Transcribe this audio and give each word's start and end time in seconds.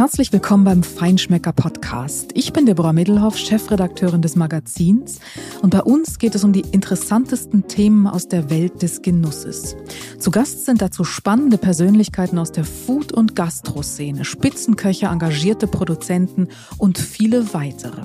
Herzlich 0.00 0.32
willkommen 0.32 0.64
beim 0.64 0.82
Feinschmecker 0.82 1.52
Podcast. 1.52 2.30
Ich 2.32 2.54
bin 2.54 2.64
Deborah 2.64 2.94
Middelhoff, 2.94 3.36
Chefredakteurin 3.36 4.22
des 4.22 4.34
Magazins 4.34 5.20
und 5.60 5.68
bei 5.68 5.82
uns 5.82 6.18
geht 6.18 6.34
es 6.34 6.42
um 6.42 6.54
die 6.54 6.64
interessantesten 6.72 7.68
Themen 7.68 8.06
aus 8.06 8.26
der 8.26 8.48
Welt 8.48 8.80
des 8.80 9.02
Genusses. 9.02 9.76
Zu 10.20 10.30
Gast 10.30 10.66
sind 10.66 10.82
dazu 10.82 11.02
spannende 11.02 11.56
Persönlichkeiten 11.56 12.38
aus 12.38 12.52
der 12.52 12.64
Food- 12.64 13.10
und 13.10 13.34
Gastroszene, 13.34 14.26
Spitzenköche, 14.26 15.06
engagierte 15.06 15.66
Produzenten 15.66 16.48
und 16.76 16.98
viele 16.98 17.54
weitere. 17.54 18.02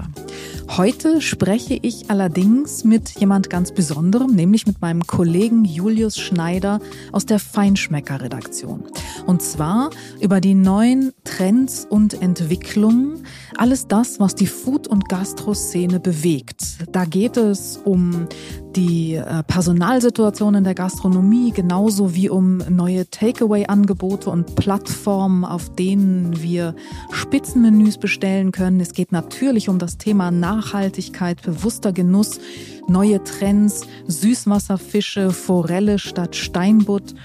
Heute 0.69 1.19
spreche 1.19 1.77
ich 1.81 2.09
allerdings 2.09 2.85
mit 2.85 3.19
jemand 3.19 3.49
ganz 3.49 3.73
Besonderem, 3.73 4.31
nämlich 4.31 4.65
mit 4.65 4.81
meinem 4.81 5.05
Kollegen 5.05 5.65
Julius 5.65 6.17
Schneider 6.17 6.79
aus 7.11 7.25
der 7.25 7.37
Feinschmecker 7.37 8.21
Redaktion. 8.21 8.85
Und 9.25 9.41
zwar 9.41 9.89
über 10.21 10.39
die 10.39 10.55
neuen 10.55 11.11
Trends 11.25 11.85
und 11.87 12.21
Entwicklungen, 12.21 13.25
alles 13.57 13.87
das, 13.87 14.21
was 14.21 14.35
die 14.35 14.47
Food- 14.47 14.87
und 14.87 15.09
Gastroszene 15.09 15.99
bewegt. 15.99 16.77
Da 16.91 17.03
geht 17.03 17.35
es 17.35 17.77
um 17.77 18.27
die 18.75 19.15
äh, 19.15 19.43
Personalsituation 19.43 20.55
in 20.55 20.63
der 20.63 20.75
Gastronomie, 20.75 21.51
genauso 21.51 22.13
wie 22.13 22.29
um 22.29 22.57
neue 22.69 23.09
Takeaway-Angebote 23.09 24.29
und 24.29 24.55
Plattformen, 24.55 25.45
auf 25.45 25.73
denen 25.75 26.41
wir 26.41 26.75
Spitzenmenüs 27.11 27.97
bestellen 27.97 28.51
können. 28.51 28.79
Es 28.79 28.93
geht 28.93 29.11
natürlich 29.11 29.69
um 29.69 29.79
das 29.79 29.97
Thema 29.97 30.31
Nachhaltigkeit, 30.31 31.41
bewusster 31.41 31.93
Genuss, 31.93 32.39
neue 32.87 33.23
Trends, 33.23 33.81
Süßwasserfische, 34.07 35.31
Forelle 35.31 35.99
statt 35.99 36.35
Steinbutt. 36.35 37.15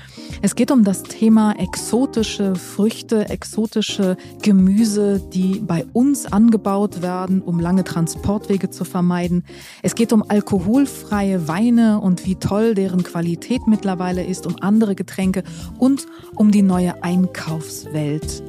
Es 0.43 0.55
geht 0.55 0.71
um 0.71 0.85
das 0.85 1.03
Thema 1.03 1.53
exotische 1.59 2.55
Früchte, 2.55 3.29
exotische 3.29 4.17
Gemüse, 4.43 5.21
die 5.33 5.61
bei 5.61 5.85
uns 5.93 6.27
angebaut 6.27 7.03
werden, 7.03 7.43
um 7.43 7.61
lange 7.61 7.85
Transportwege 7.85 8.71
zu 8.71 8.85
vermeiden. 8.85 9.45
Es 9.83 9.95
geht 9.95 10.13
um 10.13 10.25
alkoholfreie 10.29 11.49
Weine 11.49 12.01
und 12.01 12.27
wie 12.27 12.37
toll 12.37 12.75
deren 12.75 13.03
Qualität 13.03 13.67
mittlerweile 13.67 14.25
ist, 14.25 14.47
um 14.47 14.57
andere 14.61 14.95
Getränke 14.95 15.45
und 15.79 16.07
um 16.35 16.51
die 16.51 16.63
neue 16.63 17.03
Einkaufswelt. 17.03 18.43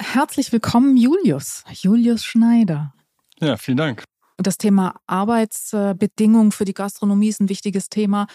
Herzlich 0.00 0.52
willkommen, 0.52 0.96
Julius. 0.96 1.64
Julius 1.72 2.24
Schneider. 2.24 2.94
Ja, 3.40 3.56
vielen 3.56 3.78
Dank. 3.78 4.04
Das 4.36 4.58
Thema 4.58 4.96
Arbeitsbedingungen 5.06 6.52
für 6.52 6.64
die 6.64 6.74
Gastronomie 6.74 7.28
ist 7.28 7.40
ein 7.40 7.48
wichtiges 7.48 7.88
Thema. 7.88 8.26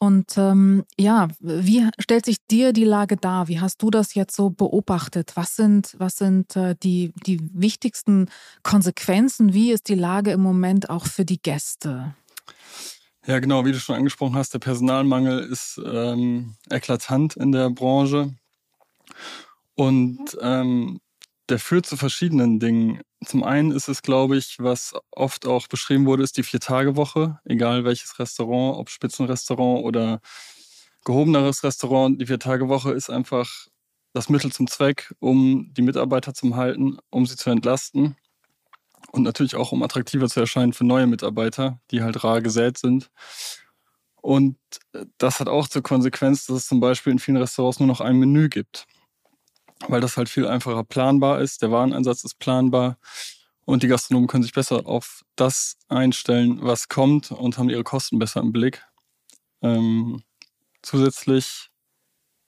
Und 0.00 0.38
ähm, 0.38 0.84
ja, 0.96 1.26
wie 1.40 1.88
stellt 1.98 2.24
sich 2.24 2.36
dir 2.48 2.72
die 2.72 2.84
Lage 2.84 3.16
dar? 3.16 3.48
Wie 3.48 3.58
hast 3.58 3.82
du 3.82 3.90
das 3.90 4.14
jetzt 4.14 4.36
so 4.36 4.48
beobachtet? 4.50 5.32
Was 5.34 5.56
sind, 5.56 5.96
was 5.98 6.16
sind 6.16 6.54
äh, 6.54 6.76
die, 6.80 7.12
die 7.26 7.40
wichtigsten 7.52 8.30
Konsequenzen? 8.62 9.54
Wie 9.54 9.72
ist 9.72 9.88
die 9.88 9.96
Lage 9.96 10.30
im 10.30 10.40
Moment 10.40 10.88
auch 10.88 11.06
für 11.06 11.24
die 11.24 11.42
Gäste? 11.42 12.14
Ja, 13.26 13.40
genau, 13.40 13.64
wie 13.64 13.72
du 13.72 13.80
schon 13.80 13.96
angesprochen 13.96 14.36
hast, 14.36 14.54
der 14.54 14.60
Personalmangel 14.60 15.40
ist 15.40 15.80
ähm, 15.84 16.54
eklatant 16.70 17.36
in 17.36 17.50
der 17.50 17.68
Branche. 17.68 18.34
Und 19.74 20.38
ähm, 20.40 21.00
der 21.48 21.58
führt 21.58 21.86
zu 21.86 21.96
verschiedenen 21.96 22.60
Dingen. 22.60 23.00
Zum 23.24 23.42
einen 23.42 23.70
ist 23.70 23.88
es, 23.88 24.02
glaube 24.02 24.36
ich, 24.36 24.56
was 24.58 24.94
oft 25.10 25.46
auch 25.46 25.66
beschrieben 25.66 26.06
wurde, 26.06 26.22
ist 26.22 26.36
die 26.36 26.42
Vier-Tage-Woche. 26.42 27.40
Egal 27.44 27.84
welches 27.84 28.18
Restaurant, 28.18 28.78
ob 28.78 28.90
Spitzenrestaurant 28.90 29.84
oder 29.84 30.20
gehobeneres 31.04 31.64
Restaurant. 31.64 32.20
Die 32.20 32.26
Vier-Tage-Woche 32.26 32.92
ist 32.92 33.10
einfach 33.10 33.66
das 34.12 34.28
Mittel 34.28 34.52
zum 34.52 34.66
Zweck, 34.66 35.14
um 35.20 35.72
die 35.74 35.82
Mitarbeiter 35.82 36.34
zu 36.34 36.54
halten, 36.56 36.98
um 37.10 37.26
sie 37.26 37.36
zu 37.36 37.50
entlasten. 37.50 38.16
Und 39.10 39.22
natürlich 39.22 39.56
auch, 39.56 39.72
um 39.72 39.82
attraktiver 39.82 40.28
zu 40.28 40.40
erscheinen 40.40 40.74
für 40.74 40.84
neue 40.84 41.06
Mitarbeiter, 41.06 41.80
die 41.90 42.02
halt 42.02 42.22
rar 42.24 42.42
gesät 42.42 42.76
sind. 42.78 43.10
Und 44.20 44.58
das 45.16 45.40
hat 45.40 45.48
auch 45.48 45.68
zur 45.68 45.82
Konsequenz, 45.82 46.44
dass 46.46 46.56
es 46.56 46.66
zum 46.66 46.80
Beispiel 46.80 47.12
in 47.12 47.18
vielen 47.18 47.38
Restaurants 47.38 47.78
nur 47.78 47.86
noch 47.86 48.00
ein 48.02 48.18
Menü 48.18 48.48
gibt 48.48 48.86
weil 49.86 50.00
das 50.00 50.16
halt 50.16 50.28
viel 50.28 50.46
einfacher 50.46 50.84
planbar 50.84 51.40
ist. 51.40 51.62
Der 51.62 51.70
Wareneinsatz 51.70 52.24
ist 52.24 52.38
planbar 52.38 52.98
und 53.64 53.82
die 53.82 53.88
Gastronomen 53.88 54.28
können 54.28 54.42
sich 54.42 54.52
besser 54.52 54.86
auf 54.86 55.24
das 55.36 55.76
einstellen, 55.88 56.58
was 56.62 56.88
kommt 56.88 57.30
und 57.30 57.58
haben 57.58 57.70
ihre 57.70 57.84
Kosten 57.84 58.18
besser 58.18 58.40
im 58.40 58.52
Blick. 58.52 58.82
Ähm, 59.62 60.22
zusätzlich 60.82 61.70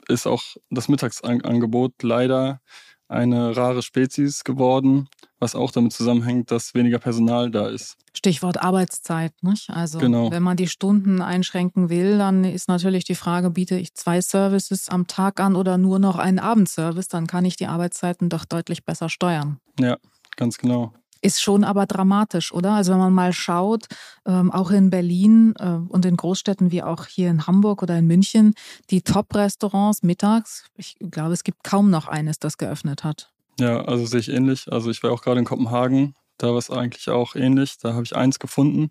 ist 0.08 0.26
auch 0.26 0.42
das 0.70 0.88
Mittagsangebot 0.88 2.02
leider 2.02 2.60
eine 3.10 3.56
rare 3.56 3.82
Spezies 3.82 4.44
geworden, 4.44 5.08
was 5.38 5.54
auch 5.54 5.72
damit 5.72 5.92
zusammenhängt, 5.92 6.50
dass 6.50 6.74
weniger 6.74 6.98
Personal 6.98 7.50
da 7.50 7.68
ist. 7.68 7.96
Stichwort 8.14 8.62
Arbeitszeit. 8.62 9.32
Nicht? 9.42 9.70
Also 9.70 9.98
genau. 9.98 10.30
wenn 10.30 10.42
man 10.42 10.56
die 10.56 10.68
Stunden 10.68 11.20
einschränken 11.20 11.90
will, 11.90 12.18
dann 12.18 12.44
ist 12.44 12.68
natürlich 12.68 13.04
die 13.04 13.14
Frage, 13.14 13.50
biete 13.50 13.76
ich 13.76 13.94
zwei 13.94 14.20
Services 14.20 14.88
am 14.88 15.06
Tag 15.06 15.40
an 15.40 15.56
oder 15.56 15.76
nur 15.78 15.98
noch 15.98 16.18
einen 16.18 16.38
Abendservice, 16.38 17.08
dann 17.08 17.26
kann 17.26 17.44
ich 17.44 17.56
die 17.56 17.66
Arbeitszeiten 17.66 18.28
doch 18.28 18.44
deutlich 18.44 18.84
besser 18.84 19.08
steuern. 19.08 19.58
Ja, 19.78 19.96
ganz 20.36 20.58
genau. 20.58 20.92
Ist 21.22 21.42
schon 21.42 21.64
aber 21.64 21.86
dramatisch, 21.86 22.52
oder? 22.52 22.72
Also 22.72 22.92
wenn 22.92 22.98
man 22.98 23.12
mal 23.12 23.32
schaut, 23.32 23.86
ähm, 24.26 24.50
auch 24.50 24.70
in 24.70 24.88
Berlin 24.88 25.54
äh, 25.58 25.66
und 25.66 26.06
in 26.06 26.16
Großstädten 26.16 26.70
wie 26.72 26.82
auch 26.82 27.06
hier 27.06 27.28
in 27.28 27.46
Hamburg 27.46 27.82
oder 27.82 27.98
in 27.98 28.06
München, 28.06 28.54
die 28.88 29.02
Top-Restaurants 29.02 30.02
mittags, 30.02 30.64
ich 30.76 30.96
glaube, 30.98 31.34
es 31.34 31.44
gibt 31.44 31.62
kaum 31.62 31.90
noch 31.90 32.08
eines, 32.08 32.38
das 32.38 32.56
geöffnet 32.56 33.04
hat. 33.04 33.30
Ja, 33.58 33.82
also 33.82 34.06
sehe 34.06 34.20
ich 34.20 34.30
ähnlich. 34.30 34.72
Also 34.72 34.90
ich 34.90 35.02
war 35.02 35.12
auch 35.12 35.22
gerade 35.22 35.40
in 35.40 35.44
Kopenhagen, 35.44 36.14
da 36.38 36.48
war 36.48 36.56
es 36.56 36.70
eigentlich 36.70 37.10
auch 37.10 37.36
ähnlich. 37.36 37.76
Da 37.78 37.92
habe 37.92 38.04
ich 38.04 38.16
eins 38.16 38.38
gefunden, 38.38 38.90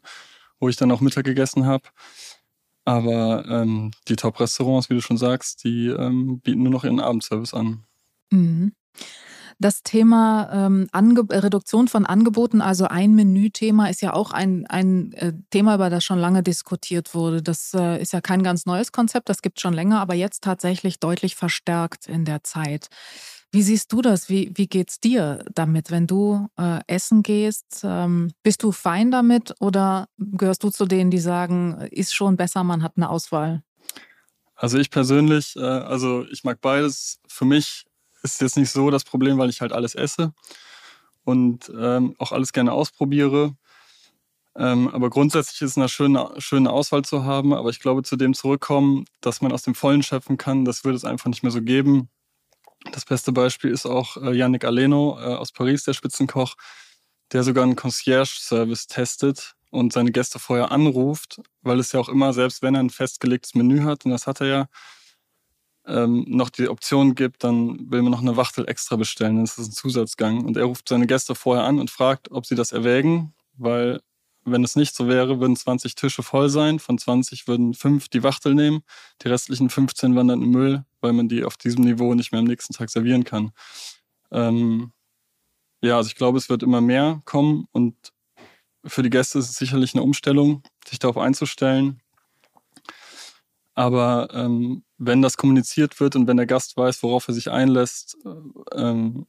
wo 0.60 0.70
ich 0.70 0.76
dann 0.76 0.92
auch 0.92 1.02
Mittag 1.02 1.26
gegessen 1.26 1.66
habe. 1.66 1.86
Aber 2.86 3.46
ähm, 3.48 3.92
die 4.08 4.16
Top-Restaurants, 4.16 4.90
wie 4.90 4.96
du 4.96 5.02
schon 5.02 5.18
sagst, 5.18 5.64
die 5.64 5.88
ähm, 5.88 6.40
bieten 6.42 6.64
nur 6.64 6.72
noch 6.72 6.84
ihren 6.84 7.00
Abendservice 7.00 7.54
an. 7.54 7.86
Mhm. 8.32 8.74
Das 9.62 9.84
Thema 9.84 10.50
ähm, 10.54 10.88
Ange 10.94 11.26
Reduktion 11.30 11.90
von 11.90 12.06
Angeboten, 12.06 12.62
also 12.62 12.86
ein 12.86 13.14
Menüthema, 13.14 13.88
ist 13.88 14.02
ja 14.02 14.14
auch 14.14 14.32
ein, 14.32 14.66
ein 14.68 15.12
äh, 15.14 15.34
Thema, 15.50 15.76
über 15.76 15.90
das 15.90 16.06
schon 16.06 16.18
lange 16.18 16.44
diskutiert 16.44 17.14
wurde. 17.14 17.42
Das 17.42 17.74
äh, 17.74 18.02
ist 18.02 18.14
ja 18.14 18.22
kein 18.22 18.42
ganz 18.42 18.66
neues 18.66 18.94
Konzept, 18.94 19.28
das 19.28 19.42
gibt 19.42 19.58
es 19.58 19.62
schon 19.62 19.74
länger, 19.74 20.00
aber 20.00 20.14
jetzt 20.14 20.46
tatsächlich 20.46 21.02
deutlich 21.02 21.36
verstärkt 21.36 22.08
in 22.08 22.24
der 22.24 22.42
Zeit. 22.46 22.88
Wie 23.52 23.62
siehst 23.62 23.92
du 23.92 24.02
das? 24.02 24.30
Wie, 24.30 24.54
wie 24.56 24.68
geht's 24.68 25.02
dir 25.02 25.44
damit, 25.54 25.92
wenn 25.92 26.08
du 26.08 26.48
äh, 26.58 26.80
essen 26.88 27.22
gehst? 27.22 27.82
Ähm, 27.84 28.32
bist 28.44 28.64
du 28.64 28.72
fein 28.72 29.12
damit 29.12 29.56
oder 29.60 30.08
gehörst 30.18 30.64
du 30.64 30.70
zu 30.70 30.86
denen, 30.86 31.12
die 31.12 31.20
sagen, 31.20 31.82
ist 31.92 32.16
schon 32.16 32.38
besser, 32.38 32.64
man 32.64 32.82
hat 32.82 32.94
eine 32.96 33.10
Auswahl? 33.10 33.62
Also 34.56 34.78
ich 34.78 34.90
persönlich, 34.90 35.56
äh, 35.58 35.62
also 35.62 36.26
ich 36.32 36.44
mag 36.44 36.62
beides. 36.62 37.20
Für 37.28 37.46
mich 37.46 37.89
ist 38.24 38.42
jetzt 38.42 38.58
nicht 38.58 38.72
so 38.72 38.90
das 38.90 39.04
Problem, 39.04 39.38
weil 39.38 39.50
ich 39.50 39.62
halt 39.62 39.74
alles 39.74 39.96
esse 39.96 40.34
und 41.24 41.72
ähm, 41.78 42.16
auch 42.18 42.32
alles 42.32 42.54
gerne 42.54 42.72
ausprobiere. 42.72 43.56
Ähm, 44.56 44.90
aber 44.90 45.10
grundsätzlich 45.10 45.62
ist 45.62 45.72
es 45.72 45.78
eine 45.78 45.90
schöne, 45.90 46.32
schöne 46.38 46.72
Auswahl 46.72 47.04
zu 47.04 47.24
haben. 47.24 47.54
Aber 47.54 47.70
ich 47.70 47.80
glaube, 47.80 48.04
zu 48.04 48.16
dem 48.16 48.34
zurückkommen, 48.34 49.06
dass 49.22 49.42
man 49.42 49.52
aus 49.52 49.64
dem 49.64 49.76
Vollen 49.76 50.04
schöpfen 50.04 50.38
kann, 50.38 50.66
das 50.66 50.84
würde 50.84 50.98
es 50.98 51.06
einfach 51.06 51.30
nicht 51.30 51.44
mehr 51.44 51.52
so 51.52 51.62
geben. 51.62 52.10
Das 52.92 53.06
beste 53.06 53.32
Beispiel 53.32 53.72
ist 53.72 53.86
auch 53.86 54.18
äh, 54.18 54.34
Yannick 54.34 54.66
Aleno 54.66 55.18
äh, 55.20 55.36
aus 55.36 55.52
Paris, 55.52 55.84
der 55.84 55.94
Spitzenkoch, 55.94 56.56
der 57.32 57.44
sogar 57.44 57.64
einen 57.64 57.76
Concierge-Service 57.76 58.88
testet 58.88 59.56
und 59.70 59.94
seine 59.94 60.12
Gäste 60.12 60.40
vorher 60.40 60.72
anruft, 60.72 61.42
weil 61.62 61.80
es 61.80 61.92
ja 61.92 62.00
auch 62.00 62.10
immer, 62.10 62.34
selbst 62.34 62.62
wenn 62.62 62.76
er 62.76 62.82
ein 62.82 62.90
festgelegtes 62.90 63.54
Menü 63.54 63.84
hat, 63.84 64.06
und 64.06 64.12
das 64.12 64.28
hat 64.28 64.42
er 64.42 64.48
ja, 64.48 64.68
ähm, 65.90 66.26
noch 66.28 66.50
die 66.50 66.70
Option 66.70 67.16
gibt, 67.16 67.44
dann 67.44 67.92
will 67.92 68.02
man 68.02 68.12
noch 68.12 68.22
eine 68.22 68.38
Wachtel 68.38 68.68
extra 68.68 68.96
bestellen. 68.96 69.42
Das 69.42 69.58
ist 69.58 69.70
ein 69.70 69.72
Zusatzgang. 69.72 70.46
Und 70.46 70.56
er 70.56 70.66
ruft 70.66 70.88
seine 70.88 71.08
Gäste 71.08 71.36
vorher 71.36 71.66
an 71.66 71.80
und 71.80 71.90
fragt, 71.90 72.32
ob 72.32 72.46
sie 72.46 72.56
das 72.56 72.72
erwägen, 72.72 73.34
weil 73.58 74.02
wenn 74.46 74.64
es 74.64 74.76
nicht 74.76 74.96
so 74.96 75.08
wäre, 75.08 75.40
würden 75.40 75.56
20 75.56 75.96
Tische 75.96 76.24
voll 76.24 76.50
sein. 76.50 76.80
Von 76.80 76.98
20 76.98 77.48
würden 77.48 77.74
fünf 77.74 78.08
die 78.08 78.24
Wachtel 78.24 78.56
nehmen. 78.56 78.82
Die 79.22 79.28
restlichen 79.28 79.70
15 79.70 80.16
wandern 80.16 80.42
im 80.42 80.52
Müll, 80.52 80.86
weil 81.02 81.14
man 81.14 81.28
die 81.28 81.44
auf 81.44 81.58
diesem 81.58 81.84
Niveau 81.84 82.14
nicht 82.14 82.32
mehr 82.32 82.40
am 82.40 82.48
nächsten 82.48 82.74
Tag 82.74 82.90
servieren 82.90 83.24
kann. 83.24 83.52
Ähm, 84.32 84.92
ja, 85.82 85.98
also 85.98 86.08
ich 86.08 86.16
glaube, 86.16 86.38
es 86.38 86.50
wird 86.50 86.64
immer 86.64 86.82
mehr 86.82 87.22
kommen 87.26 87.68
und 87.72 87.96
für 88.86 89.04
die 89.04 89.10
Gäste 89.10 89.40
ist 89.40 89.50
es 89.50 89.58
sicherlich 89.58 89.94
eine 89.94 90.04
Umstellung, 90.04 90.64
sich 90.88 91.00
darauf 91.00 91.18
einzustellen. 91.18 92.02
Aber 93.80 94.28
ähm, 94.34 94.84
wenn 94.98 95.22
das 95.22 95.38
kommuniziert 95.38 96.02
wird 96.02 96.18
und 96.18 96.28
wenn 96.28 96.36
der 96.36 96.46
Gast 96.46 96.76
weiß, 96.76 97.02
worauf 97.02 97.30
er 97.30 97.34
sich 97.34 97.50
einlässt, 97.50 98.18
äh, 98.26 98.78
ähm, 98.82 99.26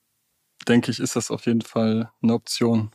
denke 0.68 0.90
ich, 0.90 1.00
ist 1.00 1.16
das 1.16 1.30
auf 1.30 1.46
jeden 1.46 1.62
Fall 1.62 2.10
eine 2.22 2.34
Option. 2.34 2.90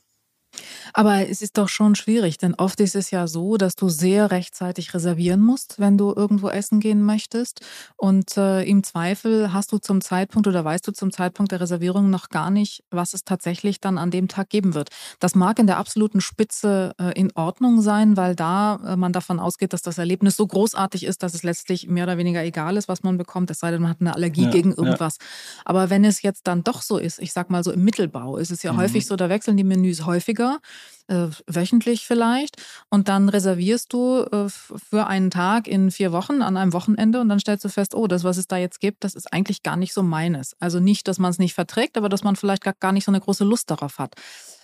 Aber 0.93 1.27
es 1.27 1.41
ist 1.41 1.57
doch 1.57 1.69
schon 1.69 1.95
schwierig, 1.95 2.37
denn 2.37 2.55
oft 2.55 2.79
ist 2.79 2.95
es 2.95 3.11
ja 3.11 3.27
so, 3.27 3.57
dass 3.57 3.75
du 3.75 3.89
sehr 3.89 4.31
rechtzeitig 4.31 4.93
reservieren 4.93 5.41
musst, 5.41 5.79
wenn 5.79 5.97
du 5.97 6.13
irgendwo 6.15 6.49
essen 6.49 6.79
gehen 6.79 7.01
möchtest. 7.01 7.61
Und 7.97 8.37
äh, 8.37 8.63
im 8.63 8.83
Zweifel 8.83 9.51
hast 9.53 9.71
du 9.71 9.77
zum 9.77 10.01
Zeitpunkt 10.01 10.47
oder 10.47 10.63
weißt 10.63 10.87
du 10.87 10.91
zum 10.91 11.11
Zeitpunkt 11.11 11.51
der 11.51 11.61
Reservierung 11.61 12.09
noch 12.09 12.29
gar 12.29 12.49
nicht, 12.49 12.83
was 12.91 13.13
es 13.13 13.23
tatsächlich 13.23 13.81
dann 13.81 13.97
an 13.97 14.11
dem 14.11 14.27
Tag 14.27 14.49
geben 14.49 14.73
wird. 14.73 14.89
Das 15.19 15.35
mag 15.35 15.59
in 15.59 15.67
der 15.67 15.77
absoluten 15.77 16.21
Spitze 16.21 16.93
äh, 16.99 17.11
in 17.19 17.31
Ordnung 17.35 17.81
sein, 17.81 18.17
weil 18.17 18.35
da 18.35 18.79
äh, 18.85 18.95
man 18.95 19.11
davon 19.13 19.39
ausgeht, 19.39 19.73
dass 19.73 19.81
das 19.81 19.97
Erlebnis 19.97 20.37
so 20.37 20.47
großartig 20.47 21.03
ist, 21.05 21.23
dass 21.23 21.33
es 21.33 21.43
letztlich 21.43 21.87
mehr 21.87 22.05
oder 22.05 22.17
weniger 22.17 22.43
egal 22.43 22.77
ist, 22.77 22.87
was 22.87 23.03
man 23.03 23.17
bekommt, 23.17 23.51
es 23.51 23.59
sei 23.59 23.71
denn, 23.71 23.81
man 23.81 23.91
hat 23.91 24.01
eine 24.01 24.15
Allergie 24.15 24.43
ja, 24.43 24.49
gegen 24.49 24.71
irgendwas. 24.71 25.17
Ja. 25.19 25.27
Aber 25.65 25.89
wenn 25.89 26.05
es 26.05 26.21
jetzt 26.21 26.47
dann 26.47 26.63
doch 26.63 26.81
so 26.81 26.97
ist, 26.97 27.19
ich 27.19 27.33
sag 27.33 27.49
mal 27.49 27.63
so 27.63 27.71
im 27.71 27.83
Mittelbau, 27.83 28.37
ist 28.37 28.51
es 28.51 28.63
ja 28.63 28.73
mhm. 28.73 28.77
häufig 28.77 29.05
so, 29.05 29.15
da 29.15 29.29
wechseln 29.29 29.57
die 29.57 29.63
Menüs 29.63 30.05
häufiger 30.05 30.44
äh, 31.07 31.27
wöchentlich 31.47 32.07
vielleicht. 32.07 32.61
Und 32.89 33.07
dann 33.07 33.29
reservierst 33.29 33.91
du 33.93 34.23
äh, 34.31 34.49
für 34.49 35.07
einen 35.07 35.31
Tag 35.31 35.67
in 35.67 35.91
vier 35.91 36.11
Wochen 36.11 36.41
an 36.41 36.57
einem 36.57 36.73
Wochenende 36.73 37.19
und 37.21 37.29
dann 37.29 37.39
stellst 37.39 37.65
du 37.65 37.69
fest, 37.69 37.95
oh, 37.95 38.07
das, 38.07 38.23
was 38.23 38.37
es 38.37 38.47
da 38.47 38.57
jetzt 38.57 38.79
gibt, 38.79 39.03
das 39.03 39.15
ist 39.15 39.31
eigentlich 39.31 39.63
gar 39.63 39.75
nicht 39.75 39.93
so 39.93 40.03
meines. 40.03 40.55
Also 40.59 40.79
nicht, 40.79 41.07
dass 41.07 41.19
man 41.19 41.31
es 41.31 41.39
nicht 41.39 41.53
verträgt, 41.53 41.97
aber 41.97 42.09
dass 42.09 42.23
man 42.23 42.35
vielleicht 42.35 42.63
gar, 42.63 42.73
gar 42.79 42.91
nicht 42.91 43.05
so 43.05 43.11
eine 43.11 43.21
große 43.21 43.43
Lust 43.43 43.69
darauf 43.69 43.99
hat. 43.99 44.15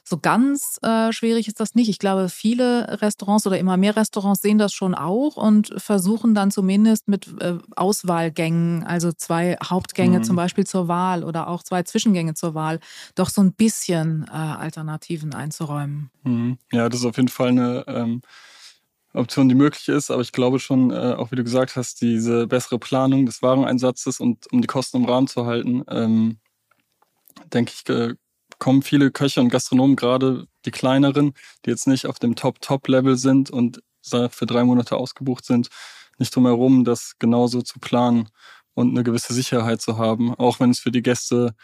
So 0.03 0.17
ganz 0.17 0.79
äh, 0.81 1.11
schwierig 1.13 1.47
ist 1.47 1.59
das 1.59 1.75
nicht. 1.75 1.87
Ich 1.87 1.99
glaube, 1.99 2.29
viele 2.29 3.01
Restaurants 3.01 3.45
oder 3.45 3.59
immer 3.59 3.77
mehr 3.77 3.95
Restaurants 3.95 4.41
sehen 4.41 4.57
das 4.57 4.73
schon 4.73 4.95
auch 4.95 5.37
und 5.37 5.73
versuchen 5.77 6.33
dann 6.33 6.51
zumindest 6.51 7.07
mit 7.07 7.27
äh, 7.39 7.57
Auswahlgängen, 7.75 8.83
also 8.83 9.11
zwei 9.11 9.57
Hauptgänge 9.63 10.19
mhm. 10.19 10.23
zum 10.23 10.35
Beispiel 10.35 10.65
zur 10.65 10.87
Wahl 10.87 11.23
oder 11.23 11.47
auch 11.47 11.63
zwei 11.63 11.83
Zwischengänge 11.83 12.33
zur 12.33 12.55
Wahl, 12.55 12.79
doch 13.15 13.29
so 13.29 13.41
ein 13.41 13.53
bisschen 13.53 14.25
äh, 14.27 14.31
Alternativen 14.35 15.33
einzuräumen. 15.35 16.09
Mhm. 16.23 16.57
Ja, 16.71 16.89
das 16.89 17.01
ist 17.01 17.05
auf 17.05 17.17
jeden 17.17 17.29
Fall 17.29 17.49
eine 17.49 17.83
ähm, 17.87 18.21
Option, 19.13 19.49
die 19.49 19.55
möglich 19.55 19.87
ist. 19.87 20.11
Aber 20.11 20.21
ich 20.21 20.31
glaube 20.31 20.59
schon, 20.59 20.91
äh, 20.91 21.15
auch 21.17 21.31
wie 21.31 21.35
du 21.35 21.43
gesagt 21.43 21.75
hast, 21.75 22.01
diese 22.01 22.47
bessere 22.47 22.79
Planung 22.79 23.25
des 23.25 23.41
Wareneinsatzes 23.41 24.19
und 24.19 24.51
um 24.51 24.61
die 24.61 24.67
Kosten 24.67 24.97
im 24.97 25.05
Rahmen 25.05 25.27
zu 25.27 25.45
halten, 25.45 25.83
ähm, 25.89 26.39
denke 27.53 27.73
ich, 27.75 27.89
äh, 27.89 28.15
kommen 28.61 28.83
viele 28.83 29.09
Köche 29.09 29.41
und 29.41 29.49
Gastronomen, 29.49 29.95
gerade 29.95 30.45
die 30.65 30.71
kleineren, 30.71 31.33
die 31.65 31.71
jetzt 31.71 31.87
nicht 31.87 32.05
auf 32.05 32.19
dem 32.19 32.35
Top-Top-Level 32.35 33.17
sind 33.17 33.49
und 33.49 33.81
für 34.29 34.45
drei 34.45 34.63
Monate 34.63 34.97
ausgebucht 34.97 35.45
sind, 35.45 35.69
nicht 36.19 36.35
drum 36.35 36.83
das 36.85 37.15
genauso 37.17 37.63
zu 37.63 37.79
planen 37.79 38.29
und 38.75 38.91
eine 38.91 39.03
gewisse 39.03 39.33
Sicherheit 39.33 39.81
zu 39.81 39.97
haben, 39.97 40.35
auch 40.35 40.59
wenn 40.59 40.69
es 40.69 40.79
für 40.79 40.91
die 40.91 41.01
Gäste 41.01 41.55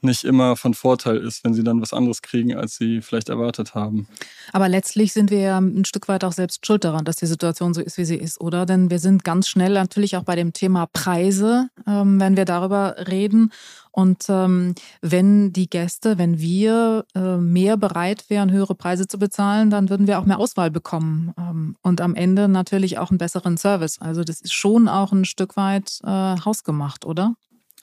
nicht 0.00 0.24
immer 0.24 0.56
von 0.56 0.74
Vorteil 0.74 1.16
ist, 1.16 1.44
wenn 1.44 1.54
sie 1.54 1.64
dann 1.64 1.80
was 1.80 1.92
anderes 1.92 2.22
kriegen, 2.22 2.54
als 2.54 2.76
sie 2.76 3.00
vielleicht 3.00 3.28
erwartet 3.28 3.74
haben. 3.74 4.08
Aber 4.52 4.68
letztlich 4.68 5.12
sind 5.12 5.30
wir 5.30 5.40
ja 5.40 5.58
ein 5.58 5.84
Stück 5.84 6.08
weit 6.08 6.24
auch 6.24 6.32
selbst 6.32 6.64
schuld 6.64 6.84
daran, 6.84 7.04
dass 7.04 7.16
die 7.16 7.26
Situation 7.26 7.74
so 7.74 7.80
ist, 7.80 7.98
wie 7.98 8.04
sie 8.04 8.16
ist, 8.16 8.40
oder? 8.40 8.66
Denn 8.66 8.90
wir 8.90 8.98
sind 8.98 9.24
ganz 9.24 9.48
schnell 9.48 9.74
natürlich 9.74 10.16
auch 10.16 10.22
bei 10.22 10.36
dem 10.36 10.52
Thema 10.52 10.86
Preise, 10.86 11.68
ähm, 11.86 12.20
wenn 12.20 12.36
wir 12.36 12.44
darüber 12.44 12.96
reden. 13.08 13.52
Und 13.90 14.26
ähm, 14.28 14.76
wenn 15.00 15.52
die 15.52 15.68
Gäste, 15.68 16.18
wenn 16.18 16.38
wir 16.38 17.04
äh, 17.16 17.36
mehr 17.36 17.76
bereit 17.76 18.30
wären, 18.30 18.52
höhere 18.52 18.76
Preise 18.76 19.08
zu 19.08 19.18
bezahlen, 19.18 19.70
dann 19.70 19.90
würden 19.90 20.06
wir 20.06 20.20
auch 20.20 20.24
mehr 20.24 20.38
Auswahl 20.38 20.70
bekommen 20.70 21.34
ähm, 21.36 21.74
und 21.82 22.00
am 22.00 22.14
Ende 22.14 22.46
natürlich 22.46 22.98
auch 22.98 23.10
einen 23.10 23.18
besseren 23.18 23.56
Service. 23.56 24.00
Also 24.00 24.22
das 24.22 24.40
ist 24.40 24.54
schon 24.54 24.86
auch 24.86 25.10
ein 25.10 25.24
Stück 25.24 25.56
weit 25.56 25.98
äh, 26.04 26.08
hausgemacht, 26.08 27.06
oder? 27.06 27.34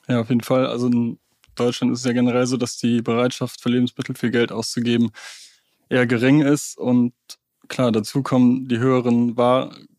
Ja, 0.07 0.21
auf 0.21 0.29
jeden 0.29 0.41
Fall. 0.41 0.67
Also 0.67 0.87
ein 0.87 1.17
Deutschland 1.55 1.93
ist 1.93 1.99
es 1.99 2.05
ja 2.05 2.13
generell 2.13 2.45
so, 2.45 2.57
dass 2.57 2.77
die 2.77 3.01
Bereitschaft 3.01 3.61
für 3.61 3.69
Lebensmittel 3.69 4.15
viel 4.15 4.31
Geld 4.31 4.51
auszugeben 4.51 5.11
eher 5.89 6.07
gering 6.07 6.41
ist. 6.41 6.77
Und 6.77 7.13
klar, 7.67 7.91
dazu 7.91 8.23
kommen 8.23 8.67
die 8.67 8.79
höheren 8.79 9.35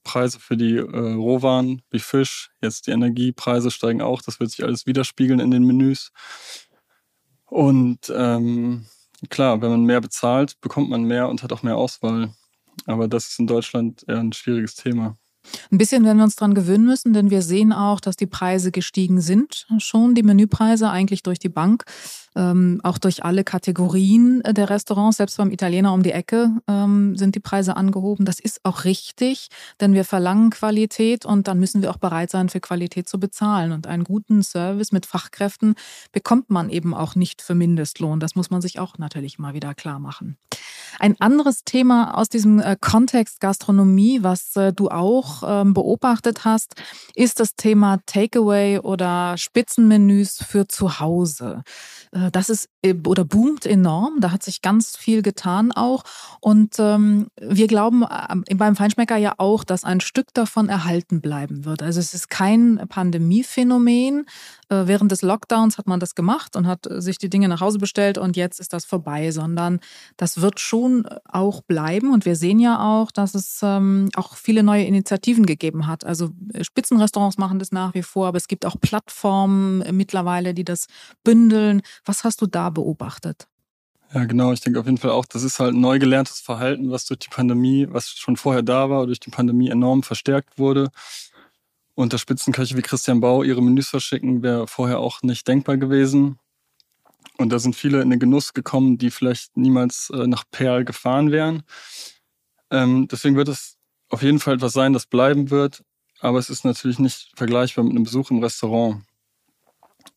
Preise 0.04 0.40
für 0.40 0.56
die 0.56 0.76
äh, 0.76 1.12
Rohwaren 1.12 1.82
wie 1.90 1.98
Fisch. 1.98 2.50
Jetzt 2.62 2.86
die 2.86 2.92
Energiepreise 2.92 3.70
steigen 3.70 4.02
auch. 4.02 4.22
Das 4.22 4.40
wird 4.40 4.50
sich 4.50 4.64
alles 4.64 4.86
widerspiegeln 4.86 5.40
in 5.40 5.50
den 5.50 5.64
Menüs. 5.64 6.12
Und 7.46 8.12
ähm, 8.14 8.86
klar, 9.30 9.62
wenn 9.62 9.70
man 9.70 9.84
mehr 9.84 10.00
bezahlt, 10.00 10.60
bekommt 10.60 10.90
man 10.90 11.04
mehr 11.04 11.28
und 11.28 11.42
hat 11.42 11.52
auch 11.52 11.62
mehr 11.62 11.76
Auswahl. 11.76 12.34
Aber 12.86 13.08
das 13.08 13.28
ist 13.28 13.38
in 13.38 13.46
Deutschland 13.46 14.04
eher 14.06 14.18
ein 14.18 14.32
schwieriges 14.32 14.74
Thema. 14.74 15.16
Ein 15.70 15.78
bisschen 15.78 16.04
werden 16.04 16.18
wir 16.18 16.24
uns 16.24 16.36
dran 16.36 16.54
gewöhnen 16.54 16.84
müssen, 16.84 17.12
denn 17.12 17.30
wir 17.30 17.42
sehen 17.42 17.72
auch, 17.72 18.00
dass 18.00 18.16
die 18.16 18.26
Preise 18.26 18.70
gestiegen 18.70 19.20
sind. 19.20 19.66
Schon 19.78 20.14
die 20.14 20.22
Menüpreise 20.22 20.90
eigentlich 20.90 21.22
durch 21.22 21.38
die 21.38 21.48
Bank 21.48 21.84
ähm, 22.36 22.80
auch 22.84 22.98
durch 22.98 23.24
alle 23.24 23.42
Kategorien 23.42 24.42
der 24.46 24.70
Restaurants, 24.70 25.16
selbst 25.16 25.38
beim 25.38 25.50
Italiener 25.50 25.92
um 25.92 26.02
die 26.02 26.12
Ecke 26.12 26.50
ähm, 26.68 27.16
sind 27.16 27.34
die 27.34 27.40
Preise 27.40 27.76
angehoben. 27.76 28.26
Das 28.26 28.38
ist 28.38 28.60
auch 28.62 28.84
richtig, 28.84 29.48
denn 29.80 29.94
wir 29.94 30.04
verlangen 30.04 30.50
Qualität 30.50 31.24
und 31.24 31.48
dann 31.48 31.58
müssen 31.58 31.82
wir 31.82 31.90
auch 31.90 31.96
bereit 31.96 32.30
sein, 32.30 32.48
für 32.48 32.60
Qualität 32.60 33.08
zu 33.08 33.18
bezahlen. 33.18 33.72
Und 33.72 33.86
einen 33.86 34.04
guten 34.04 34.42
Service 34.42 34.92
mit 34.92 35.06
Fachkräften 35.06 35.74
bekommt 36.12 36.50
man 36.50 36.68
eben 36.68 36.94
auch 36.94 37.14
nicht 37.14 37.40
für 37.40 37.54
Mindestlohn. 37.54 38.20
Das 38.20 38.34
muss 38.34 38.50
man 38.50 38.60
sich 38.60 38.78
auch 38.78 38.98
natürlich 38.98 39.38
mal 39.38 39.54
wieder 39.54 39.74
klar 39.74 39.98
machen. 39.98 40.36
Ein 40.98 41.16
anderes 41.20 41.64
Thema 41.64 42.16
aus 42.16 42.28
diesem 42.28 42.60
äh, 42.60 42.76
Kontext 42.80 43.40
Gastronomie, 43.40 44.22
was 44.22 44.56
äh, 44.56 44.72
du 44.72 44.88
auch 44.88 45.42
ähm, 45.46 45.74
beobachtet 45.74 46.44
hast, 46.44 46.74
ist 47.14 47.40
das 47.40 47.54
Thema 47.56 47.98
Takeaway 48.06 48.78
oder 48.78 49.36
Spitzenmenüs 49.36 50.42
für 50.42 50.68
zu 50.68 51.00
Hause. 51.00 51.62
Äh, 52.12 52.30
das 52.30 52.48
ist 52.48 52.68
äh, 52.82 52.94
oder 53.06 53.24
boomt 53.24 53.66
enorm. 53.66 54.20
Da 54.20 54.30
hat 54.30 54.42
sich 54.42 54.62
ganz 54.62 54.96
viel 54.96 55.22
getan 55.22 55.72
auch. 55.72 56.02
Und 56.40 56.76
ähm, 56.78 57.28
wir 57.40 57.66
glauben 57.66 58.02
äh, 58.02 58.54
beim 58.54 58.76
Feinschmecker 58.76 59.16
ja 59.16 59.34
auch, 59.38 59.64
dass 59.64 59.84
ein 59.84 60.00
Stück 60.00 60.32
davon 60.34 60.68
erhalten 60.68 61.20
bleiben 61.20 61.64
wird. 61.64 61.82
Also 61.82 62.00
es 62.00 62.14
ist 62.14 62.30
kein 62.30 62.80
Pandemiephänomen. 62.88 64.26
Äh, 64.68 64.86
während 64.86 65.12
des 65.12 65.22
Lockdowns 65.22 65.78
hat 65.78 65.86
man 65.86 66.00
das 66.00 66.14
gemacht 66.14 66.56
und 66.56 66.66
hat 66.66 66.86
sich 66.88 67.18
die 67.18 67.30
Dinge 67.30 67.48
nach 67.48 67.60
Hause 67.60 67.78
bestellt 67.78 68.18
und 68.18 68.36
jetzt 68.36 68.60
ist 68.60 68.72
das 68.72 68.84
vorbei, 68.84 69.30
sondern 69.30 69.80
das 70.16 70.40
wird 70.40 70.60
schon 70.60 70.85
auch 71.24 71.62
bleiben. 71.62 72.12
Und 72.12 72.24
wir 72.24 72.36
sehen 72.36 72.58
ja 72.58 72.80
auch, 72.80 73.10
dass 73.10 73.34
es 73.34 73.60
ähm, 73.62 74.08
auch 74.16 74.36
viele 74.36 74.62
neue 74.62 74.84
Initiativen 74.84 75.46
gegeben 75.46 75.86
hat. 75.86 76.04
Also 76.04 76.30
Spitzenrestaurants 76.60 77.38
machen 77.38 77.58
das 77.58 77.72
nach 77.72 77.94
wie 77.94 78.02
vor, 78.02 78.26
aber 78.26 78.36
es 78.36 78.48
gibt 78.48 78.66
auch 78.66 78.76
Plattformen 78.80 79.84
mittlerweile, 79.96 80.54
die 80.54 80.64
das 80.64 80.86
bündeln. 81.24 81.82
Was 82.04 82.24
hast 82.24 82.40
du 82.42 82.46
da 82.46 82.70
beobachtet? 82.70 83.46
Ja, 84.14 84.24
genau. 84.24 84.52
Ich 84.52 84.60
denke 84.60 84.78
auf 84.78 84.86
jeden 84.86 84.98
Fall 84.98 85.10
auch, 85.10 85.24
das 85.24 85.42
ist 85.42 85.58
halt 85.58 85.74
neu 85.74 85.98
gelerntes 85.98 86.40
Verhalten, 86.40 86.90
was 86.90 87.04
durch 87.06 87.18
die 87.20 87.28
Pandemie, 87.28 87.86
was 87.90 88.10
schon 88.10 88.36
vorher 88.36 88.62
da 88.62 88.88
war, 88.88 89.06
durch 89.06 89.20
die 89.20 89.30
Pandemie 89.30 89.68
enorm 89.68 90.02
verstärkt 90.02 90.58
wurde. 90.58 90.90
Und 91.94 92.18
Spitzenköche 92.18 92.76
wie 92.76 92.82
Christian 92.82 93.20
Bau 93.20 93.42
ihre 93.42 93.62
Menüs 93.62 93.88
verschicken, 93.88 94.42
wäre 94.42 94.66
vorher 94.66 95.00
auch 95.00 95.22
nicht 95.22 95.48
denkbar 95.48 95.76
gewesen. 95.76 96.38
Und 97.38 97.50
da 97.50 97.58
sind 97.58 97.76
viele 97.76 98.00
in 98.00 98.10
den 98.10 98.18
Genuss 98.18 98.54
gekommen, 98.54 98.98
die 98.98 99.10
vielleicht 99.10 99.56
niemals 99.56 100.10
äh, 100.10 100.26
nach 100.26 100.44
Perl 100.50 100.84
gefahren 100.84 101.30
wären. 101.30 101.62
Ähm, 102.70 103.08
deswegen 103.08 103.36
wird 103.36 103.48
es 103.48 103.76
auf 104.08 104.22
jeden 104.22 104.38
Fall 104.38 104.54
etwas 104.54 104.72
sein, 104.72 104.92
das 104.92 105.06
bleiben 105.06 105.50
wird. 105.50 105.82
Aber 106.20 106.38
es 106.38 106.48
ist 106.48 106.64
natürlich 106.64 106.98
nicht 106.98 107.32
vergleichbar 107.36 107.84
mit 107.84 107.92
einem 107.92 108.04
Besuch 108.04 108.30
im 108.30 108.42
Restaurant. 108.42 109.02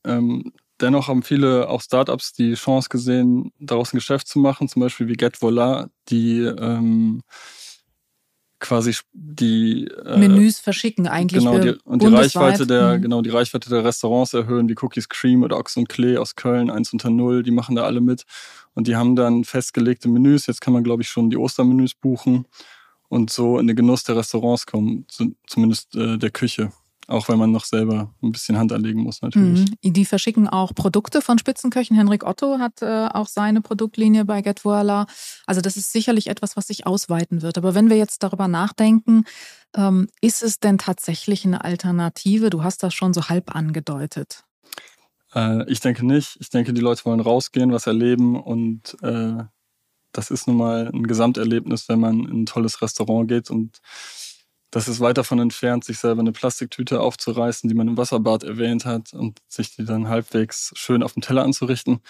Ähm, 0.05 0.53
dennoch 0.79 1.07
haben 1.07 1.23
viele 1.23 1.67
auch 1.67 1.81
Startups 1.81 2.33
die 2.33 2.53
Chance 2.53 2.89
gesehen, 2.89 3.51
daraus 3.59 3.93
ein 3.93 3.97
Geschäft 3.97 4.27
zu 4.27 4.39
machen, 4.39 4.69
zum 4.69 4.81
Beispiel 4.81 5.07
wie 5.07 5.17
Get 5.17 5.41
Voila, 5.41 5.89
die 6.07 6.39
ähm, 6.39 7.21
quasi 8.59 8.95
die 9.13 9.87
äh, 10.05 10.17
Menüs 10.17 10.59
verschicken 10.59 11.07
eigentlich 11.07 11.43
genau 11.43 11.59
die, 11.59 11.75
und 11.85 12.01
die 12.01 12.07
Reichweite 12.07 12.67
der 12.67 12.97
mhm. 12.97 13.01
genau 13.01 13.21
die 13.21 13.29
Reichweite 13.29 13.69
der 13.69 13.85
Restaurants 13.85 14.33
erhöhen 14.33 14.67
wie 14.67 14.75
Cookies 14.81 15.09
Cream 15.09 15.43
oder 15.43 15.57
Ochs 15.57 15.77
und 15.77 15.87
Klee 15.87 16.17
aus 16.17 16.35
Köln 16.35 16.69
eins 16.69 16.91
unter 16.91 17.09
null 17.09 17.43
die 17.43 17.51
machen 17.51 17.75
da 17.75 17.83
alle 17.83 18.01
mit. 18.01 18.23
Und 18.73 18.87
die 18.87 18.95
haben 18.95 19.15
dann 19.15 19.43
festgelegte 19.43 20.09
Menüs 20.09 20.47
jetzt 20.47 20.61
kann 20.61 20.73
man 20.73 20.83
glaube 20.83 21.01
ich 21.01 21.09
schon 21.09 21.29
die 21.29 21.37
Ostermenüs 21.37 21.95
buchen 21.95 22.45
und 23.07 23.29
so 23.29 23.59
in 23.59 23.67
den 23.67 23.75
Genuss 23.75 24.03
der 24.03 24.17
Restaurants 24.17 24.65
kommen 24.65 25.05
zumindest 25.47 25.95
äh, 25.95 26.17
der 26.17 26.31
Küche 26.31 26.71
auch 27.09 27.27
wenn 27.27 27.39
man 27.39 27.51
noch 27.51 27.65
selber 27.65 28.13
ein 28.21 28.31
bisschen 28.31 28.57
Hand 28.57 28.71
anlegen 28.71 29.01
muss, 29.01 29.21
natürlich. 29.21 29.69
Mhm. 29.69 29.93
Die 29.93 30.05
verschicken 30.05 30.47
auch 30.47 30.73
Produkte 30.75 31.21
von 31.21 31.39
Spitzenköchen. 31.39 31.95
Henrik 31.95 32.23
Otto 32.23 32.59
hat 32.59 32.81
äh, 32.81 33.07
auch 33.07 33.27
seine 33.27 33.61
Produktlinie 33.61 34.25
bei 34.25 34.41
Get 34.41 34.63
Voila. 34.63 35.07
Also 35.47 35.61
das 35.61 35.75
ist 35.75 35.91
sicherlich 35.91 36.27
etwas, 36.27 36.55
was 36.55 36.67
sich 36.67 36.85
ausweiten 36.85 37.41
wird. 37.41 37.57
Aber 37.57 37.73
wenn 37.73 37.89
wir 37.89 37.97
jetzt 37.97 38.21
darüber 38.23 38.47
nachdenken, 38.47 39.23
ähm, 39.75 40.07
ist 40.21 40.43
es 40.43 40.59
denn 40.59 40.77
tatsächlich 40.77 41.45
eine 41.45 41.63
Alternative? 41.63 42.49
Du 42.49 42.63
hast 42.63 42.83
das 42.83 42.93
schon 42.93 43.13
so 43.13 43.27
halb 43.27 43.55
angedeutet. 43.55 44.43
Äh, 45.33 45.69
ich 45.71 45.79
denke 45.79 46.05
nicht. 46.05 46.37
Ich 46.39 46.49
denke, 46.49 46.73
die 46.73 46.81
Leute 46.81 47.05
wollen 47.05 47.19
rausgehen, 47.19 47.71
was 47.71 47.87
erleben 47.87 48.39
und 48.39 48.95
äh, 49.01 49.43
das 50.11 50.31
ist 50.31 50.47
nun 50.47 50.57
mal 50.57 50.89
ein 50.93 51.07
Gesamterlebnis, 51.07 51.87
wenn 51.87 51.99
man 51.99 52.19
in 52.21 52.41
ein 52.41 52.45
tolles 52.45 52.81
Restaurant 52.81 53.27
geht 53.27 53.49
und 53.49 53.79
das 54.71 54.88
ist 54.88 54.99
weit 54.99 55.17
davon 55.17 55.39
entfernt, 55.39 55.83
sich 55.83 55.97
selber 55.97 56.21
eine 56.21 56.31
Plastiktüte 56.31 57.01
aufzureißen, 57.01 57.67
die 57.67 57.75
man 57.75 57.88
im 57.88 57.97
Wasserbad 57.97 58.43
erwähnt 58.43 58.85
hat 58.85 59.13
und 59.13 59.39
sich 59.47 59.75
die 59.75 59.85
dann 59.85 60.07
halbwegs 60.07 60.71
schön 60.75 61.01
auf 61.01 61.13
dem 61.13 61.21
Teller 61.21 61.43
anzurichten. 61.43 62.01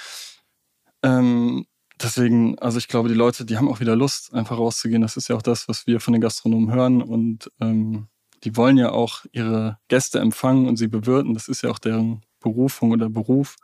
Ähm, 1.04 1.66
deswegen, 2.02 2.60
also 2.60 2.78
ich 2.78 2.88
glaube, 2.88 3.10
die 3.10 3.16
Leute, 3.16 3.46
die 3.46 3.58
haben 3.58 3.70
auch 3.70 3.80
wieder 3.80 3.96
Lust, 3.96 4.34
einfach 4.34 4.58
rauszugehen. 4.58 5.02
Das 5.02 5.18
ist 5.18 5.30
ja 5.30 5.36
auch 5.36 5.42
das, 5.42 5.68
was 5.68 5.88
wir 5.88 6.00
von 6.00 6.14
den 6.14 6.22
Gastronomen 6.22 6.74
hören. 6.74 7.02
Und 7.02 7.50
ähm, 7.62 8.08
die 8.44 8.56
wollen 8.58 8.78
ja 8.78 8.92
auch 8.92 9.26
ihre 9.32 9.78
Gäste 9.88 10.20
empfangen 10.20 10.68
und 10.68 10.78
sie 10.78 10.88
bewirten. 10.88 11.34
Das 11.34 11.48
ist 11.48 11.62
ja 11.62 11.70
auch 11.70 11.80
deren 11.80 12.22
Berufung 12.42 12.92
oder 12.92 13.10
Beruf. 13.10 13.56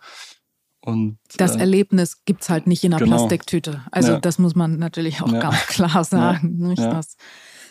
Und, 0.82 1.18
das 1.38 1.56
äh, 1.56 1.60
Erlebnis 1.60 2.24
gibt 2.26 2.44
es 2.44 2.50
halt 2.50 2.68
nicht 2.68 2.84
in 2.84 2.94
einer 2.94 3.04
genau. 3.04 3.18
Plastiktüte. 3.18 3.84
Also 3.92 4.14
ja. 4.14 4.20
das 4.20 4.38
muss 4.38 4.56
man 4.56 4.78
natürlich 4.78 5.22
auch 5.22 5.32
ja. 5.32 5.40
ganz 5.40 5.66
klar 5.68 6.04
sagen. 6.06 6.74
Ja. 6.78 7.02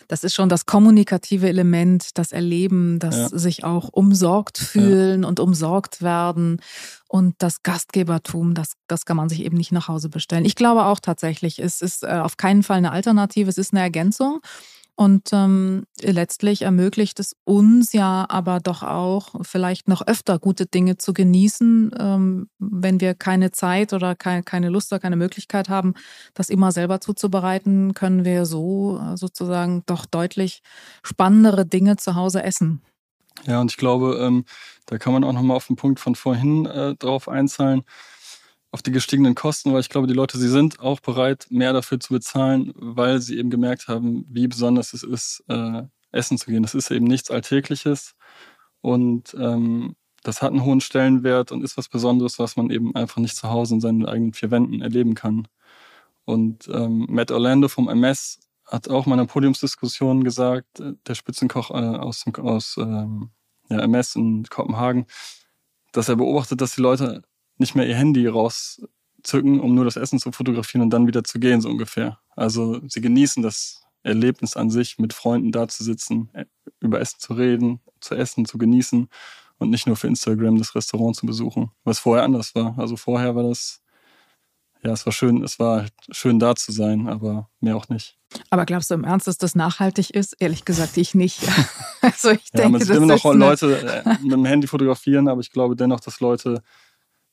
Das, 0.07 0.23
ist 0.23 0.33
schon 0.33 0.49
das 0.49 0.65
kommunikative 0.65 1.47
Element, 1.47 2.17
das 2.17 2.31
Erleben, 2.31 2.99
das 2.99 3.29
sich 3.29 3.63
auch 3.63 3.89
umsorgt 3.91 4.57
fühlen 4.57 5.25
und 5.25 5.39
umsorgt 5.39 6.01
werden. 6.01 6.61
Und 7.07 7.35
das 7.39 7.63
Gastgebertum, 7.63 8.53
das, 8.53 8.73
das 8.87 9.05
kann 9.05 9.17
man 9.17 9.29
sich 9.29 9.43
eben 9.43 9.57
nicht 9.57 9.71
nach 9.71 9.87
Hause 9.87 10.09
bestellen. 10.09 10.45
Ich 10.45 10.55
glaube 10.55 10.85
auch 10.85 10.99
tatsächlich, 10.99 11.59
es 11.59 11.81
ist 11.81 12.03
äh, 12.03 12.07
auf 12.07 12.37
keinen 12.37 12.63
Fall 12.63 12.77
eine 12.77 12.91
Alternative, 12.91 13.49
es 13.49 13.57
ist 13.57 13.73
eine 13.73 13.81
Ergänzung. 13.81 14.41
Und 14.97 15.31
ähm, 15.33 15.83
letztlich 16.01 16.61
ermöglicht 16.61 17.19
es 17.19 17.35
uns 17.43 17.91
ja 17.91 18.25
aber 18.29 18.61
doch 18.61 18.81
auch, 18.81 19.35
vielleicht 19.41 19.89
noch 19.89 20.07
öfter 20.07 20.39
gute 20.39 20.67
Dinge 20.67 20.95
zu 20.95 21.11
genießen, 21.11 21.93
ähm, 21.99 22.49
wenn 22.59 23.01
wir 23.01 23.13
keine 23.13 23.51
Zeit 23.51 23.91
oder 23.91 24.15
keine, 24.15 24.43
keine 24.43 24.69
Lust 24.69 24.93
oder 24.93 25.01
keine 25.01 25.17
Möglichkeit 25.17 25.67
haben, 25.67 25.95
das 26.33 26.49
immer 26.49 26.71
selber 26.71 27.01
zuzubereiten, 27.01 27.93
können 27.93 28.23
wir 28.23 28.45
so 28.45 28.97
äh, 28.99 29.17
sozusagen 29.17 29.83
doch 29.85 30.05
deutlich 30.05 30.61
spannendere 31.03 31.65
Dinge 31.65 31.97
zu 31.97 32.15
Hause 32.15 32.43
essen. 32.43 32.81
Ja, 33.45 33.59
und 33.59 33.71
ich 33.71 33.77
glaube, 33.77 34.17
ähm, 34.21 34.45
da 34.85 34.97
kann 34.97 35.11
man 35.11 35.25
auch 35.25 35.33
nochmal 35.33 35.57
auf 35.57 35.67
den 35.67 35.75
Punkt 35.75 35.99
von 35.99 36.15
vorhin 36.15 36.65
äh, 36.67 36.95
drauf 36.95 37.27
einzahlen 37.27 37.83
auf 38.75 38.81
die 38.81 38.91
gestiegenen 38.91 39.35
Kosten, 39.35 39.71
weil 39.71 39.79
ich 39.79 39.87
glaube, 39.87 40.05
die 40.05 40.13
Leute, 40.13 40.37
sie 40.37 40.49
sind 40.49 40.81
auch 40.81 40.99
bereit, 40.99 41.47
mehr 41.49 41.71
dafür 41.71 41.97
zu 41.97 42.13
bezahlen, 42.13 42.73
weil 42.75 43.21
sie 43.21 43.37
eben 43.39 43.49
gemerkt 43.49 43.87
haben, 43.87 44.25
wie 44.27 44.49
besonders 44.49 44.93
es 44.93 45.01
ist, 45.01 45.45
äh, 45.47 45.83
essen 46.11 46.37
zu 46.37 46.47
gehen. 46.51 46.61
Das 46.61 46.75
ist 46.75 46.91
eben 46.91 47.05
nichts 47.05 47.31
Alltägliches 47.31 48.15
und 48.81 49.33
ähm, 49.39 49.95
das 50.23 50.41
hat 50.41 50.51
einen 50.51 50.65
hohen 50.65 50.81
Stellenwert 50.81 51.53
und 51.53 51.63
ist 51.63 51.77
was 51.77 51.87
Besonderes, 51.87 52.37
was 52.37 52.57
man 52.57 52.69
eben 52.69 52.93
einfach 52.97 53.21
nicht 53.21 53.37
zu 53.37 53.49
Hause 53.49 53.75
in 53.75 53.79
seinen 53.79 54.05
eigenen 54.05 54.33
vier 54.33 54.51
Wänden 54.51 54.81
erleben 54.81 55.15
kann. 55.15 55.47
Und 56.25 56.67
ähm, 56.67 57.05
Matt 57.09 57.31
Orlando 57.31 57.69
vom 57.69 57.87
MS 57.87 58.41
hat 58.65 58.89
auch 58.89 59.07
in 59.07 59.13
einer 59.13 59.25
Podiumsdiskussion 59.25 60.25
gesagt, 60.25 60.81
äh, 60.81 60.95
der 61.07 61.15
Spitzenkoch 61.15 61.71
äh, 61.71 61.75
aus, 61.75 62.25
aus 62.39 62.75
ähm, 62.77 63.29
ja, 63.69 63.79
MS 63.79 64.17
in 64.17 64.43
Kopenhagen, 64.49 65.05
dass 65.93 66.09
er 66.09 66.17
beobachtet, 66.17 66.59
dass 66.59 66.75
die 66.75 66.81
Leute 66.81 67.23
nicht 67.57 67.75
mehr 67.75 67.87
ihr 67.87 67.95
Handy 67.95 68.27
rauszücken, 68.27 69.59
um 69.59 69.75
nur 69.75 69.85
das 69.85 69.95
Essen 69.95 70.19
zu 70.19 70.31
fotografieren 70.31 70.83
und 70.83 70.89
dann 70.89 71.07
wieder 71.07 71.23
zu 71.23 71.39
gehen, 71.39 71.61
so 71.61 71.69
ungefähr. 71.69 72.19
Also 72.35 72.81
sie 72.87 73.01
genießen 73.01 73.41
das 73.43 73.85
Erlebnis 74.03 74.55
an 74.55 74.69
sich, 74.69 74.99
mit 74.99 75.13
Freunden 75.13 75.51
da 75.51 75.67
zu 75.67 75.83
sitzen, 75.83 76.29
äh, 76.33 76.45
über 76.79 76.99
Essen 76.99 77.19
zu 77.19 77.33
reden, 77.33 77.79
zu 77.99 78.15
essen, 78.15 78.45
zu 78.45 78.57
genießen 78.57 79.09
und 79.57 79.69
nicht 79.69 79.87
nur 79.87 79.95
für 79.95 80.07
Instagram 80.07 80.57
das 80.57 80.75
Restaurant 80.75 81.15
zu 81.15 81.25
besuchen, 81.25 81.71
was 81.83 81.99
vorher 81.99 82.23
anders 82.23 82.55
war. 82.55 82.77
Also 82.77 82.97
vorher 82.97 83.35
war 83.35 83.43
das, 83.43 83.81
ja, 84.83 84.91
es 84.91 85.05
war 85.05 85.13
schön, 85.13 85.43
es 85.43 85.59
war 85.59 85.81
halt 85.81 85.93
schön 86.11 86.39
da 86.39 86.55
zu 86.55 86.71
sein, 86.71 87.07
aber 87.07 87.49
mehr 87.59 87.75
auch 87.75 87.89
nicht. 87.89 88.17
Aber 88.49 88.65
glaubst 88.65 88.91
du 88.91 88.95
im 88.95 89.05
Ernst, 89.05 89.27
dass 89.27 89.37
das 89.37 89.55
nachhaltig 89.55 90.09
ist? 90.09 90.33
Ehrlich 90.39 90.65
gesagt, 90.65 90.97
ich 90.97 91.15
nicht. 91.15 91.41
also 92.01 92.31
ich 92.31 92.49
ja, 92.53 92.61
denke, 92.61 92.69
man 92.69 92.81
sieht 92.81 92.95
immer 92.95 93.05
noch 93.07 93.23
Leute 93.33 94.03
äh, 94.05 94.17
mit 94.21 94.33
dem 94.33 94.45
Handy 94.45 94.67
fotografieren, 94.67 95.27
aber 95.27 95.41
ich 95.41 95.51
glaube 95.51 95.75
dennoch, 95.75 96.01
dass 96.01 96.19
Leute 96.19 96.61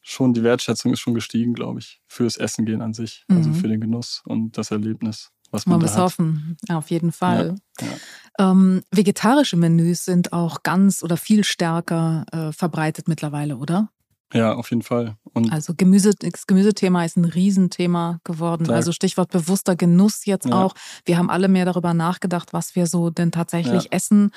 schon 0.02 0.34
die 0.34 0.42
Wertschätzung 0.42 0.92
ist 0.92 1.00
schon 1.00 1.14
gestiegen, 1.14 1.54
glaube 1.54 1.78
ich, 1.80 2.00
fürs 2.06 2.36
Essen 2.36 2.66
gehen 2.66 2.82
an 2.82 2.92
sich, 2.92 3.24
also 3.28 3.40
mhm. 3.40 3.48
also 3.48 3.60
für 3.60 3.68
den 3.68 3.80
Genuss 3.80 4.22
und 4.26 4.58
das 4.58 4.70
Erlebnis. 4.70 5.30
Was 5.50 5.66
man, 5.66 5.78
man 5.78 5.86
muss 5.86 5.98
hoffen, 5.98 6.56
auf 6.70 6.90
jeden 6.90 7.12
Fall. 7.12 7.56
Ja, 7.80 7.86
ja. 7.86 8.50
Ähm, 8.50 8.82
vegetarische 8.90 9.56
Menüs 9.56 10.04
sind 10.04 10.32
auch 10.32 10.62
ganz 10.62 11.02
oder 11.02 11.18
viel 11.18 11.44
stärker 11.44 12.24
äh, 12.32 12.52
verbreitet 12.52 13.06
mittlerweile, 13.06 13.58
oder? 13.58 13.90
Ja, 14.32 14.54
auf 14.54 14.70
jeden 14.70 14.82
Fall. 14.82 15.16
Und 15.34 15.52
also 15.52 15.74
Gemüse, 15.76 16.12
das 16.18 16.46
Gemüsethema 16.46 17.04
ist 17.04 17.18
ein 17.18 17.26
Riesenthema 17.26 18.18
geworden. 18.24 18.64
Da, 18.64 18.74
also 18.74 18.92
Stichwort 18.92 19.30
bewusster 19.30 19.76
Genuss 19.76 20.24
jetzt 20.24 20.46
ja. 20.46 20.54
auch. 20.54 20.74
Wir 21.04 21.18
haben 21.18 21.28
alle 21.28 21.48
mehr 21.48 21.66
darüber 21.66 21.92
nachgedacht, 21.92 22.54
was 22.54 22.74
wir 22.74 22.86
so 22.86 23.10
denn 23.10 23.30
tatsächlich 23.30 23.92
essen. 23.92 24.30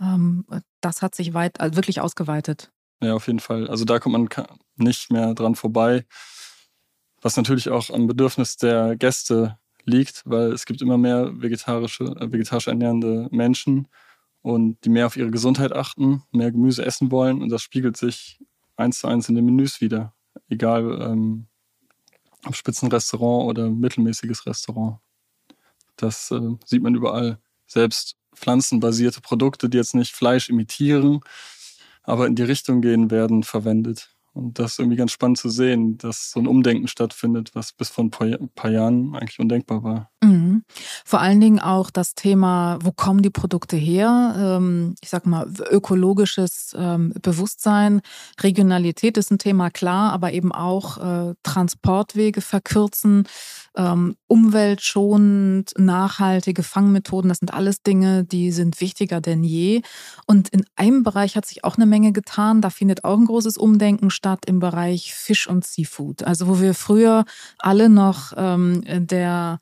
Ähm, 0.00 0.46
das 0.80 1.02
hat 1.02 1.16
sich 1.16 1.34
weit, 1.34 1.60
also 1.60 1.74
wirklich 1.74 2.00
ausgeweitet. 2.00 2.70
Ja, 3.02 3.14
auf 3.14 3.26
jeden 3.26 3.40
Fall. 3.40 3.68
Also 3.68 3.84
da 3.84 3.98
kommt 3.98 4.12
man 4.12 4.46
nicht 4.76 5.10
mehr 5.10 5.34
dran 5.34 5.56
vorbei. 5.56 6.06
Was 7.20 7.36
natürlich 7.36 7.68
auch 7.68 7.90
am 7.90 8.06
Bedürfnis 8.06 8.56
der 8.56 8.96
Gäste 8.96 9.58
liegt, 9.84 10.22
weil 10.24 10.52
es 10.52 10.66
gibt 10.66 10.80
immer 10.82 10.98
mehr 10.98 11.32
vegetarische, 11.34 12.04
äh, 12.04 12.32
vegetarisch 12.32 12.68
ernährende 12.68 13.28
Menschen 13.32 13.88
und 14.40 14.84
die 14.84 14.88
mehr 14.88 15.06
auf 15.06 15.16
ihre 15.16 15.32
Gesundheit 15.32 15.72
achten, 15.72 16.22
mehr 16.30 16.52
Gemüse 16.52 16.84
essen 16.84 17.10
wollen 17.10 17.42
und 17.42 17.48
das 17.48 17.62
spiegelt 17.62 17.96
sich 17.96 18.38
eins 18.76 19.00
zu 19.00 19.08
eins 19.08 19.28
in 19.28 19.34
den 19.34 19.44
Menüs 19.46 19.80
wieder. 19.80 20.14
Egal 20.48 21.00
ähm, 21.02 21.48
ob 22.44 22.54
Spitzenrestaurant 22.54 23.48
oder 23.48 23.68
mittelmäßiges 23.68 24.46
Restaurant. 24.46 24.98
Das 25.96 26.30
äh, 26.30 26.56
sieht 26.64 26.82
man 26.82 26.94
überall. 26.94 27.38
Selbst 27.66 28.16
pflanzenbasierte 28.34 29.20
Produkte, 29.20 29.68
die 29.68 29.76
jetzt 29.76 29.94
nicht 29.94 30.14
Fleisch 30.14 30.48
imitieren, 30.48 31.20
aber 32.04 32.26
in 32.26 32.34
die 32.36 32.42
Richtung 32.44 32.80
gehen 32.82 33.10
werden, 33.10 33.42
verwendet. 33.44 34.11
Und 34.34 34.58
das 34.58 34.72
ist 34.72 34.78
irgendwie 34.78 34.96
ganz 34.96 35.12
spannend 35.12 35.36
zu 35.36 35.50
sehen, 35.50 35.98
dass 35.98 36.30
so 36.30 36.40
ein 36.40 36.46
Umdenken 36.46 36.88
stattfindet, 36.88 37.50
was 37.54 37.72
bis 37.72 37.90
vor 37.90 38.04
ein 38.04 38.10
paar 38.10 38.70
Jahren 38.70 39.14
eigentlich 39.14 39.38
undenkbar 39.38 39.82
war. 39.82 40.10
Mhm. 40.22 40.64
Vor 41.04 41.20
allen 41.20 41.40
Dingen 41.40 41.58
auch 41.58 41.90
das 41.90 42.14
Thema, 42.14 42.78
wo 42.82 42.92
kommen 42.92 43.20
die 43.20 43.30
Produkte 43.30 43.76
her? 43.76 44.34
Ähm, 44.38 44.94
ich 45.02 45.10
sag 45.10 45.26
mal, 45.26 45.52
ökologisches 45.70 46.74
ähm, 46.78 47.12
Bewusstsein, 47.20 48.00
Regionalität 48.40 49.18
ist 49.18 49.30
ein 49.30 49.38
Thema, 49.38 49.70
klar, 49.70 50.12
aber 50.12 50.32
eben 50.32 50.52
auch 50.52 50.96
äh, 50.98 51.34
Transportwege 51.42 52.40
verkürzen, 52.40 53.24
ähm, 53.76 54.16
umweltschonend, 54.28 55.72
nachhaltige 55.76 56.62
Fangmethoden, 56.62 57.28
das 57.28 57.38
sind 57.38 57.52
alles 57.52 57.82
Dinge, 57.82 58.24
die 58.24 58.50
sind 58.50 58.80
wichtiger 58.80 59.20
denn 59.20 59.44
je. 59.44 59.82
Und 60.26 60.48
in 60.50 60.64
einem 60.76 61.02
Bereich 61.02 61.36
hat 61.36 61.44
sich 61.46 61.64
auch 61.64 61.76
eine 61.76 61.86
Menge 61.86 62.12
getan, 62.12 62.62
da 62.62 62.70
findet 62.70 63.04
auch 63.04 63.18
ein 63.18 63.26
großes 63.26 63.58
Umdenken 63.58 64.10
statt 64.10 64.21
im 64.46 64.58
Bereich 64.58 65.14
Fisch 65.14 65.46
und 65.46 65.64
Seafood. 65.64 66.22
Also 66.22 66.48
wo 66.48 66.60
wir 66.60 66.74
früher 66.74 67.24
alle 67.58 67.88
noch 67.88 68.32
ähm, 68.36 68.82
der 68.86 69.60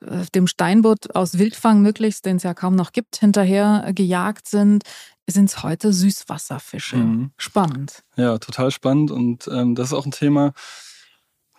äh, 0.00 0.24
dem 0.34 0.46
Steinbutt 0.46 1.14
aus 1.14 1.38
Wildfang 1.38 1.82
möglichst, 1.82 2.26
den 2.26 2.36
es 2.36 2.42
ja 2.42 2.54
kaum 2.54 2.74
noch 2.74 2.92
gibt, 2.92 3.16
hinterher 3.16 3.92
gejagt 3.94 4.48
sind, 4.48 4.84
sind 5.26 5.48
es 5.48 5.62
heute 5.62 5.92
Süßwasserfische. 5.92 6.96
Mhm. 6.96 7.30
Spannend. 7.36 8.02
Ja, 8.16 8.38
total 8.38 8.70
spannend. 8.70 9.10
Und 9.10 9.48
ähm, 9.48 9.74
das 9.74 9.88
ist 9.88 9.92
auch 9.94 10.04
ein 10.04 10.12
Thema, 10.12 10.52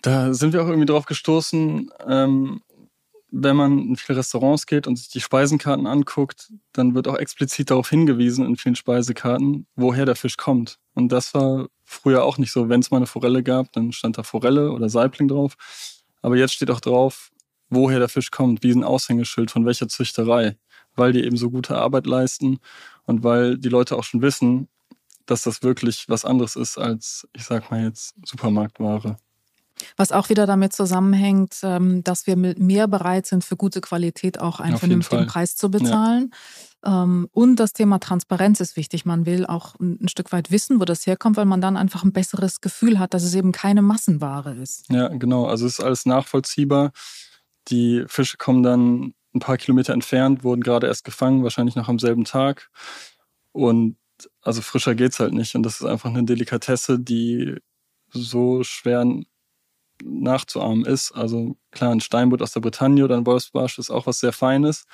da 0.01 0.33
sind 0.33 0.53
wir 0.53 0.61
auch 0.61 0.67
irgendwie 0.67 0.85
drauf 0.85 1.05
gestoßen, 1.05 1.89
ähm, 2.07 2.61
wenn 3.31 3.55
man 3.55 3.79
in 3.79 3.95
viele 3.95 4.19
Restaurants 4.19 4.65
geht 4.65 4.87
und 4.87 4.97
sich 4.97 5.09
die 5.09 5.19
Speisenkarten 5.19 5.87
anguckt, 5.87 6.53
dann 6.73 6.95
wird 6.95 7.07
auch 7.07 7.17
explizit 7.17 7.69
darauf 7.69 7.89
hingewiesen 7.89 8.45
in 8.45 8.55
vielen 8.55 8.75
Speisekarten, 8.75 9.67
woher 9.75 10.05
der 10.05 10.15
Fisch 10.15 10.37
kommt. 10.37 10.77
Und 10.93 11.11
das 11.11 11.33
war 11.33 11.67
früher 11.85 12.23
auch 12.23 12.37
nicht 12.37 12.51
so. 12.51 12.67
Wenn 12.67 12.81
es 12.81 12.91
mal 12.91 12.97
eine 12.97 13.05
Forelle 13.05 13.43
gab, 13.43 13.71
dann 13.73 13.91
stand 13.91 14.17
da 14.17 14.23
Forelle 14.23 14.71
oder 14.71 14.89
Saibling 14.89 15.27
drauf. 15.27 15.55
Aber 16.21 16.35
jetzt 16.35 16.53
steht 16.53 16.71
auch 16.71 16.81
drauf, 16.81 17.31
woher 17.69 17.99
der 17.99 18.09
Fisch 18.09 18.31
kommt, 18.31 18.63
wie 18.63 18.71
ein 18.71 18.83
Aushängeschild, 18.83 19.51
von 19.51 19.65
welcher 19.65 19.87
Züchterei, 19.87 20.57
weil 20.95 21.13
die 21.13 21.23
eben 21.23 21.37
so 21.37 21.49
gute 21.49 21.77
Arbeit 21.77 22.07
leisten 22.07 22.59
und 23.05 23.23
weil 23.23 23.57
die 23.57 23.69
Leute 23.69 23.95
auch 23.95 24.03
schon 24.03 24.21
wissen, 24.21 24.67
dass 25.25 25.43
das 25.43 25.63
wirklich 25.63 26.07
was 26.09 26.25
anderes 26.25 26.55
ist 26.55 26.77
als, 26.77 27.27
ich 27.33 27.43
sag 27.45 27.71
mal 27.71 27.83
jetzt, 27.83 28.15
Supermarktware. 28.25 29.17
Was 29.97 30.11
auch 30.11 30.29
wieder 30.29 30.45
damit 30.45 30.73
zusammenhängt, 30.73 31.57
ähm, 31.63 32.03
dass 32.03 32.27
wir 32.27 32.35
mehr 32.35 32.87
bereit 32.87 33.25
sind, 33.25 33.43
für 33.43 33.55
gute 33.55 33.81
Qualität 33.81 34.39
auch 34.39 34.59
einen 34.59 34.75
Auf 34.75 34.79
vernünftigen 34.79 35.27
Preis 35.27 35.55
zu 35.55 35.69
bezahlen. 35.69 36.31
Ja. 36.85 37.03
Ähm, 37.03 37.27
und 37.31 37.57
das 37.57 37.73
Thema 37.73 37.99
Transparenz 37.99 38.59
ist 38.59 38.77
wichtig. 38.77 39.05
Man 39.05 39.25
will 39.25 39.45
auch 39.45 39.75
ein 39.79 40.07
Stück 40.07 40.31
weit 40.31 40.51
wissen, 40.51 40.79
wo 40.79 40.85
das 40.85 41.05
herkommt, 41.05 41.37
weil 41.37 41.45
man 41.45 41.61
dann 41.61 41.77
einfach 41.77 42.03
ein 42.03 42.13
besseres 42.13 42.61
Gefühl 42.61 42.99
hat, 42.99 43.13
dass 43.13 43.23
es 43.23 43.33
eben 43.33 43.51
keine 43.51 43.81
Massenware 43.81 44.53
ist. 44.55 44.89
Ja, 44.89 45.09
genau. 45.09 45.45
Also 45.45 45.65
es 45.65 45.79
ist 45.79 45.85
alles 45.85 46.05
nachvollziehbar. 46.05 46.91
Die 47.69 48.03
Fische 48.07 48.37
kommen 48.37 48.63
dann 48.63 49.13
ein 49.33 49.39
paar 49.39 49.57
Kilometer 49.57 49.93
entfernt, 49.93 50.43
wurden 50.43 50.61
gerade 50.61 50.87
erst 50.87 51.03
gefangen, 51.03 51.43
wahrscheinlich 51.43 51.75
noch 51.75 51.89
am 51.89 51.99
selben 51.99 52.23
Tag. 52.23 52.69
Und 53.51 53.97
also 54.41 54.61
frischer 54.61 54.95
geht's 54.95 55.19
halt 55.19 55.33
nicht. 55.33 55.55
Und 55.55 55.63
das 55.63 55.81
ist 55.81 55.85
einfach 55.85 56.09
eine 56.09 56.23
Delikatesse, 56.23 56.99
die 56.99 57.57
so 58.11 58.63
schwer 58.63 59.05
nachzuahmen 60.03 60.85
ist. 60.85 61.11
Also 61.11 61.57
klar, 61.71 61.91
ein 61.91 62.01
Steinbutt 62.01 62.41
aus 62.41 62.51
der 62.51 62.61
Bretagne 62.61 63.03
oder 63.03 63.17
ein 63.17 63.25
Wolfsbarsch 63.25 63.79
ist 63.79 63.89
auch 63.89 64.07
was 64.07 64.19
sehr 64.19 64.33
Feines. 64.33 64.85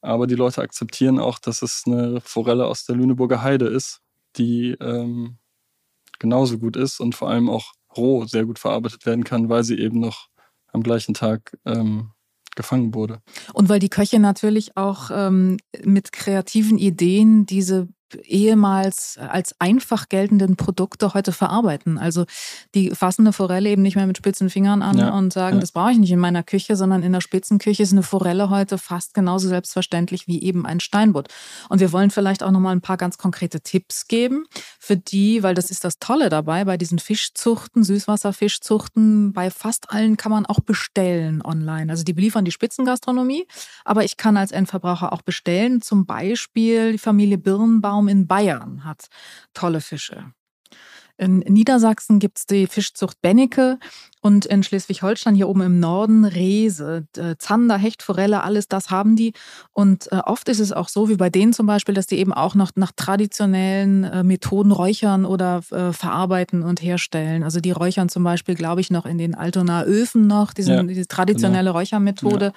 Aber 0.00 0.26
die 0.26 0.36
Leute 0.36 0.62
akzeptieren 0.62 1.18
auch, 1.18 1.38
dass 1.38 1.62
es 1.62 1.82
eine 1.86 2.20
Forelle 2.20 2.66
aus 2.66 2.84
der 2.84 2.96
Lüneburger 2.96 3.42
Heide 3.42 3.66
ist, 3.66 4.00
die 4.36 4.76
ähm, 4.80 5.38
genauso 6.18 6.58
gut 6.58 6.76
ist 6.76 7.00
und 7.00 7.14
vor 7.14 7.30
allem 7.30 7.48
auch 7.48 7.72
roh 7.96 8.24
sehr 8.26 8.44
gut 8.44 8.58
verarbeitet 8.58 9.06
werden 9.06 9.24
kann, 9.24 9.48
weil 9.48 9.64
sie 9.64 9.78
eben 9.78 9.98
noch 9.98 10.28
am 10.72 10.82
gleichen 10.82 11.14
Tag 11.14 11.56
ähm, 11.64 12.12
gefangen 12.54 12.94
wurde. 12.94 13.20
Und 13.54 13.68
weil 13.68 13.78
die 13.78 13.88
Köche 13.88 14.18
natürlich 14.18 14.76
auch 14.76 15.10
ähm, 15.12 15.58
mit 15.84 16.12
kreativen 16.12 16.78
Ideen 16.78 17.46
diese 17.46 17.88
ehemals 18.24 19.18
als 19.18 19.54
einfach 19.58 20.08
geltenden 20.08 20.56
Produkte 20.56 21.14
heute 21.14 21.32
verarbeiten. 21.32 21.98
Also 21.98 22.24
die 22.74 22.90
fassen 22.90 23.22
eine 23.22 23.32
Forelle 23.32 23.68
eben 23.70 23.82
nicht 23.82 23.96
mehr 23.96 24.06
mit 24.06 24.16
spitzen 24.16 24.50
Fingern 24.50 24.82
an 24.82 24.98
ja, 24.98 25.10
und 25.10 25.32
sagen, 25.32 25.56
ja. 25.56 25.60
das 25.60 25.72
brauche 25.72 25.92
ich 25.92 25.98
nicht 25.98 26.12
in 26.12 26.18
meiner 26.18 26.42
Küche, 26.42 26.76
sondern 26.76 27.02
in 27.02 27.12
der 27.12 27.20
Spitzenküche 27.20 27.82
ist 27.82 27.92
eine 27.92 28.02
Forelle 28.02 28.50
heute 28.50 28.78
fast 28.78 29.14
genauso 29.14 29.48
selbstverständlich 29.48 30.26
wie 30.26 30.42
eben 30.42 30.66
ein 30.66 30.80
Steinbutt. 30.80 31.28
Und 31.68 31.80
wir 31.80 31.92
wollen 31.92 32.10
vielleicht 32.10 32.42
auch 32.42 32.50
nochmal 32.50 32.74
ein 32.74 32.80
paar 32.80 32.96
ganz 32.96 33.18
konkrete 33.18 33.60
Tipps 33.60 34.08
geben 34.08 34.44
für 34.78 34.96
die, 34.96 35.42
weil 35.42 35.54
das 35.54 35.70
ist 35.70 35.84
das 35.84 35.98
Tolle 35.98 36.28
dabei, 36.28 36.64
bei 36.64 36.76
diesen 36.76 36.98
Fischzuchten, 36.98 37.84
Süßwasserfischzuchten, 37.84 39.32
bei 39.32 39.50
fast 39.50 39.90
allen 39.90 40.16
kann 40.16 40.32
man 40.32 40.46
auch 40.46 40.60
bestellen 40.60 41.42
online. 41.42 41.90
Also 41.90 42.04
die 42.04 42.12
beliefern 42.12 42.44
die 42.44 42.52
Spitzengastronomie, 42.52 43.46
aber 43.84 44.04
ich 44.04 44.16
kann 44.16 44.36
als 44.36 44.52
Endverbraucher 44.52 45.12
auch 45.12 45.22
bestellen, 45.22 45.82
zum 45.82 46.06
Beispiel 46.06 46.92
die 46.92 46.98
Familie 46.98 47.38
Birnbaum 47.38 47.97
Fischraum 47.98 48.08
in 48.08 48.26
Bayern 48.26 48.84
hat 48.84 49.08
tolle 49.54 49.80
Fische. 49.80 50.32
In 51.20 51.38
Niedersachsen 51.40 52.20
gibt 52.20 52.38
es 52.38 52.46
die 52.46 52.68
Fischzucht 52.68 53.20
Bennecke 53.20 53.80
und 54.20 54.46
in 54.46 54.62
Schleswig-Holstein 54.62 55.34
hier 55.34 55.48
oben 55.48 55.62
im 55.62 55.80
Norden 55.80 56.24
Rese. 56.24 57.08
Zander, 57.38 57.76
Hecht, 57.76 58.04
Forelle, 58.04 58.44
alles 58.44 58.68
das 58.68 58.90
haben 58.90 59.16
die. 59.16 59.32
Und 59.72 60.12
äh, 60.12 60.20
oft 60.24 60.48
ist 60.48 60.60
es 60.60 60.70
auch 60.70 60.88
so, 60.88 61.08
wie 61.08 61.16
bei 61.16 61.28
denen 61.28 61.52
zum 61.52 61.66
Beispiel, 61.66 61.92
dass 61.92 62.06
die 62.06 62.18
eben 62.18 62.32
auch 62.32 62.54
noch 62.54 62.70
nach 62.76 62.92
traditionellen 62.94 64.04
äh, 64.04 64.22
Methoden 64.22 64.70
räuchern 64.70 65.24
oder 65.24 65.62
äh, 65.72 65.92
verarbeiten 65.92 66.62
und 66.62 66.80
herstellen. 66.80 67.42
Also 67.42 67.58
die 67.58 67.72
räuchern 67.72 68.08
zum 68.08 68.22
Beispiel, 68.22 68.54
glaube 68.54 68.80
ich, 68.80 68.92
noch 68.92 69.04
in 69.04 69.18
den 69.18 69.34
Altonaer 69.34 69.86
Öfen 69.86 70.28
noch, 70.28 70.52
diesen, 70.52 70.74
ja, 70.74 70.82
diese 70.84 71.08
traditionelle 71.08 71.70
genau. 71.70 71.78
Räuchermethode. 71.78 72.46
Ja. 72.46 72.52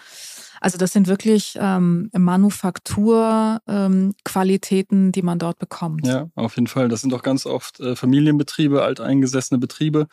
Also 0.61 0.77
das 0.77 0.93
sind 0.93 1.07
wirklich 1.07 1.57
ähm, 1.59 2.09
Manufakturqualitäten, 2.13 5.05
ähm, 5.05 5.11
die 5.11 5.23
man 5.23 5.39
dort 5.39 5.57
bekommt. 5.57 6.05
Ja, 6.05 6.29
auf 6.35 6.55
jeden 6.55 6.67
Fall. 6.67 6.87
Das 6.87 7.01
sind 7.01 7.15
auch 7.15 7.23
ganz 7.23 7.47
oft 7.47 7.79
äh, 7.79 7.95
Familienbetriebe, 7.95 8.83
alteingesessene 8.83 9.57
Betriebe, 9.57 10.05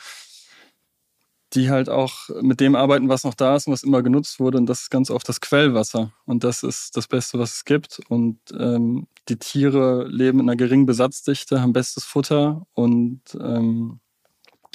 die 1.52 1.68
halt 1.70 1.90
auch 1.90 2.30
mit 2.40 2.60
dem 2.60 2.76
arbeiten, 2.76 3.10
was 3.10 3.24
noch 3.24 3.34
da 3.34 3.56
ist 3.56 3.66
und 3.66 3.74
was 3.74 3.82
immer 3.82 4.02
genutzt 4.02 4.40
wurde. 4.40 4.56
Und 4.56 4.64
das 4.66 4.80
ist 4.82 4.90
ganz 4.90 5.10
oft 5.10 5.28
das 5.28 5.42
Quellwasser. 5.42 6.12
Und 6.24 6.44
das 6.44 6.62
ist 6.62 6.96
das 6.96 7.08
Beste, 7.08 7.38
was 7.38 7.56
es 7.56 7.66
gibt. 7.66 8.00
Und 8.08 8.38
ähm, 8.58 9.06
die 9.28 9.36
Tiere 9.36 10.06
leben 10.08 10.40
in 10.40 10.48
einer 10.48 10.56
geringen 10.56 10.86
Besatzdichte, 10.86 11.60
haben 11.60 11.74
bestes 11.74 12.04
Futter 12.04 12.66
und 12.72 13.20
ähm, 13.38 14.00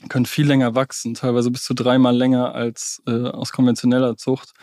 können 0.10 0.28
viel 0.28 0.46
länger 0.46 0.76
wachsen, 0.76 1.16
teilweise 1.16 1.50
bis 1.50 1.64
zu 1.64 1.74
dreimal 1.74 2.16
länger 2.16 2.54
als 2.54 3.02
äh, 3.08 3.30
aus 3.30 3.52
konventioneller 3.52 4.18
Zucht. 4.18 4.54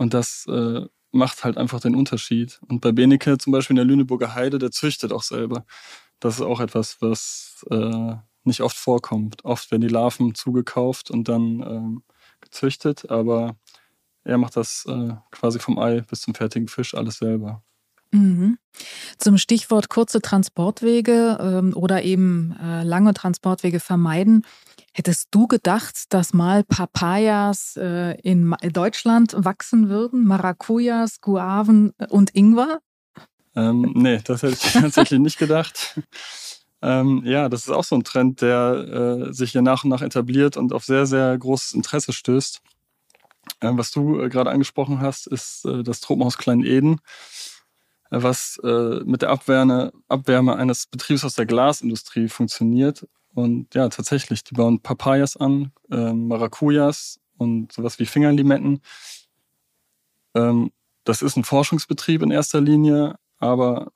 Und 0.00 0.14
das 0.14 0.46
äh, 0.46 0.86
macht 1.12 1.44
halt 1.44 1.58
einfach 1.58 1.78
den 1.78 1.94
Unterschied. 1.94 2.58
Und 2.66 2.80
bei 2.80 2.90
Benecke 2.90 3.36
zum 3.36 3.52
Beispiel 3.52 3.74
in 3.74 3.76
der 3.76 3.84
Lüneburger 3.84 4.34
Heide, 4.34 4.58
der 4.58 4.70
züchtet 4.70 5.12
auch 5.12 5.22
selber. 5.22 5.66
Das 6.20 6.36
ist 6.36 6.40
auch 6.40 6.60
etwas, 6.60 6.96
was 7.02 7.66
äh, 7.70 8.14
nicht 8.44 8.62
oft 8.62 8.78
vorkommt. 8.78 9.44
Oft 9.44 9.70
werden 9.70 9.82
die 9.82 9.88
Larven 9.88 10.34
zugekauft 10.34 11.10
und 11.10 11.28
dann 11.28 11.60
ähm, 11.60 12.02
gezüchtet, 12.40 13.10
aber 13.10 13.56
er 14.24 14.38
macht 14.38 14.56
das 14.56 14.86
äh, 14.88 15.12
quasi 15.32 15.58
vom 15.58 15.78
Ei 15.78 16.00
bis 16.00 16.22
zum 16.22 16.34
fertigen 16.34 16.68
Fisch 16.68 16.94
alles 16.94 17.18
selber. 17.18 17.62
Mhm. 18.12 18.58
Zum 19.18 19.36
Stichwort 19.36 19.90
kurze 19.90 20.22
Transportwege 20.22 21.38
ähm, 21.40 21.76
oder 21.76 22.02
eben 22.02 22.56
äh, 22.58 22.84
lange 22.84 23.12
Transportwege 23.12 23.80
vermeiden. 23.80 24.46
Hättest 25.00 25.28
du 25.30 25.46
gedacht, 25.46 26.12
dass 26.12 26.34
mal 26.34 26.62
Papayas 26.62 27.74
äh, 27.78 28.20
in 28.20 28.54
Deutschland 28.70 29.34
wachsen 29.34 29.88
würden? 29.88 30.26
Maracujas, 30.26 31.22
Guaven 31.22 31.94
und 32.10 32.34
Ingwer? 32.34 32.82
Ähm, 33.56 33.92
nee, 33.94 34.20
das 34.22 34.42
hätte 34.42 34.58
ich 34.62 34.72
tatsächlich 34.74 35.18
nicht 35.18 35.38
gedacht. 35.38 35.98
Ähm, 36.82 37.22
ja, 37.24 37.48
das 37.48 37.62
ist 37.62 37.70
auch 37.70 37.84
so 37.84 37.96
ein 37.96 38.04
Trend, 38.04 38.42
der 38.42 39.28
äh, 39.30 39.32
sich 39.32 39.52
hier 39.52 39.62
nach 39.62 39.84
und 39.84 39.88
nach 39.88 40.02
etabliert 40.02 40.58
und 40.58 40.74
auf 40.74 40.84
sehr, 40.84 41.06
sehr 41.06 41.38
großes 41.38 41.72
Interesse 41.72 42.12
stößt. 42.12 42.60
Ähm, 43.62 43.78
was 43.78 43.92
du 43.92 44.20
äh, 44.20 44.28
gerade 44.28 44.50
angesprochen 44.50 45.00
hast, 45.00 45.28
ist 45.28 45.64
äh, 45.64 45.82
das 45.82 46.02
Tropenhaus 46.02 46.36
Klein 46.36 46.62
Eden, 46.62 47.00
äh, 48.10 48.20
was 48.22 48.60
äh, 48.62 49.00
mit 49.06 49.22
der 49.22 49.30
Abwärme, 49.30 49.92
Abwärme 50.08 50.56
eines 50.56 50.86
Betriebs 50.86 51.24
aus 51.24 51.36
der 51.36 51.46
Glasindustrie 51.46 52.28
funktioniert 52.28 53.06
und 53.34 53.74
ja, 53.74 53.88
tatsächlich, 53.88 54.44
die 54.44 54.54
bauen 54.54 54.80
Papayas 54.80 55.36
an, 55.36 55.72
ähm, 55.90 56.28
Maracujas 56.28 57.20
und 57.36 57.72
sowas 57.72 57.98
wie 57.98 58.06
Fingerlimetten. 58.06 58.80
Ähm, 60.34 60.70
das 61.04 61.22
ist 61.22 61.36
ein 61.36 61.44
Forschungsbetrieb 61.44 62.22
in 62.22 62.30
erster 62.30 62.60
Linie, 62.60 63.16
aber 63.38 63.92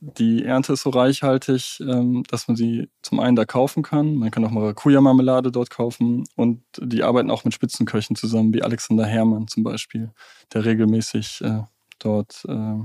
die 0.00 0.44
Ernte 0.44 0.74
ist 0.74 0.82
so 0.82 0.90
reichhaltig, 0.90 1.80
ähm, 1.80 2.24
dass 2.28 2.46
man 2.46 2.56
sie 2.56 2.90
zum 3.02 3.20
einen 3.20 3.36
da 3.36 3.44
kaufen 3.44 3.82
kann. 3.82 4.16
Man 4.16 4.30
kann 4.30 4.44
auch 4.44 4.50
Maracuja-Marmelade 4.50 5.50
dort 5.50 5.70
kaufen 5.70 6.24
und 6.36 6.62
die 6.78 7.02
arbeiten 7.02 7.30
auch 7.30 7.44
mit 7.44 7.54
Spitzenköchen 7.54 8.14
zusammen, 8.16 8.52
wie 8.52 8.62
Alexander 8.62 9.06
Herrmann 9.06 9.48
zum 9.48 9.62
Beispiel, 9.62 10.12
der 10.52 10.64
regelmäßig 10.64 11.40
äh, 11.42 11.62
dort 11.98 12.44
äh, 12.48 12.76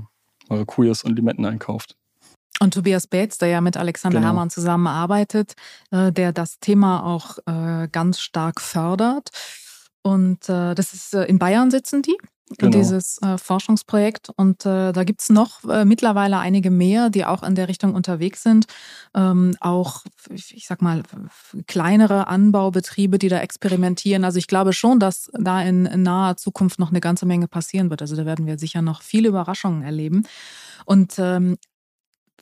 Maracujas 0.48 1.04
und 1.04 1.14
Limetten 1.14 1.44
einkauft. 1.44 1.96
Und 2.62 2.74
Tobias 2.74 3.06
Bates, 3.06 3.38
der 3.38 3.48
ja 3.48 3.60
mit 3.62 3.78
Alexander 3.78 4.18
genau. 4.18 4.28
Herrmann 4.28 4.50
zusammenarbeitet, 4.50 5.54
äh, 5.90 6.12
der 6.12 6.32
das 6.32 6.60
Thema 6.60 7.04
auch 7.04 7.38
äh, 7.46 7.88
ganz 7.90 8.20
stark 8.20 8.60
fördert. 8.60 9.30
Und 10.02 10.48
äh, 10.48 10.74
das 10.74 10.92
ist 10.92 11.14
in 11.14 11.38
Bayern 11.38 11.70
sitzen 11.70 12.02
die. 12.02 12.16
Genau. 12.58 12.76
dieses 12.76 13.20
Forschungsprojekt. 13.36 14.30
Und 14.34 14.66
da 14.66 15.04
gibt 15.04 15.20
es 15.20 15.28
noch 15.28 15.62
mittlerweile 15.84 16.38
einige 16.38 16.72
mehr, 16.72 17.08
die 17.08 17.24
auch 17.24 17.44
in 17.44 17.54
der 17.54 17.68
Richtung 17.68 17.94
unterwegs 17.94 18.42
sind. 18.42 18.66
Ähm, 19.14 19.54
auch, 19.60 20.02
ich 20.28 20.66
sag 20.66 20.82
mal, 20.82 21.04
kleinere 21.68 22.26
Anbaubetriebe, 22.26 23.20
die 23.20 23.28
da 23.28 23.38
experimentieren. 23.38 24.24
Also 24.24 24.38
ich 24.38 24.48
glaube 24.48 24.72
schon, 24.72 24.98
dass 24.98 25.30
da 25.32 25.62
in, 25.62 25.86
in 25.86 26.02
naher 26.02 26.36
Zukunft 26.38 26.80
noch 26.80 26.90
eine 26.90 26.98
ganze 26.98 27.24
Menge 27.24 27.46
passieren 27.46 27.88
wird. 27.88 28.02
Also 28.02 28.16
da 28.16 28.26
werden 28.26 28.46
wir 28.46 28.58
sicher 28.58 28.82
noch 28.82 29.02
viele 29.02 29.28
Überraschungen 29.28 29.82
erleben. 29.82 30.24
Und 30.86 31.20
ähm, 31.20 31.56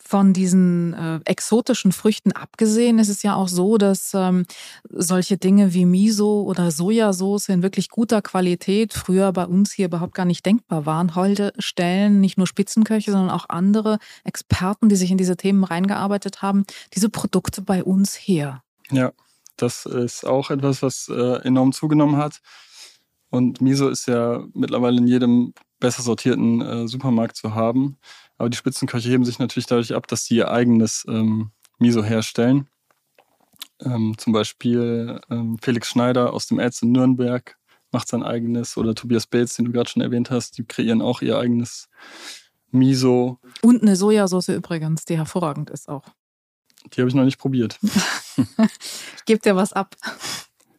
von 0.01 0.33
diesen 0.33 0.95
äh, 0.95 1.21
exotischen 1.25 1.93
Früchten 1.93 2.33
abgesehen 2.33 2.99
ist 2.99 3.09
es 3.09 3.23
ja 3.23 3.35
auch 3.35 3.49
so, 3.49 3.79
dass 3.79 4.13
ähm, 4.15 4.47
solche 4.89 5.37
Dinge 5.37 5.75
wie 5.75 5.85
Miso 5.85 6.43
oder 6.43 6.71
Sojasauce 6.71 7.49
in 7.49 7.63
wirklich 7.63 7.91
guter 7.91 8.23
Qualität 8.23 8.95
früher 8.95 9.33
bei 9.33 9.47
uns 9.47 9.73
hier 9.73 9.87
überhaupt 9.87 10.15
gar 10.15 10.25
nicht 10.25 10.45
denkbar 10.45 10.87
waren. 10.87 11.15
Heute 11.15 11.53
stellen 11.59 12.21
nicht 12.21 12.39
nur 12.39 12.47
Spitzenköche, 12.47 13.11
sondern 13.11 13.31
auch 13.31 13.47
andere 13.49 13.99
Experten, 14.25 14.89
die 14.89 14.97
sich 14.97 15.11
in 15.11 15.19
diese 15.19 15.37
Themen 15.37 15.65
reingearbeitet 15.65 16.43
haben, 16.43 16.65
diese 16.95 17.09
Produkte 17.09 17.63
bei 17.63 17.85
uns 17.85 18.15
her. 18.15 18.63
Ja, 18.91 19.13
das 19.57 19.87
ist 19.87 20.25
auch 20.25 20.51
etwas, 20.51 20.83
was 20.83 21.09
äh, 21.09 21.43
enorm 21.43 21.73
zugenommen 21.73 22.17
hat. 22.17 22.41
Und 23.31 23.61
Miso 23.61 23.89
ist 23.89 24.07
ja 24.07 24.43
mittlerweile 24.55 24.99
in 24.99 25.07
jedem 25.07 25.53
besser 25.81 26.03
sortierten 26.03 26.61
äh, 26.61 26.89
Supermarkt 26.89 27.37
zu 27.37 27.55
haben. 27.55 27.99
Aber 28.39 28.49
die 28.49 28.57
Spitzenköche 28.57 29.09
heben 29.09 29.25
sich 29.25 29.39
natürlich 29.39 29.67
dadurch 29.67 29.95
ab, 29.95 30.07
dass 30.07 30.25
sie 30.25 30.37
ihr 30.37 30.51
eigenes 30.51 31.05
ähm, 31.09 31.51
Miso 31.79 32.03
herstellen. 32.03 32.69
Ähm, 33.81 34.15
zum 34.17 34.33
Beispiel 34.33 35.21
ähm, 35.31 35.59
Felix 35.61 35.89
Schneider 35.89 36.33
aus 36.33 36.47
dem 36.47 36.59
in 36.59 36.93
Nürnberg 36.93 37.57
macht 37.91 38.09
sein 38.09 38.23
eigenes 38.23 38.77
oder 38.77 38.95
Tobias 38.95 39.27
Bates, 39.27 39.55
den 39.55 39.65
du 39.65 39.73
gerade 39.73 39.89
schon 39.89 40.03
erwähnt 40.03 40.31
hast, 40.31 40.59
die 40.59 40.65
kreieren 40.65 41.01
auch 41.01 41.23
ihr 41.23 41.39
eigenes 41.39 41.89
Miso. 42.71 43.39
Und 43.63 43.83
eine 43.83 43.97
Sojasauce 43.97 44.49
übrigens, 44.49 45.05
die 45.05 45.17
hervorragend 45.17 45.71
ist 45.71 45.89
auch. 45.89 46.05
Die 46.93 47.01
habe 47.01 47.09
ich 47.09 47.15
noch 47.15 47.25
nicht 47.25 47.39
probiert. 47.39 47.79
ich 48.37 49.25
gebe 49.25 49.41
dir 49.41 49.57
was 49.57 49.73
ab. 49.73 49.97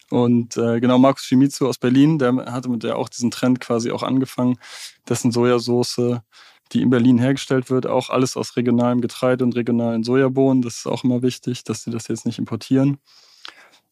Und 0.09 0.57
äh, 0.57 0.79
genau, 0.79 0.97
Markus 0.97 1.23
Shimizu 1.23 1.67
aus 1.67 1.77
Berlin, 1.77 2.17
der 2.17 2.33
hatte 2.51 2.69
mit 2.69 2.83
der 2.83 2.97
auch 2.97 3.09
diesen 3.09 3.31
Trend 3.31 3.59
quasi 3.59 3.91
auch 3.91 4.01
angefangen, 4.01 4.57
dessen 5.07 5.31
Sojasauce 5.31 6.21
die 6.71 6.81
in 6.81 6.89
Berlin 6.89 7.17
hergestellt 7.17 7.69
wird, 7.69 7.87
auch 7.87 8.09
alles 8.09 8.37
aus 8.37 8.55
regionalem 8.55 9.01
Getreide 9.01 9.43
und 9.43 9.55
regionalen 9.55 10.03
Sojabohnen. 10.03 10.61
Das 10.61 10.77
ist 10.77 10.87
auch 10.87 11.03
immer 11.03 11.21
wichtig, 11.21 11.63
dass 11.63 11.83
sie 11.83 11.91
das 11.91 12.07
jetzt 12.07 12.25
nicht 12.25 12.39
importieren. 12.39 12.99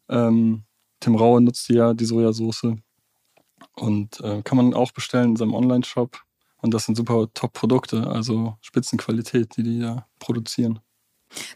Ähm, 0.09 0.63
Tim 0.99 1.15
Raue 1.15 1.41
nutzt 1.41 1.69
ja 1.69 1.93
die 1.93 2.05
Sojasauce 2.05 2.75
und 3.75 4.19
äh, 4.21 4.41
kann 4.43 4.57
man 4.57 4.73
auch 4.73 4.91
bestellen 4.91 5.31
in 5.31 5.35
seinem 5.35 5.53
Online-Shop. 5.53 6.21
Und 6.59 6.73
das 6.73 6.85
sind 6.85 6.95
super 6.95 7.27
Top-Produkte, 7.33 8.07
also 8.07 8.57
Spitzenqualität, 8.61 9.57
die 9.57 9.63
die 9.63 9.79
da 9.79 10.07
produzieren. 10.19 10.79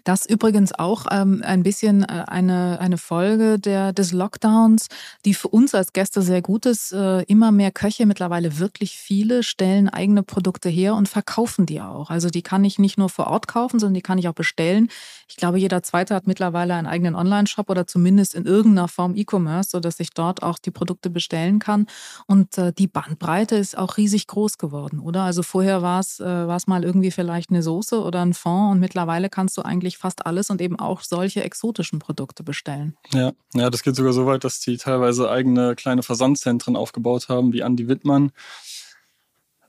Das 0.04 0.26
übrigens 0.26 0.74
auch 0.74 1.06
ähm, 1.12 1.42
ein 1.46 1.64
bisschen 1.64 2.04
äh, 2.04 2.26
eine, 2.28 2.80
eine 2.80 2.98
Folge 2.98 3.60
der, 3.60 3.94
des 3.94 4.12
Lockdowns, 4.12 4.88
die 5.26 5.34
für 5.34 5.48
uns 5.48 5.74
als 5.74 5.94
Gäste 5.94 6.22
sehr 6.22 6.42
gut 6.42 6.66
ist. 6.66 6.92
Äh, 6.92 7.24
immer 7.24 7.52
mehr 7.52 7.72
Köche, 7.72 8.06
mittlerweile 8.06 8.60
wirklich 8.60 8.98
viele, 8.98 9.44
stellen 9.44 9.90
eigene 9.90 10.24
Produkte 10.24 10.70
her 10.70 10.96
und 10.96 11.08
verkaufen 11.08 11.66
die 11.66 11.82
auch. 11.82 12.10
Also 12.10 12.30
die 12.30 12.42
kann 12.42 12.64
ich 12.64 12.80
nicht 12.80 12.98
nur 12.98 13.10
vor 13.10 13.28
Ort 13.28 13.48
kaufen, 13.48 13.80
sondern 13.80 13.96
die 13.96 14.02
kann 14.02 14.18
ich 14.18 14.28
auch 14.28 14.34
bestellen. 14.34 14.90
Ich 15.28 15.38
glaube, 15.38 15.60
jeder 15.60 15.82
Zweite 15.84 16.14
hat 16.16 16.28
mittlerweile 16.28 16.74
einen 16.74 16.88
eigenen 16.88 17.16
Online-Shop 17.16 17.70
oder 17.70 17.88
zumindest 17.88 18.36
in 18.36 18.46
irgendeiner 18.46 18.88
Form 18.88 19.16
E-Commerce, 19.16 19.70
sodass 19.70 20.00
ich 20.00 20.12
dort 20.12 20.44
auch 20.44 20.60
die 20.60 20.72
Produkte 20.72 21.10
bestellen 21.10 21.60
kann. 21.60 21.88
Und 22.28 22.58
äh, 22.58 22.74
die 22.74 22.88
Bandbreite 22.88 23.56
ist 23.56 23.78
auch 23.78 23.98
riesig 23.98 24.28
groß 24.28 24.58
geworden, 24.58 25.00
oder? 25.00 25.24
Also 25.24 25.44
vorher 25.44 25.82
war 25.82 26.00
es 26.00 26.20
äh, 26.20 26.68
mal 26.68 26.84
irgendwie 26.84 27.12
vielleicht 27.12 27.50
eine 27.50 27.64
Soße 27.64 28.02
oder 28.02 28.22
ein 28.22 28.34
Fond 28.34 28.74
und 28.74 28.80
mittlerweile 28.80 29.30
kannst 29.30 29.58
du 29.58 29.61
eigentlich 29.62 29.98
fast 29.98 30.26
alles 30.26 30.50
und 30.50 30.62
eben 30.62 30.78
auch 30.80 31.02
solche 31.02 31.44
exotischen 31.44 32.00
Produkte 32.00 32.44
bestellen. 32.44 32.96
Ja, 33.14 33.32
ja, 33.54 33.70
das 33.70 33.84
geht 33.84 33.96
sogar 33.96 34.14
so 34.14 34.26
weit, 34.26 34.44
dass 34.44 34.60
die 34.60 34.78
teilweise 34.78 35.30
eigene 35.30 35.76
kleine 35.76 36.04
Versandzentren 36.04 36.76
aufgebaut 36.76 37.30
haben, 37.30 37.54
wie 37.54 37.62
Andy 37.62 37.88
Wittmann, 37.88 38.32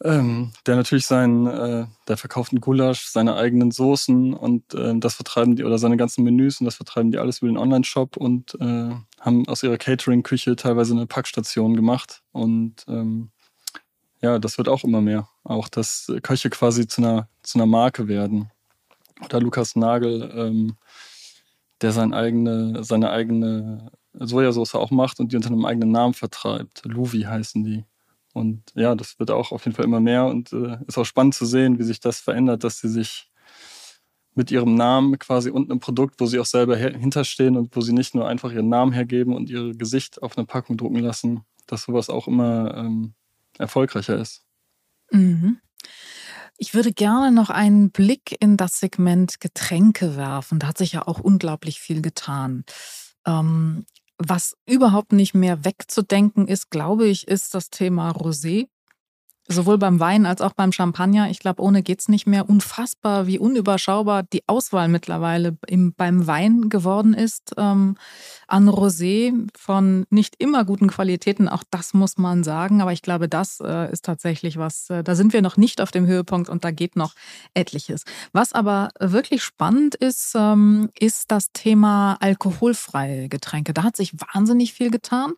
ähm, 0.04 0.52
der 0.66 0.76
natürlich 0.76 1.06
seinen, 1.06 1.46
äh, 1.46 1.86
der 2.08 2.16
verkauft 2.16 2.52
einen 2.52 2.60
Gulasch, 2.60 3.06
seine 3.06 3.36
eigenen 3.36 3.70
Soßen 3.70 4.34
und 4.34 4.74
äh, 4.74 4.98
das 4.98 5.14
vertreiben 5.14 5.56
die, 5.56 5.64
oder 5.64 5.78
seine 5.78 5.96
ganzen 5.96 6.24
Menüs 6.24 6.60
und 6.60 6.64
das 6.64 6.74
vertreiben 6.74 7.12
die 7.12 7.18
alles 7.18 7.38
über 7.38 7.48
den 7.48 7.58
Online-Shop 7.58 8.16
und 8.16 8.56
äh, 8.60 8.90
haben 9.20 9.48
aus 9.48 9.62
ihrer 9.62 9.78
Catering-Küche 9.78 10.56
teilweise 10.56 10.94
eine 10.94 11.06
Packstation 11.06 11.76
gemacht 11.76 12.22
und 12.32 12.84
ähm, 12.88 13.30
ja, 14.22 14.38
das 14.38 14.56
wird 14.56 14.68
auch 14.68 14.84
immer 14.84 15.00
mehr. 15.00 15.28
Auch, 15.42 15.68
dass 15.68 16.10
Köche 16.22 16.48
quasi 16.48 16.86
zu 16.86 17.02
einer, 17.02 17.28
zu 17.42 17.58
einer 17.58 17.66
Marke 17.66 18.06
werden. 18.06 18.51
Oder 19.24 19.40
Lukas 19.40 19.76
Nagel, 19.76 20.32
ähm, 20.34 20.76
der 21.80 21.92
sein 21.92 22.12
eigene, 22.12 22.84
seine 22.84 23.10
eigene 23.10 23.90
Sojasauce 24.14 24.74
auch 24.74 24.90
macht 24.90 25.20
und 25.20 25.32
die 25.32 25.36
unter 25.36 25.48
einem 25.48 25.64
eigenen 25.64 25.90
Namen 25.90 26.14
vertreibt. 26.14 26.82
Luvi 26.84 27.22
heißen 27.22 27.64
die. 27.64 27.84
Und 28.34 28.62
ja, 28.74 28.94
das 28.94 29.18
wird 29.18 29.30
auch 29.30 29.52
auf 29.52 29.64
jeden 29.64 29.76
Fall 29.76 29.84
immer 29.84 30.00
mehr 30.00 30.26
und 30.26 30.52
äh, 30.52 30.78
ist 30.86 30.98
auch 30.98 31.04
spannend 31.04 31.34
zu 31.34 31.44
sehen, 31.44 31.78
wie 31.78 31.82
sich 31.82 32.00
das 32.00 32.20
verändert, 32.20 32.64
dass 32.64 32.78
sie 32.78 32.88
sich 32.88 33.30
mit 34.34 34.50
ihrem 34.50 34.74
Namen 34.74 35.18
quasi 35.18 35.50
und 35.50 35.70
einem 35.70 35.80
Produkt, 35.80 36.18
wo 36.18 36.26
sie 36.26 36.38
auch 36.38 36.46
selber 36.46 36.76
hinterstehen 36.76 37.56
und 37.56 37.76
wo 37.76 37.82
sie 37.82 37.92
nicht 37.92 38.14
nur 38.14 38.26
einfach 38.26 38.50
ihren 38.50 38.70
Namen 38.70 38.92
hergeben 38.92 39.34
und 39.34 39.50
ihr 39.50 39.74
Gesicht 39.74 40.22
auf 40.22 40.38
eine 40.38 40.46
Packung 40.46 40.78
drucken 40.78 41.00
lassen, 41.00 41.44
dass 41.66 41.82
sowas 41.82 42.08
auch 42.08 42.28
immer 42.28 42.74
ähm, 42.76 43.12
erfolgreicher 43.58 44.18
ist. 44.18 44.46
Mhm. 45.10 45.58
Ich 46.62 46.74
würde 46.74 46.92
gerne 46.92 47.32
noch 47.32 47.50
einen 47.50 47.90
Blick 47.90 48.36
in 48.38 48.56
das 48.56 48.78
Segment 48.78 49.40
Getränke 49.40 50.16
werfen. 50.16 50.60
Da 50.60 50.68
hat 50.68 50.78
sich 50.78 50.92
ja 50.92 51.08
auch 51.08 51.18
unglaublich 51.18 51.80
viel 51.80 52.02
getan. 52.02 52.62
Ähm, 53.26 53.84
was 54.16 54.54
überhaupt 54.64 55.12
nicht 55.12 55.34
mehr 55.34 55.64
wegzudenken 55.64 56.46
ist, 56.46 56.70
glaube 56.70 57.08
ich, 57.08 57.26
ist 57.26 57.54
das 57.54 57.70
Thema 57.70 58.12
Rosé. 58.12 58.68
Sowohl 59.48 59.76
beim 59.76 59.98
Wein 59.98 60.24
als 60.24 60.40
auch 60.40 60.52
beim 60.52 60.70
Champagner. 60.70 61.28
Ich 61.30 61.40
glaube, 61.40 61.60
ohne 61.60 61.82
geht's 61.82 62.06
nicht 62.08 62.28
mehr. 62.28 62.48
Unfassbar, 62.48 63.26
wie 63.26 63.40
unüberschaubar 63.40 64.22
die 64.22 64.44
Auswahl 64.46 64.86
mittlerweile 64.86 65.58
im, 65.66 65.94
beim 65.94 66.28
Wein 66.28 66.68
geworden 66.68 67.12
ist. 67.12 67.54
Ähm, 67.56 67.96
an 68.52 68.68
Rosé 68.68 69.32
von 69.56 70.04
nicht 70.10 70.34
immer 70.38 70.66
guten 70.66 70.88
Qualitäten, 70.88 71.48
auch 71.48 71.64
das 71.70 71.94
muss 71.94 72.18
man 72.18 72.44
sagen. 72.44 72.82
Aber 72.82 72.92
ich 72.92 73.00
glaube, 73.00 73.26
das 73.26 73.60
äh, 73.60 73.90
ist 73.90 74.04
tatsächlich 74.04 74.58
was, 74.58 74.90
äh, 74.90 75.02
da 75.02 75.14
sind 75.14 75.32
wir 75.32 75.40
noch 75.40 75.56
nicht 75.56 75.80
auf 75.80 75.90
dem 75.90 76.06
Höhepunkt 76.06 76.50
und 76.50 76.62
da 76.62 76.70
geht 76.70 76.94
noch 76.94 77.14
etliches. 77.54 78.04
Was 78.32 78.52
aber 78.52 78.90
wirklich 79.00 79.42
spannend 79.42 79.94
ist, 79.94 80.34
ähm, 80.36 80.90
ist 80.98 81.30
das 81.30 81.52
Thema 81.52 82.18
alkoholfreie 82.20 83.30
Getränke. 83.30 83.72
Da 83.72 83.84
hat 83.84 83.96
sich 83.96 84.12
wahnsinnig 84.34 84.74
viel 84.74 84.90
getan. 84.90 85.32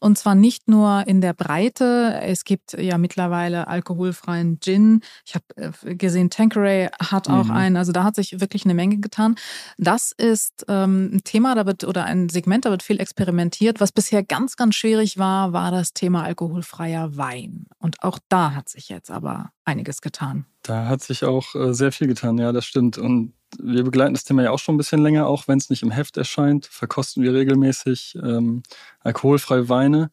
Und 0.00 0.16
zwar 0.16 0.36
nicht 0.36 0.68
nur 0.68 1.04
in 1.08 1.20
der 1.20 1.34
Breite. 1.34 2.20
Es 2.22 2.44
gibt 2.44 2.74
ja 2.74 2.98
mittlerweile 2.98 3.66
alkoholfreien 3.66 4.60
Gin. 4.60 5.00
Ich 5.26 5.34
habe 5.34 5.44
äh, 5.56 5.96
gesehen, 5.96 6.30
Tanqueray 6.30 6.88
hat 7.00 7.28
auch 7.28 7.46
mhm. 7.46 7.50
einen. 7.50 7.76
Also 7.76 7.90
da 7.90 8.04
hat 8.04 8.14
sich 8.14 8.40
wirklich 8.40 8.64
eine 8.64 8.74
Menge 8.74 8.98
getan. 8.98 9.34
Das 9.76 10.12
ist 10.16 10.64
ähm, 10.68 11.10
ein 11.14 11.24
Thema, 11.24 11.56
oder 11.84 12.04
ein 12.04 12.28
Segment, 12.28 12.59
da 12.64 12.70
wird 12.70 12.82
viel 12.82 13.00
experimentiert. 13.00 13.80
Was 13.80 13.92
bisher 13.92 14.22
ganz, 14.22 14.56
ganz 14.56 14.74
schwierig 14.74 15.18
war, 15.18 15.52
war 15.52 15.70
das 15.70 15.92
Thema 15.92 16.24
alkoholfreier 16.24 17.16
Wein. 17.16 17.66
Und 17.78 18.02
auch 18.02 18.18
da 18.28 18.54
hat 18.54 18.68
sich 18.68 18.88
jetzt 18.88 19.10
aber 19.10 19.50
einiges 19.64 20.00
getan. 20.00 20.46
Da 20.62 20.86
hat 20.86 21.02
sich 21.02 21.24
auch 21.24 21.54
äh, 21.54 21.72
sehr 21.72 21.92
viel 21.92 22.06
getan, 22.06 22.38
ja, 22.38 22.52
das 22.52 22.66
stimmt. 22.66 22.98
Und 22.98 23.34
wir 23.58 23.84
begleiten 23.84 24.14
das 24.14 24.24
Thema 24.24 24.42
ja 24.42 24.50
auch 24.50 24.58
schon 24.58 24.74
ein 24.74 24.78
bisschen 24.78 25.02
länger, 25.02 25.26
auch 25.26 25.48
wenn 25.48 25.58
es 25.58 25.70
nicht 25.70 25.82
im 25.82 25.90
Heft 25.90 26.16
erscheint, 26.16 26.66
verkosten 26.66 27.22
wir 27.22 27.34
regelmäßig 27.34 28.16
ähm, 28.22 28.62
alkoholfreie 29.00 29.68
Weine. 29.68 30.10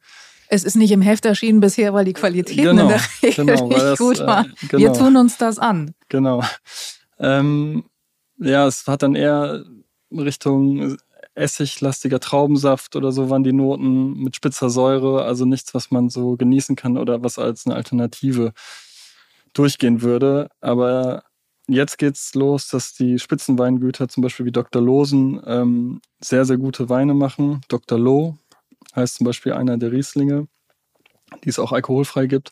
Es 0.49 0.63
ist 0.63 0.75
nicht 0.75 0.91
im 0.91 1.01
Heft 1.01 1.25
erschienen 1.25 1.59
bisher, 1.59 1.93
weil 1.93 2.05
die 2.05 2.13
Qualitäten 2.13 2.63
genau, 2.63 2.83
in 2.83 2.87
der 2.89 3.01
Regel 3.21 3.45
genau, 3.45 3.67
nicht 3.67 3.81
das, 3.81 3.99
gut 3.99 4.19
waren. 4.19 4.45
Äh, 4.45 4.67
genau. 4.67 4.83
Wir 4.83 4.93
tun 4.93 5.17
uns 5.17 5.37
das 5.37 5.59
an. 5.59 5.93
Genau. 6.09 6.43
Ähm, 7.19 7.83
ja, 8.37 8.67
es 8.67 8.87
hat 8.87 9.03
dann 9.03 9.15
eher 9.15 9.65
Richtung 10.11 10.97
essiglastiger 11.37 12.19
Traubensaft 12.19 12.95
oder 12.95 13.11
so 13.11 13.29
waren 13.29 13.43
die 13.43 13.53
Noten 13.53 14.13
mit 14.13 14.35
spitzer 14.35 14.69
Säure, 14.69 15.23
also 15.23 15.45
nichts, 15.45 15.73
was 15.73 15.91
man 15.91 16.09
so 16.09 16.35
genießen 16.35 16.75
kann 16.75 16.97
oder 16.97 17.23
was 17.23 17.37
als 17.37 17.65
eine 17.65 17.75
Alternative 17.75 18.53
durchgehen 19.53 20.01
würde. 20.01 20.49
Aber 20.61 21.23
jetzt 21.67 21.97
geht's 21.97 22.33
los, 22.33 22.69
dass 22.69 22.93
die 22.93 23.19
Spitzenweingüter, 23.19 24.07
zum 24.07 24.23
Beispiel 24.23 24.45
wie 24.45 24.51
Dr. 24.51 24.81
Losen, 24.81 25.41
ähm, 25.45 26.01
sehr, 26.19 26.45
sehr 26.45 26.57
gute 26.57 26.89
Weine 26.89 27.13
machen. 27.13 27.61
Dr. 27.67 27.99
Loh 27.99 28.37
heißt 28.95 29.15
zum 29.15 29.25
Beispiel 29.25 29.53
einer 29.53 29.77
der 29.77 29.91
Rieslinge, 29.91 30.47
die 31.43 31.49
es 31.49 31.59
auch 31.59 31.71
alkoholfrei 31.71 32.27
gibt. 32.27 32.51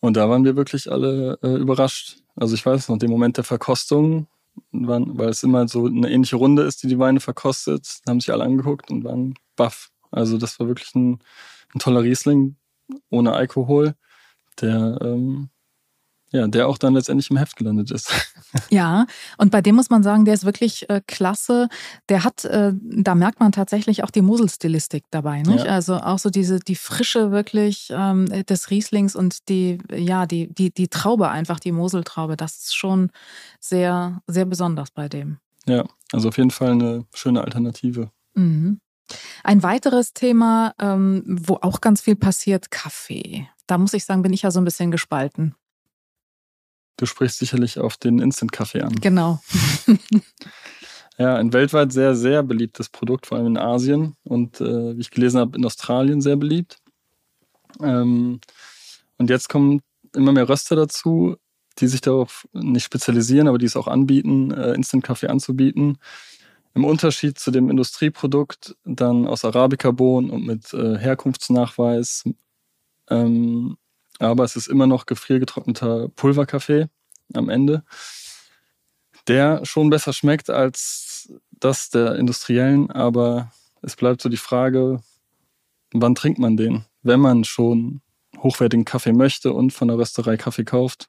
Und 0.00 0.16
da 0.16 0.28
waren 0.28 0.44
wir 0.44 0.56
wirklich 0.56 0.90
alle 0.90 1.38
äh, 1.42 1.56
überrascht. 1.56 2.18
Also 2.36 2.54
ich 2.54 2.64
weiß 2.64 2.88
noch, 2.88 2.98
den 2.98 3.10
Moment 3.10 3.36
der 3.36 3.44
Verkostung, 3.44 4.28
waren, 4.72 5.18
weil 5.18 5.28
es 5.28 5.42
immer 5.42 5.66
so 5.68 5.86
eine 5.86 6.10
ähnliche 6.10 6.36
Runde 6.36 6.62
ist, 6.62 6.82
die 6.82 6.88
die 6.88 6.98
Weine 6.98 7.20
verkostet, 7.20 8.00
haben 8.08 8.20
sich 8.20 8.32
alle 8.32 8.44
angeguckt 8.44 8.90
und 8.90 9.04
waren 9.04 9.34
baff. 9.56 9.90
Also 10.10 10.38
das 10.38 10.58
war 10.60 10.68
wirklich 10.68 10.94
ein, 10.94 11.18
ein 11.74 11.78
toller 11.78 12.02
Riesling 12.02 12.56
ohne 13.10 13.32
Alkohol, 13.32 13.94
der 14.60 14.98
ähm, 15.02 15.50
ja, 16.36 16.46
der 16.46 16.68
auch 16.68 16.78
dann 16.78 16.94
letztendlich 16.94 17.30
im 17.30 17.36
Heft 17.36 17.56
gelandet 17.56 17.90
ist. 17.90 18.10
Ja, 18.70 19.06
und 19.36 19.50
bei 19.50 19.60
dem 19.60 19.76
muss 19.76 19.90
man 19.90 20.02
sagen, 20.02 20.24
der 20.24 20.32
ist 20.32 20.46
wirklich 20.46 20.88
äh, 20.88 21.02
klasse. 21.06 21.68
Der 22.08 22.24
hat, 22.24 22.44
äh, 22.46 22.72
da 22.74 23.14
merkt 23.14 23.38
man 23.38 23.52
tatsächlich 23.52 24.02
auch 24.02 24.10
die 24.10 24.22
Moselstilistik 24.22 25.04
dabei. 25.10 25.42
Nicht? 25.42 25.66
Ja. 25.66 25.72
Also 25.72 25.96
auch 25.96 26.18
so 26.18 26.30
diese, 26.30 26.58
die 26.58 26.74
Frische 26.74 27.32
wirklich 27.32 27.90
ähm, 27.90 28.26
des 28.46 28.70
Rieslings 28.70 29.14
und 29.14 29.48
die, 29.50 29.78
ja, 29.94 30.24
die, 30.24 30.48
die, 30.54 30.72
die 30.72 30.88
Traube 30.88 31.28
einfach, 31.28 31.60
die 31.60 31.72
Moseltraube, 31.72 32.36
das 32.36 32.56
ist 32.56 32.76
schon 32.76 33.10
sehr, 33.60 34.22
sehr 34.26 34.46
besonders 34.46 34.90
bei 34.90 35.08
dem. 35.08 35.38
Ja, 35.66 35.84
also 36.12 36.28
auf 36.28 36.38
jeden 36.38 36.50
Fall 36.50 36.72
eine 36.72 37.04
schöne 37.14 37.42
Alternative. 37.42 38.10
Mhm. 38.34 38.80
Ein 39.44 39.62
weiteres 39.62 40.14
Thema, 40.14 40.74
ähm, 40.80 41.22
wo 41.26 41.58
auch 41.60 41.80
ganz 41.80 42.00
viel 42.00 42.16
passiert, 42.16 42.70
Kaffee. 42.70 43.48
Da 43.66 43.78
muss 43.78 43.92
ich 43.92 44.04
sagen, 44.04 44.22
bin 44.22 44.32
ich 44.32 44.42
ja 44.42 44.50
so 44.50 44.60
ein 44.60 44.64
bisschen 44.64 44.90
gespalten. 44.90 45.54
Du 46.96 47.06
sprichst 47.06 47.38
sicherlich 47.38 47.78
auf 47.78 47.96
den 47.96 48.18
Instant-Kaffee 48.18 48.82
an. 48.82 48.94
Genau. 48.94 49.40
ja, 51.18 51.36
ein 51.36 51.52
weltweit 51.52 51.92
sehr, 51.92 52.14
sehr 52.14 52.42
beliebtes 52.42 52.88
Produkt, 52.88 53.26
vor 53.26 53.36
allem 53.36 53.48
in 53.48 53.58
Asien 53.58 54.16
und 54.24 54.60
äh, 54.60 54.96
wie 54.96 55.00
ich 55.00 55.10
gelesen 55.10 55.40
habe, 55.40 55.58
in 55.58 55.64
Australien 55.64 56.20
sehr 56.22 56.36
beliebt. 56.36 56.78
Ähm, 57.82 58.40
und 59.18 59.30
jetzt 59.30 59.48
kommen 59.48 59.82
immer 60.14 60.32
mehr 60.32 60.48
Röster 60.48 60.76
dazu, 60.76 61.36
die 61.78 61.88
sich 61.88 62.00
darauf 62.00 62.48
nicht 62.52 62.84
spezialisieren, 62.84 63.48
aber 63.48 63.58
die 63.58 63.66
es 63.66 63.76
auch 63.76 63.88
anbieten, 63.88 64.50
äh, 64.50 64.72
Instant-Kaffee 64.72 65.28
anzubieten. 65.28 65.98
Im 66.74 66.84
Unterschied 66.84 67.38
zu 67.38 67.50
dem 67.50 67.70
Industrieprodukt 67.70 68.76
dann 68.84 69.26
aus 69.26 69.44
Arabica-Bohnen 69.44 70.30
und 70.30 70.46
mit 70.46 70.72
äh, 70.72 70.98
Herkunftsnachweis. 70.98 72.24
Ähm, 73.08 73.76
aber 74.18 74.44
es 74.44 74.56
ist 74.56 74.68
immer 74.68 74.86
noch 74.86 75.06
gefriergetrockneter 75.06 76.08
Pulverkaffee 76.10 76.86
am 77.34 77.48
Ende, 77.48 77.84
der 79.28 79.64
schon 79.64 79.90
besser 79.90 80.12
schmeckt 80.12 80.50
als 80.50 81.32
das 81.50 81.90
der 81.90 82.16
industriellen, 82.16 82.90
aber 82.90 83.50
es 83.82 83.96
bleibt 83.96 84.22
so 84.22 84.28
die 84.28 84.36
Frage, 84.36 85.00
wann 85.92 86.14
trinkt 86.14 86.38
man 86.38 86.56
den? 86.56 86.84
Wenn 87.02 87.20
man 87.20 87.44
schon 87.44 88.02
hochwertigen 88.38 88.84
Kaffee 88.84 89.12
möchte 89.12 89.52
und 89.52 89.72
von 89.72 89.88
der 89.88 89.98
Rösterei 89.98 90.36
Kaffee 90.36 90.64
kauft, 90.64 91.08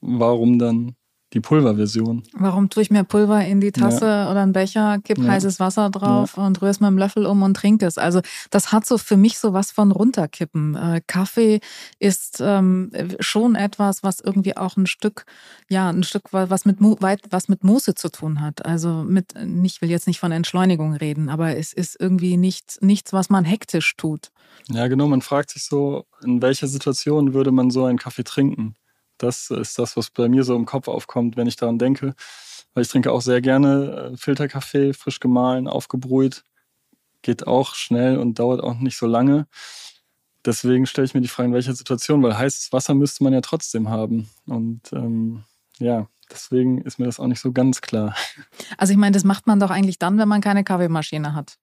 warum 0.00 0.58
dann 0.58 0.96
die 1.32 1.40
Pulverversion. 1.40 2.22
Warum 2.32 2.70
tue 2.70 2.82
ich 2.82 2.90
mir 2.90 3.04
Pulver 3.04 3.44
in 3.44 3.60
die 3.60 3.72
Tasse 3.72 4.06
ja. 4.06 4.30
oder 4.30 4.42
einen 4.42 4.52
Becher, 4.52 4.98
kipp 4.98 5.18
ja. 5.18 5.28
heißes 5.28 5.60
Wasser 5.60 5.90
drauf 5.90 6.34
ja. 6.36 6.46
und 6.46 6.60
rühre 6.60 6.70
es 6.70 6.80
mit 6.80 6.88
dem 6.88 6.98
Löffel 6.98 7.26
um 7.26 7.42
und 7.42 7.54
trinke 7.54 7.86
es? 7.86 7.98
Also 7.98 8.20
das 8.50 8.72
hat 8.72 8.84
so 8.84 8.98
für 8.98 9.16
mich 9.16 9.38
so 9.38 9.52
was 9.52 9.70
von 9.70 9.92
runterkippen. 9.92 10.74
Äh, 10.74 11.00
Kaffee 11.06 11.60
ist 11.98 12.38
ähm, 12.40 12.90
schon 13.20 13.54
etwas, 13.54 14.02
was 14.02 14.20
irgendwie 14.20 14.56
auch 14.56 14.76
ein 14.76 14.86
Stück, 14.86 15.24
ja, 15.68 15.88
ein 15.88 16.02
Stück 16.02 16.32
was 16.32 16.64
mit 16.64 16.78
weit 16.80 17.20
was 17.30 17.48
mit 17.48 17.62
Muße 17.62 17.94
zu 17.94 18.10
tun 18.10 18.40
hat. 18.40 18.64
Also 18.64 19.04
mit, 19.04 19.34
ich 19.62 19.80
will 19.80 19.90
jetzt 19.90 20.06
nicht 20.06 20.18
von 20.18 20.32
Entschleunigung 20.32 20.94
reden, 20.94 21.28
aber 21.28 21.56
es 21.56 21.72
ist 21.72 21.96
irgendwie 22.00 22.36
nichts, 22.36 22.80
nichts, 22.80 23.12
was 23.12 23.30
man 23.30 23.44
hektisch 23.44 23.96
tut. 23.96 24.30
Ja, 24.68 24.88
genau. 24.88 25.06
Man 25.06 25.22
fragt 25.22 25.50
sich 25.50 25.64
so, 25.64 26.06
in 26.24 26.42
welcher 26.42 26.66
Situation 26.66 27.34
würde 27.34 27.52
man 27.52 27.70
so 27.70 27.84
einen 27.84 27.98
Kaffee 27.98 28.24
trinken? 28.24 28.74
Das 29.20 29.50
ist 29.50 29.78
das, 29.78 29.98
was 29.98 30.08
bei 30.08 30.30
mir 30.30 30.44
so 30.44 30.56
im 30.56 30.64
Kopf 30.64 30.88
aufkommt, 30.88 31.36
wenn 31.36 31.46
ich 31.46 31.56
daran 31.56 31.78
denke. 31.78 32.14
Weil 32.72 32.82
ich 32.82 32.88
trinke 32.88 33.12
auch 33.12 33.20
sehr 33.20 33.42
gerne 33.42 34.12
äh, 34.12 34.16
Filterkaffee, 34.16 34.94
frisch 34.94 35.20
gemahlen, 35.20 35.68
aufgebrüht. 35.68 36.42
Geht 37.20 37.46
auch 37.46 37.74
schnell 37.74 38.16
und 38.16 38.38
dauert 38.38 38.62
auch 38.62 38.78
nicht 38.78 38.96
so 38.96 39.06
lange. 39.06 39.46
Deswegen 40.46 40.86
stelle 40.86 41.04
ich 41.04 41.12
mir 41.12 41.20
die 41.20 41.28
Frage, 41.28 41.48
in 41.48 41.54
welcher 41.54 41.74
Situation, 41.74 42.22
weil 42.22 42.38
heißes 42.38 42.72
Wasser 42.72 42.94
müsste 42.94 43.22
man 43.22 43.34
ja 43.34 43.42
trotzdem 43.42 43.90
haben. 43.90 44.30
Und 44.46 44.90
ähm, 44.94 45.44
ja, 45.78 46.08
deswegen 46.30 46.80
ist 46.80 46.98
mir 46.98 47.04
das 47.04 47.20
auch 47.20 47.26
nicht 47.26 47.40
so 47.40 47.52
ganz 47.52 47.82
klar. 47.82 48.14
Also 48.78 48.92
ich 48.92 48.98
meine, 48.98 49.12
das 49.12 49.24
macht 49.24 49.46
man 49.46 49.60
doch 49.60 49.70
eigentlich 49.70 49.98
dann, 49.98 50.16
wenn 50.16 50.28
man 50.28 50.40
keine 50.40 50.64
Kaffeemaschine 50.64 51.34
hat. 51.34 51.58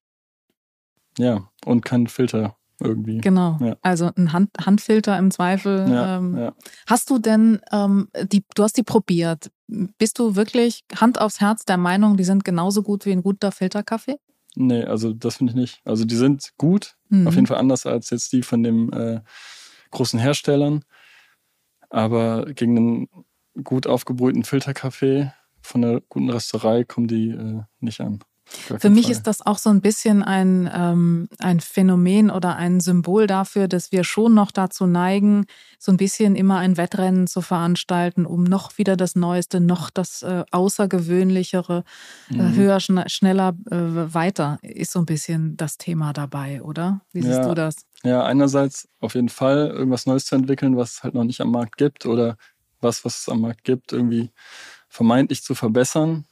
Ja, 1.18 1.50
und 1.66 1.84
keinen 1.84 2.06
Filter 2.06 2.56
irgendwie. 2.80 3.18
Genau. 3.20 3.58
Ja. 3.62 3.78
Also 3.82 4.12
ein 4.16 4.34
Hand, 4.34 4.50
Handfilter 4.60 5.18
im 5.18 5.32
Zweifel. 5.32 5.90
Ja, 5.90 6.18
ähm, 6.18 6.38
ja. 6.38 6.54
Hast 6.88 7.10
du 7.10 7.18
denn 7.18 7.60
ähm, 7.72 8.10
die, 8.32 8.44
du 8.56 8.64
hast 8.64 8.78
die 8.78 8.84
probiert. 8.84 9.52
Bist 9.68 10.20
du 10.20 10.36
wirklich 10.36 10.84
Hand 10.96 11.20
aufs 11.20 11.42
Herz 11.42 11.66
der 11.66 11.78
Meinung, 11.78 12.18
die 12.18 12.24
sind 12.24 12.44
genauso 12.46 12.84
gut 12.84 13.06
wie 13.06 13.12
ein 13.12 13.24
guter 13.24 13.52
Filterkaffee? 13.52 14.18
Nee, 14.56 14.84
also 14.84 15.14
das 15.14 15.38
finde 15.38 15.52
ich 15.52 15.56
nicht. 15.56 15.82
Also 15.86 16.06
die 16.06 16.16
sind 16.16 16.54
gut, 16.58 16.96
mhm. 17.10 17.28
auf 17.28 17.36
jeden 17.36 17.48
Fall 17.48 17.58
anders 17.58 17.86
als 17.86 18.10
jetzt 18.10 18.32
die 18.34 18.42
von 18.42 18.64
den 18.64 18.92
äh, 18.92 19.22
großen 19.92 20.20
Herstellern. 20.20 20.84
Aber 21.90 22.46
gegen 22.54 22.78
einen 22.78 23.08
gut 23.64 23.88
aufgebrühten 23.88 24.44
Filterkaffee 24.44 25.32
von 25.62 25.84
einer 25.84 26.02
guten 26.02 26.30
Rösterei 26.30 26.84
kommen 26.84 27.08
die 27.08 27.30
äh, 27.30 27.62
nicht 27.80 28.02
an. 28.02 28.20
Für 28.50 28.90
mich 28.90 29.06
Fall. 29.06 29.12
ist 29.12 29.28
das 29.28 29.46
auch 29.46 29.58
so 29.58 29.70
ein 29.70 29.82
bisschen 29.82 30.24
ein, 30.24 30.70
ähm, 30.74 31.28
ein 31.40 31.60
Phänomen 31.60 32.30
oder 32.30 32.56
ein 32.56 32.80
Symbol 32.80 33.28
dafür, 33.28 33.68
dass 33.68 33.92
wir 33.92 34.04
schon 34.04 34.34
noch 34.34 34.52
dazu 34.52 34.86
neigen, 34.86 35.46
so 35.80 35.92
ein 35.92 35.98
bisschen 35.98 36.36
immer 36.36 36.58
ein 36.60 36.78
Wettrennen 36.78 37.28
zu 37.28 37.42
veranstalten, 37.42 38.26
um 38.26 38.44
noch 38.44 38.78
wieder 38.78 38.96
das 38.96 39.16
Neueste, 39.16 39.60
noch 39.60 39.90
das 39.90 40.24
äh, 40.24 40.46
Außergewöhnlichere, 40.52 41.84
äh, 42.30 42.34
mhm. 42.34 42.56
höher, 42.56 42.80
schn 42.80 43.04
schneller, 43.08 43.54
äh, 43.70 43.76
weiter, 44.14 44.60
ist 44.62 44.92
so 44.92 45.00
ein 45.00 45.06
bisschen 45.06 45.58
das 45.58 45.78
Thema 45.78 46.14
dabei, 46.14 46.62
oder? 46.62 47.02
Wie 47.12 47.22
siehst 47.22 47.40
ja. 47.40 47.48
du 47.48 47.54
das? 47.54 47.76
Ja, 48.04 48.24
einerseits 48.24 48.88
auf 49.02 49.16
jeden 49.16 49.30
Fall 49.30 49.68
irgendwas 49.68 50.06
Neues 50.06 50.26
zu 50.26 50.36
entwickeln, 50.36 50.78
was 50.78 50.94
es 50.94 51.04
halt 51.04 51.14
noch 51.14 51.26
nicht 51.26 51.42
am 51.42 51.52
Markt 51.52 51.78
gibt 51.78 52.06
oder 52.06 52.38
was, 52.80 53.04
was 53.04 53.22
es 53.22 53.30
am 53.30 53.42
Markt 53.42 53.64
gibt, 53.64 53.92
irgendwie 53.92 54.32
vermeintlich 54.88 55.44
zu 55.44 55.56
verbessern. 55.56 56.26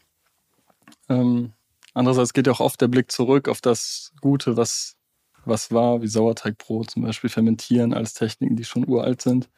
Ähm, 1.10 1.54
Andererseits 1.96 2.34
geht 2.34 2.46
ja 2.46 2.54
auch 2.54 2.60
oft 2.60 2.80
der 2.82 2.90
Blick 2.90 3.10
zurück 3.10 3.48
auf 3.48 3.62
das 3.62 4.12
Gute, 4.20 4.58
was, 4.58 4.98
was 5.46 5.72
war, 5.72 6.02
wie 6.02 6.08
Sauerteigbrot 6.08 6.92
zum 6.92 7.04
Beispiel, 7.04 7.30
fermentieren, 7.30 7.94
als 7.94 8.14
Techniken, 8.14 8.58
die 8.58 8.66
schon 8.66 8.88
uralt 8.88 9.22
sind. 9.22 9.50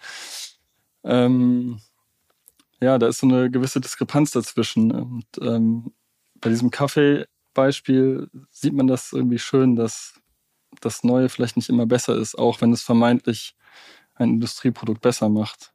Ähm, 1.04 1.82
ja, 2.80 3.00
da 3.00 3.08
ist 3.08 3.17
so 3.17 3.28
eine 3.28 3.50
gewisse 3.50 3.82
Diskrepanz 3.82 4.32
dazwischen. 4.32 4.91
Und 4.91 5.26
ähm, 5.41 5.93
bei 6.36 6.50
diesem 6.50 6.69
Kaffee-Beispiel 6.69 8.30
sieht 8.52 8.73
man 8.73 8.86
das 8.86 9.13
irgendwie 9.13 9.39
schön, 9.39 9.76
dass 9.76 10.21
das 10.80 11.04
Neue 11.04 11.30
vielleicht 11.30 11.58
nicht 11.58 11.69
immer 11.69 11.88
besser 11.88 12.15
ist, 12.15 12.38
auch 12.38 12.62
wenn 12.62 12.71
es 12.71 12.84
vermeintlich 12.84 13.56
ein 14.13 14.30
Industrieprodukt 14.30 15.02
besser 15.02 15.28
macht. 15.30 15.73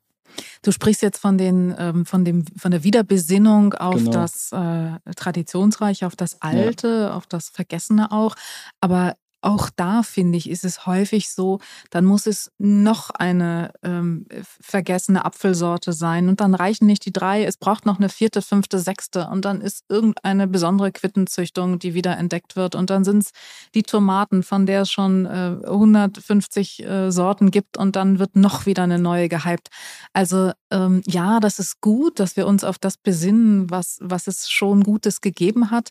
Du 0.62 0.73
sprichst 0.73 1.03
jetzt 1.03 1.18
von, 1.18 1.38
den, 1.38 1.75
ähm, 1.79 2.07
von, 2.07 2.25
dem, 2.25 2.45
von 2.57 2.71
der 2.71 2.85
Wiederbesinnung 2.85 3.75
auf 3.75 3.97
genau. 3.97 4.11
das 4.11 4.53
äh, 4.53 5.14
Traditionsreiche, 5.14 6.07
auf 6.07 6.16
das 6.16 6.40
Alte, 6.40 7.09
ja. 7.11 7.14
auf 7.14 7.27
das 7.27 7.49
Vergessene 7.49 8.12
auch. 8.12 8.35
Aber 8.81 9.14
auch 9.42 9.70
da 9.74 10.02
finde 10.02 10.38
ich, 10.38 10.48
ist 10.48 10.64
es 10.64 10.87
häufig 10.87 11.31
so, 11.31 11.59
dann 11.90 12.05
muss 12.05 12.26
es 12.26 12.52
noch 12.59 13.11
eine 13.11 13.72
ähm, 13.83 14.26
vergessene 14.61 15.24
Apfelsorte 15.24 15.92
sein 15.92 16.28
und 16.28 16.40
dann 16.40 16.55
reichen 16.55 16.87
nicht 16.87 17.05
die 17.05 17.12
drei, 17.12 17.44
es 17.44 17.57
braucht 17.57 17.85
noch 17.85 17.98
eine 17.98 18.09
vierte, 18.09 18.40
fünfte, 18.40 18.78
sechste 18.78 19.28
und 19.28 19.44
dann 19.44 19.61
ist 19.61 19.85
irgendeine 19.88 20.46
besondere 20.46 20.92
Quittenzüchtung, 20.92 21.81
die 21.81 21.94
wieder 21.94 22.16
entdeckt 22.16 22.55
wird 22.55 22.74
und 22.76 22.90
dann 22.90 23.05
sind 23.05 23.24
es 23.24 23.31
die 23.74 23.83
Tomaten, 23.83 24.44
von 24.44 24.64
der 24.64 24.83
es 24.83 24.90
schon 24.92 25.26
äh, 25.26 25.57
150 25.64 26.85
äh, 26.85 27.11
Sorten 27.11 27.50
gibt 27.50 27.76
und 27.76 27.96
dann 27.96 28.20
wird 28.20 28.37
noch 28.37 28.64
wieder 28.66 28.85
eine 28.85 28.98
neue 28.98 29.28
gehypt. 29.28 29.68
Also 30.12 30.52
ähm, 30.70 31.02
ja, 31.07 31.40
das 31.40 31.59
ist 31.59 31.81
gut, 31.81 32.20
dass 32.20 32.37
wir 32.37 32.46
uns 32.46 32.62
auf 32.62 32.78
das 32.78 32.96
besinnen, 32.96 33.70
was, 33.70 33.98
was 34.00 34.28
es 34.28 34.48
schon 34.50 34.85
Gutes 34.85 35.20
gegeben 35.20 35.70
hat, 35.72 35.88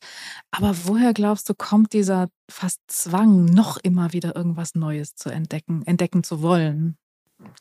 aber 0.51 0.73
woher 0.85 1.13
glaubst 1.13 1.49
du, 1.49 1.53
kommt 1.53 1.91
dieser 1.91 2.29
fast 2.51 2.79
Zwang, 2.87 3.45
noch 3.45 3.77
immer 3.77 4.13
wieder 4.13 4.35
irgendwas 4.35 4.75
Neues 4.75 5.15
zu 5.15 5.29
entdecken, 5.29 5.83
entdecken 5.85 6.23
zu 6.23 6.41
wollen. 6.41 6.97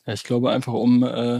Ja, 0.05 0.13
ich 0.13 0.23
glaube 0.23 0.51
einfach, 0.51 0.73
um 0.73 1.03
äh, 1.03 1.37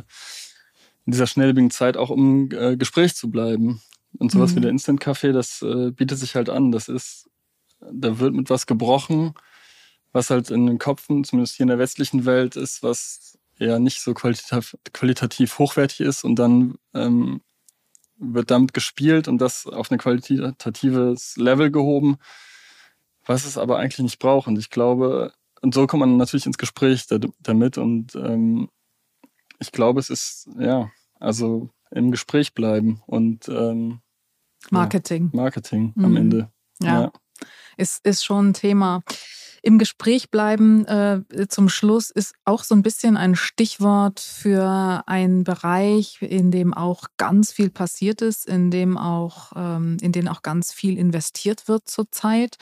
in 1.06 1.14
dieser 1.14 1.28
schnelllebigen 1.28 1.72
Zeit 1.72 1.98
auch 1.98 2.10
um 2.10 2.50
äh, 2.52 2.78
Gespräch 2.78 3.16
zu 3.16 3.30
bleiben. 3.30 3.82
Und 4.18 4.32
sowas 4.32 4.52
mhm. 4.52 4.56
wie 4.58 4.62
der 4.62 4.70
Instant 4.72 5.00
Kaffee, 5.00 5.32
das 5.32 5.62
äh, 5.62 5.92
bietet 5.92 6.20
sich 6.20 6.36
halt 6.36 6.50
an. 6.50 6.72
Das 6.72 6.90
ist, 6.90 7.30
da 7.80 8.20
wird 8.20 8.34
mit 8.34 8.50
was 8.50 8.66
gebrochen, 8.66 9.34
was 10.12 10.30
halt 10.30 10.52
in 10.52 10.68
den 10.68 10.80
Köpfen, 10.80 11.24
zumindest 11.24 11.56
hier 11.56 11.64
in 11.64 11.70
der 11.70 11.80
westlichen 11.80 12.26
Welt, 12.26 12.56
ist, 12.56 12.84
was 12.84 13.38
eher 13.58 13.80
nicht 13.80 14.02
so 14.02 14.14
qualitativ, 14.14 14.76
qualitativ 14.94 15.60
hochwertig 15.60 16.02
ist. 16.02 16.24
Und 16.24 16.36
dann 16.38 16.76
ähm, 16.94 17.42
wird 18.18 18.52
damit 18.52 18.74
gespielt 18.74 19.28
und 19.28 19.40
das 19.40 19.66
auf 19.66 19.90
ein 19.92 19.98
qualitatives 19.98 21.38
Level 21.38 21.72
gehoben, 21.72 22.18
was 23.26 23.46
es 23.46 23.58
aber 23.58 23.78
eigentlich 23.78 24.00
nicht 24.00 24.20
braucht. 24.20 24.48
Und 24.48 24.58
ich 24.58 24.70
glaube, 24.70 25.34
und 25.62 25.74
so 25.74 25.88
kommt 25.88 26.02
man 26.02 26.18
natürlich 26.18 26.46
ins 26.46 26.58
Gespräch 26.58 27.06
damit. 27.40 27.78
Und 27.78 28.16
ähm, 28.16 28.70
ich 29.60 29.72
glaube, 29.72 30.00
es 30.00 30.10
ist, 30.10 30.50
ja, 30.58 30.90
also 31.20 31.70
im 31.92 32.12
Gespräch 32.12 32.54
bleiben 32.54 33.02
und 33.06 33.48
ähm, 33.48 34.02
Marketing. 34.70 35.30
Ja, 35.34 35.42
Marketing 35.42 35.94
am 35.98 36.12
mhm. 36.12 36.18
Ende. 36.18 36.52
Ja. 36.82 37.02
ja. 37.02 37.12
Ist, 37.78 38.06
ist 38.06 38.24
schon 38.24 38.50
ein 38.50 38.54
Thema. 38.54 39.04
Im 39.64 39.78
Gespräch 39.78 40.32
bleiben 40.32 40.86
äh, 40.88 41.22
zum 41.48 41.70
Schluss 41.70 42.10
ist 42.10 42.34
auch 42.46 42.64
so 42.64 42.74
ein 42.74 42.82
bisschen 42.82 43.16
ein 43.16 43.36
Stichwort 43.36 44.20
für 44.20 45.04
einen 45.06 45.44
Bereich, 45.44 46.20
in 46.22 46.50
dem 46.50 46.74
auch 46.74 47.06
ganz 47.18 47.52
viel 47.52 47.70
passiert 47.70 48.24
ist, 48.24 48.48
in 48.48 48.72
dem 48.72 48.98
auch, 48.98 49.52
ähm, 49.56 49.98
in 50.02 50.12
den 50.12 50.28
auch 50.28 50.42
ganz 50.42 50.74
viel 50.74 50.98
investiert 50.98 51.68
wird 51.68 51.88
zurzeit 51.88 52.58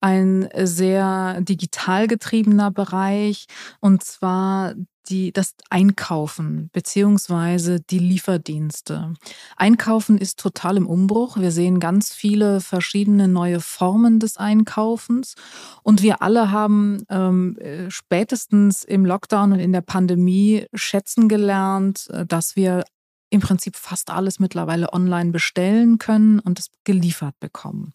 ein 0.00 0.48
sehr 0.62 1.40
digital 1.40 2.06
getriebener 2.06 2.70
Bereich 2.70 3.46
und 3.80 4.04
zwar 4.04 4.74
die, 5.08 5.32
das 5.32 5.54
Einkaufen 5.70 6.70
beziehungsweise 6.72 7.80
die 7.80 7.98
Lieferdienste. 7.98 9.14
Einkaufen 9.56 10.18
ist 10.18 10.38
total 10.38 10.76
im 10.76 10.86
Umbruch. 10.86 11.36
Wir 11.38 11.50
sehen 11.50 11.80
ganz 11.80 12.12
viele 12.12 12.60
verschiedene 12.60 13.28
neue 13.28 13.60
Formen 13.60 14.18
des 14.18 14.36
Einkaufens 14.36 15.34
und 15.82 16.02
wir 16.02 16.22
alle 16.22 16.50
haben 16.50 17.04
ähm, 17.08 17.56
spätestens 17.88 18.84
im 18.84 19.06
Lockdown 19.06 19.52
und 19.52 19.60
in 19.60 19.72
der 19.72 19.80
Pandemie 19.80 20.66
schätzen 20.74 21.28
gelernt, 21.28 22.08
äh, 22.10 22.26
dass 22.26 22.56
wir 22.56 22.84
im 23.28 23.40
Prinzip 23.40 23.76
fast 23.76 24.10
alles 24.10 24.38
mittlerweile 24.38 24.92
online 24.92 25.32
bestellen 25.32 25.98
können 25.98 26.38
und 26.38 26.60
es 26.60 26.70
geliefert 26.84 27.34
bekommen 27.40 27.92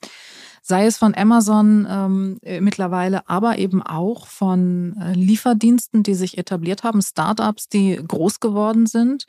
sei 0.72 0.86
es 0.86 0.98
von 0.98 1.14
Amazon 1.14 1.86
ähm, 1.90 2.38
äh, 2.44 2.62
mittlerweile, 2.62 3.28
aber 3.28 3.58
eben 3.58 3.84
auch 3.84 4.26
von 4.26 4.96
äh, 4.98 5.12
Lieferdiensten, 5.12 6.02
die 6.02 6.14
sich 6.14 6.38
etabliert 6.38 6.86
haben, 6.86 7.02
Startups, 7.02 7.68
die 7.68 7.98
groß 8.08 8.40
geworden 8.40 8.86
sind. 8.86 9.26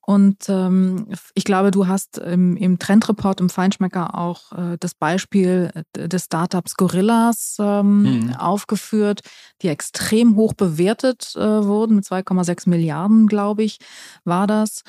Und 0.00 0.48
ähm, 0.48 1.08
ich 1.34 1.44
glaube, 1.44 1.70
du 1.70 1.86
hast 1.86 2.16
im, 2.16 2.56
im 2.56 2.78
Trendreport 2.78 3.42
im 3.42 3.50
Feinschmecker 3.50 4.16
auch 4.16 4.52
äh, 4.52 4.78
das 4.80 4.94
Beispiel 4.94 5.70
äh, 5.74 6.08
des 6.08 6.24
Startups 6.24 6.76
Gorillas 6.76 7.58
ähm, 7.60 8.28
mhm. 8.28 8.32
aufgeführt, 8.36 9.20
die 9.60 9.68
extrem 9.68 10.36
hoch 10.36 10.54
bewertet 10.54 11.34
äh, 11.36 11.40
wurden, 11.40 11.96
mit 11.96 12.06
2,6 12.06 12.70
Milliarden, 12.70 13.26
glaube 13.26 13.62
ich, 13.62 13.76
war 14.24 14.46
das. 14.46 14.84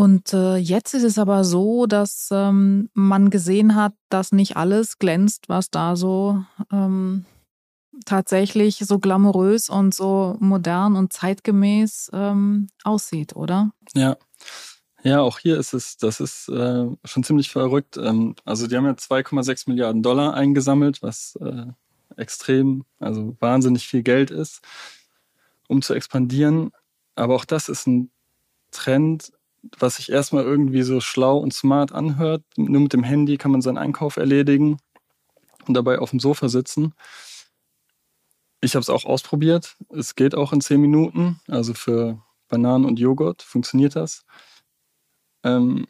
Und 0.00 0.32
äh, 0.32 0.56
jetzt 0.56 0.94
ist 0.94 1.02
es 1.02 1.18
aber 1.18 1.44
so, 1.44 1.84
dass 1.84 2.30
ähm, 2.32 2.88
man 2.94 3.28
gesehen 3.28 3.74
hat, 3.74 3.92
dass 4.08 4.32
nicht 4.32 4.56
alles 4.56 4.98
glänzt, 4.98 5.50
was 5.50 5.68
da 5.68 5.94
so 5.94 6.42
ähm, 6.72 7.26
tatsächlich 8.06 8.78
so 8.78 8.98
glamourös 8.98 9.68
und 9.68 9.94
so 9.94 10.38
modern 10.40 10.96
und 10.96 11.12
zeitgemäß 11.12 12.12
ähm, 12.14 12.68
aussieht, 12.82 13.36
oder? 13.36 13.72
Ja. 13.94 14.16
Ja, 15.02 15.20
auch 15.20 15.38
hier 15.38 15.58
ist 15.58 15.74
es, 15.74 15.98
das 15.98 16.20
ist 16.20 16.48
äh, 16.48 16.86
schon 17.04 17.22
ziemlich 17.22 17.50
verrückt. 17.50 17.98
Ähm, 17.98 18.36
also 18.46 18.68
die 18.68 18.78
haben 18.78 18.86
ja 18.86 18.92
2,6 18.92 19.68
Milliarden 19.68 20.02
Dollar 20.02 20.32
eingesammelt, 20.32 21.02
was 21.02 21.36
äh, 21.42 21.66
extrem, 22.16 22.86
also 23.00 23.36
wahnsinnig 23.38 23.86
viel 23.86 24.02
Geld 24.02 24.30
ist, 24.30 24.62
um 25.68 25.82
zu 25.82 25.92
expandieren. 25.92 26.70
Aber 27.16 27.34
auch 27.34 27.44
das 27.44 27.68
ist 27.68 27.86
ein 27.86 28.10
Trend, 28.70 29.32
was 29.78 29.96
sich 29.96 30.10
erstmal 30.10 30.44
irgendwie 30.44 30.82
so 30.82 31.00
schlau 31.00 31.38
und 31.38 31.52
smart 31.52 31.92
anhört. 31.92 32.42
Nur 32.56 32.80
mit 32.80 32.92
dem 32.92 33.02
Handy 33.02 33.36
kann 33.36 33.50
man 33.50 33.62
seinen 33.62 33.78
Einkauf 33.78 34.16
erledigen 34.16 34.78
und 35.66 35.74
dabei 35.74 35.98
auf 35.98 36.10
dem 36.10 36.20
Sofa 36.20 36.48
sitzen. 36.48 36.94
Ich 38.60 38.74
habe 38.74 38.82
es 38.82 38.90
auch 38.90 39.04
ausprobiert. 39.04 39.76
Es 39.90 40.14
geht 40.14 40.34
auch 40.34 40.52
in 40.52 40.60
zehn 40.60 40.80
Minuten. 40.80 41.40
Also 41.48 41.74
für 41.74 42.22
Bananen 42.48 42.84
und 42.84 42.98
Joghurt 42.98 43.42
funktioniert 43.42 43.96
das. 43.96 44.24
Ähm, 45.42 45.86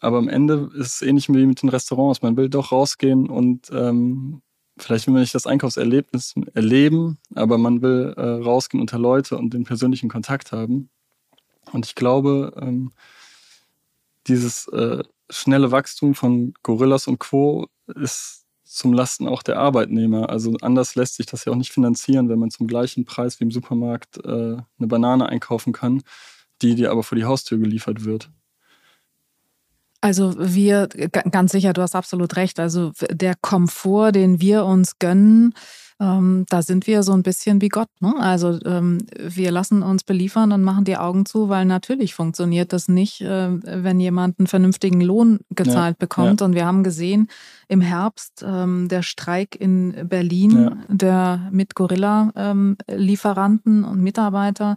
aber 0.00 0.18
am 0.18 0.28
Ende 0.28 0.70
ist 0.74 0.94
es 0.94 1.02
ähnlich 1.02 1.28
wie 1.28 1.46
mit 1.46 1.62
den 1.62 1.68
Restaurants. 1.68 2.22
Man 2.22 2.36
will 2.36 2.48
doch 2.48 2.72
rausgehen 2.72 3.28
und 3.28 3.70
ähm, 3.70 4.42
vielleicht 4.78 5.06
will 5.06 5.14
man 5.14 5.22
nicht 5.22 5.34
das 5.34 5.46
Einkaufserlebnis 5.46 6.34
erleben, 6.54 7.18
aber 7.34 7.58
man 7.58 7.82
will 7.82 8.14
äh, 8.16 8.42
rausgehen 8.44 8.80
unter 8.80 8.98
Leute 8.98 9.36
und 9.36 9.54
den 9.54 9.64
persönlichen 9.64 10.08
Kontakt 10.08 10.52
haben. 10.52 10.90
Und 11.72 11.86
ich 11.86 11.94
glaube, 11.94 12.52
ähm, 12.60 12.92
dieses 14.26 14.68
äh, 14.68 15.02
schnelle 15.30 15.70
Wachstum 15.70 16.14
von 16.14 16.54
Gorillas 16.62 17.06
und 17.06 17.18
Co. 17.18 17.66
ist 17.94 18.44
zum 18.64 18.92
Lasten 18.92 19.28
auch 19.28 19.42
der 19.42 19.58
Arbeitnehmer. 19.58 20.28
Also 20.28 20.54
anders 20.60 20.96
lässt 20.96 21.14
sich 21.14 21.26
das 21.26 21.44
ja 21.44 21.52
auch 21.52 21.56
nicht 21.56 21.72
finanzieren, 21.72 22.28
wenn 22.28 22.38
man 22.38 22.50
zum 22.50 22.66
gleichen 22.66 23.04
Preis 23.04 23.40
wie 23.40 23.44
im 23.44 23.50
Supermarkt 23.50 24.18
äh, 24.24 24.28
eine 24.28 24.86
Banane 24.86 25.28
einkaufen 25.28 25.72
kann, 25.72 26.02
die 26.62 26.74
dir 26.74 26.90
aber 26.90 27.02
vor 27.02 27.16
die 27.16 27.24
Haustür 27.24 27.58
geliefert 27.58 28.04
wird. 28.04 28.30
Also 30.00 30.34
wir, 30.38 30.88
ganz 30.88 31.52
sicher, 31.52 31.72
du 31.72 31.82
hast 31.82 31.94
absolut 31.94 32.36
recht. 32.36 32.60
Also 32.60 32.92
der 33.10 33.34
Komfort, 33.40 34.12
den 34.12 34.40
wir 34.40 34.64
uns 34.64 34.98
gönnen, 34.98 35.54
ähm, 35.98 36.44
da 36.48 36.62
sind 36.62 36.86
wir 36.86 37.02
so 37.02 37.12
ein 37.12 37.22
bisschen 37.22 37.62
wie 37.62 37.68
Gott. 37.68 37.88
Ne? 38.00 38.14
Also 38.18 38.60
ähm, 38.64 38.98
wir 39.18 39.50
lassen 39.50 39.82
uns 39.82 40.04
beliefern 40.04 40.52
und 40.52 40.62
machen 40.62 40.84
die 40.84 40.98
Augen 40.98 41.24
zu, 41.24 41.48
weil 41.48 41.64
natürlich 41.64 42.14
funktioniert 42.14 42.74
das 42.74 42.88
nicht, 42.88 43.22
äh, 43.22 43.48
wenn 43.62 43.98
jemand 43.98 44.38
einen 44.38 44.46
vernünftigen 44.46 45.00
Lohn 45.00 45.40
gezahlt 45.50 45.96
ja, 45.96 45.98
bekommt. 45.98 46.40
Ja. 46.40 46.46
Und 46.46 46.54
wir 46.54 46.66
haben 46.66 46.84
gesehen 46.84 47.28
im 47.68 47.80
Herbst 47.80 48.44
ähm, 48.46 48.88
der 48.88 49.02
Streik 49.02 49.56
in 49.58 50.06
Berlin, 50.08 50.50
ja. 50.50 50.76
der 50.88 51.48
mit 51.50 51.74
Gorilla-Lieferanten 51.74 53.84
ähm, 53.84 53.90
und 53.90 54.02
Mitarbeiter 54.02 54.76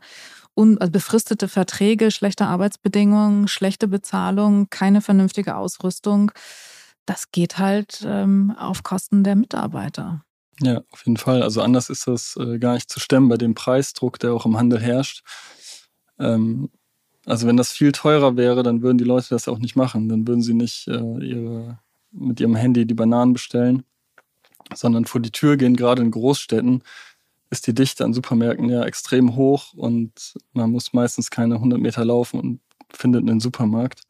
un, 0.56 0.78
also 0.78 0.92
befristete 0.92 1.48
Verträge, 1.48 2.12
schlechte 2.12 2.46
Arbeitsbedingungen, 2.46 3.48
schlechte 3.48 3.88
Bezahlung, 3.88 4.70
keine 4.70 5.02
vernünftige 5.02 5.56
Ausrüstung. 5.56 6.32
Das 7.06 7.32
geht 7.32 7.58
halt 7.58 8.04
ähm, 8.06 8.54
auf 8.58 8.84
Kosten 8.84 9.24
der 9.24 9.36
Mitarbeiter. 9.36 10.24
Ja, 10.62 10.82
auf 10.92 11.06
jeden 11.06 11.18
Fall. 11.18 11.42
Also 11.44 11.62
anders 11.62 11.90
ist 11.90 12.08
das 12.08 12.36
äh, 12.38 12.60
gar 12.60 12.74
nicht 12.74 12.90
zu 12.90 13.00
stemmen 13.00 13.30
bei 13.30 13.38
dem 13.38 13.56
Preisdruck, 13.56 14.20
der 14.20 14.34
auch 14.34 14.46
im 14.46 14.58
Handel 14.58 14.80
herrscht. 14.80 15.24
Ähm, 16.20 16.70
also 17.26 17.48
wenn 17.48 17.58
das 17.58 17.72
viel 17.72 17.92
teurer 17.92 18.36
wäre, 18.38 18.64
dann 18.64 18.82
würden 18.82 18.98
die 18.98 19.04
Leute 19.04 19.30
das 19.30 19.48
auch 19.48 19.60
nicht 19.60 19.76
machen. 19.76 20.10
Dann 20.10 20.28
würden 20.28 20.42
sie 20.42 20.54
nicht 20.54 20.88
äh, 20.88 21.26
ihre, 21.26 21.80
mit 22.12 22.40
ihrem 22.40 22.56
Handy 22.56 22.86
die 22.86 22.94
Bananen 22.94 23.34
bestellen, 23.34 23.84
sondern 24.74 25.06
vor 25.06 25.22
die 25.22 25.32
Tür 25.32 25.58
gehen, 25.58 25.76
gerade 25.76 26.02
in 26.02 26.12
Großstädten 26.12 26.84
ist 27.50 27.68
die 27.68 27.74
Dichte 27.74 28.06
an 28.06 28.14
Supermärkten 28.14 28.70
ja 28.70 28.84
extrem 28.84 29.36
hoch 29.36 29.74
und 29.74 30.36
man 30.54 30.72
muss 30.72 30.94
meistens 30.94 31.32
keine 31.32 31.56
100 31.56 31.80
Meter 31.80 32.06
laufen 32.06 32.40
und 32.40 32.62
findet 32.92 33.28
einen 33.28 33.40
Supermarkt. 33.40 34.04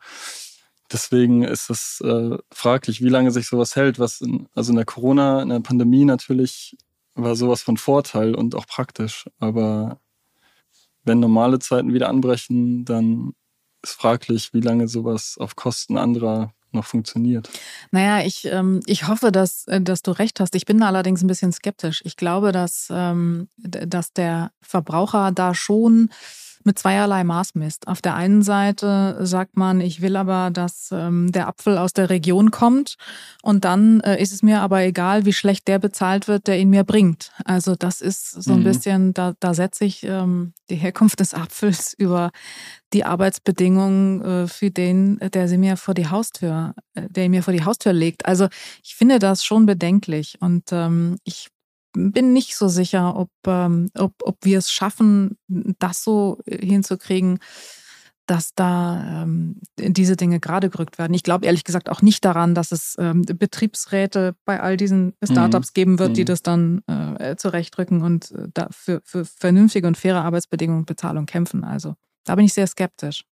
Deswegen 0.92 1.44
ist 1.44 1.70
es 1.70 2.02
äh, 2.02 2.38
fraglich, 2.52 3.02
wie 3.04 3.10
lange 3.10 3.32
sich 3.32 3.48
sowas 3.48 3.76
hält. 3.76 4.00
Was 4.00 4.22
in, 4.22 4.48
also 4.56 4.72
in 4.72 4.76
der 4.76 4.86
Corona, 4.86 5.42
in 5.42 5.50
der 5.50 5.60
Pandemie 5.60 6.06
natürlich 6.06 6.78
war 7.16 7.36
sowas 7.36 7.62
von 7.62 7.78
Vorteil 7.78 8.34
und 8.34 8.56
auch 8.56 8.66
praktisch. 8.66 9.30
Aber 9.40 10.00
wenn 11.04 11.20
normale 11.20 11.60
Zeiten 11.60 11.94
wieder 11.94 12.10
anbrechen, 12.10 12.86
dann 12.86 13.34
ist 13.84 13.94
fraglich, 13.94 14.54
wie 14.54 14.62
lange 14.62 14.88
sowas 14.88 15.38
auf 15.40 15.56
Kosten 15.56 15.98
anderer 15.98 16.54
noch 16.72 16.86
funktioniert. 16.86 17.50
Naja, 17.92 18.26
ich, 18.26 18.46
ähm, 18.46 18.82
ich 18.86 19.08
hoffe, 19.08 19.32
dass, 19.32 19.68
äh, 19.68 19.82
dass 19.82 20.02
du 20.02 20.12
recht 20.12 20.40
hast. 20.40 20.56
Ich 20.56 20.66
bin 20.66 20.84
allerdings 20.84 21.24
ein 21.24 21.28
bisschen 21.28 21.52
skeptisch. 21.52 22.02
Ich 22.06 22.16
glaube, 22.16 22.52
dass, 22.52 22.90
ähm, 22.92 23.48
dass 23.58 24.14
der 24.14 24.52
Verbraucher 24.62 25.32
da 25.32 25.56
schon 25.56 26.10
mit 26.70 26.78
zweierlei 26.78 27.24
Maß 27.24 27.56
misst. 27.56 27.88
Auf 27.88 28.00
der 28.00 28.14
einen 28.14 28.44
Seite 28.44 29.18
sagt 29.26 29.58
man, 29.58 29.82
ich 29.82 30.02
will 30.02 30.16
aber, 30.16 30.52
dass 30.52 30.90
ähm, 30.92 31.32
der 31.32 31.48
Apfel 31.48 31.80
aus 31.80 31.94
der 31.94 32.12
Region 32.12 32.52
kommt 32.52 32.94
und 33.42 33.66
dann 33.66 34.02
äh, 34.02 34.22
ist 34.22 34.32
es 34.32 34.44
mir 34.44 34.62
aber 34.62 34.84
egal, 34.84 35.26
wie 35.26 35.34
schlecht 35.34 35.68
der 35.68 35.80
bezahlt 35.80 36.28
wird, 36.28 36.46
der 36.46 36.60
ihn 36.60 36.70
mir 36.70 36.84
bringt. 36.84 37.32
Also 37.44 37.74
das 37.74 38.02
ist 38.02 38.30
so 38.30 38.54
ein 38.54 38.60
mhm. 38.60 38.66
bisschen, 38.66 39.14
da, 39.16 39.34
da 39.40 39.56
setze 39.56 39.84
ich 39.84 40.04
ähm, 40.04 40.54
die 40.70 40.76
Herkunft 40.76 41.22
des 41.22 41.34
Apfels 41.34 41.94
über 41.98 42.30
die 42.94 43.04
Arbeitsbedingungen 43.04 44.22
äh, 44.22 44.48
für 44.48 44.70
den, 44.70 45.18
der 45.18 45.48
sie 45.48 45.58
mir 45.58 45.76
vor 45.76 45.96
die 45.96 46.08
Haustür, 46.08 46.76
äh, 46.94 47.10
der 47.10 47.26
ihn 47.26 47.32
mir 47.32 47.42
vor 47.42 47.54
die 47.54 47.66
Haustür 47.66 47.94
legt. 47.94 48.28
Also 48.28 48.48
ich 48.84 48.94
finde 48.94 49.18
das 49.18 49.44
schon 49.44 49.66
bedenklich 49.66 50.38
und 50.40 50.66
ähm, 50.72 51.18
ich 51.24 51.50
bin 51.94 52.34
nicht 52.34 52.56
so 52.56 52.68
sicher, 52.68 53.16
ob, 53.16 53.30
ähm, 53.48 53.90
ob, 53.98 54.14
ob 54.24 54.38
wir 54.44 54.58
es 54.58 54.72
schaffen, 54.72 55.38
das 55.48 56.04
so 56.04 56.40
hinzukriegen, 56.48 57.40
dass 58.30 58.54
da 58.54 59.24
ähm, 59.24 59.60
diese 59.76 60.16
Dinge 60.16 60.40
gerade 60.40 60.70
gerückt 60.70 61.00
werden. 61.00 61.16
Ich 61.16 61.24
glaube 61.24 61.48
ehrlich 61.48 61.64
gesagt 61.64 61.90
auch 61.90 62.04
nicht 62.04 62.24
daran, 62.24 62.54
dass 62.54 62.72
es 62.72 62.96
ähm, 63.00 63.24
Betriebsräte 63.24 64.36
bei 64.46 64.62
all 64.62 64.78
diesen 64.78 65.14
Startups 65.24 65.70
mhm. 65.70 65.74
geben 65.74 66.00
wird, 66.00 66.16
die 66.16 66.22
mhm. 66.22 66.26
das 66.26 66.44
dann 66.44 66.84
äh, 66.88 67.36
zurechtrücken 67.38 68.04
und 68.04 68.32
äh, 68.32 68.48
da 68.54 68.68
für, 68.70 69.02
für 69.04 69.26
vernünftige 69.26 69.88
und 69.88 69.98
faire 69.98 70.24
Arbeitsbedingungen 70.24 70.82
und 70.82 70.86
Bezahlung 70.86 71.26
kämpfen. 71.26 71.64
Also 71.64 71.96
da 72.24 72.36
bin 72.36 72.46
ich 72.46 72.54
sehr 72.54 72.68
skeptisch. 72.68 73.26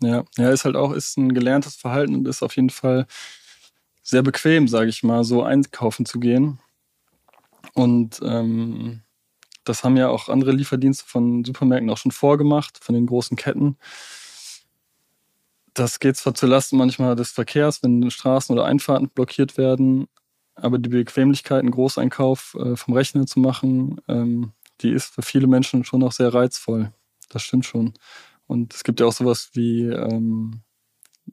Ja, 0.00 0.24
ja, 0.38 0.50
ist 0.50 0.64
halt 0.64 0.76
auch 0.76 0.92
ist 0.92 1.16
ein 1.16 1.34
gelerntes 1.34 1.74
Verhalten 1.74 2.14
und 2.14 2.28
ist 2.28 2.42
auf 2.42 2.54
jeden 2.54 2.70
Fall 2.70 3.06
sehr 4.04 4.22
bequem, 4.22 4.68
sage 4.68 4.90
ich 4.90 5.02
mal, 5.02 5.24
so 5.24 5.42
einkaufen 5.42 6.06
zu 6.06 6.20
gehen. 6.20 6.60
Und 7.72 8.20
ähm, 8.22 9.02
das 9.64 9.82
haben 9.82 9.96
ja 9.96 10.08
auch 10.08 10.28
andere 10.28 10.52
Lieferdienste 10.52 11.04
von 11.06 11.44
Supermärkten 11.44 11.90
auch 11.90 11.96
schon 11.98 12.12
vorgemacht, 12.12 12.78
von 12.82 12.94
den 12.94 13.06
großen 13.06 13.36
Ketten. 13.36 13.78
Das 15.72 15.98
geht 15.98 16.16
zwar 16.16 16.34
zulasten 16.34 16.78
manchmal 16.78 17.16
des 17.16 17.32
Verkehrs, 17.32 17.82
wenn 17.82 18.10
Straßen 18.10 18.52
oder 18.52 18.64
Einfahrten 18.66 19.08
blockiert 19.08 19.56
werden, 19.56 20.06
aber 20.54 20.78
die 20.78 20.90
Bequemlichkeit, 20.90 21.60
einen 21.60 21.72
Großeinkauf 21.72 22.56
äh, 22.60 22.76
vom 22.76 22.94
Rechner 22.94 23.26
zu 23.26 23.40
machen, 23.40 24.00
ähm, 24.06 24.52
die 24.82 24.90
ist 24.90 25.14
für 25.14 25.22
viele 25.22 25.46
Menschen 25.46 25.84
schon 25.84 26.02
auch 26.02 26.12
sehr 26.12 26.32
reizvoll. 26.32 26.92
Das 27.28 27.42
stimmt 27.42 27.64
schon. 27.66 27.94
Und 28.46 28.74
es 28.74 28.84
gibt 28.84 29.00
ja 29.00 29.06
auch 29.06 29.12
sowas 29.12 29.50
wie 29.54 29.84
ähm, 29.86 30.60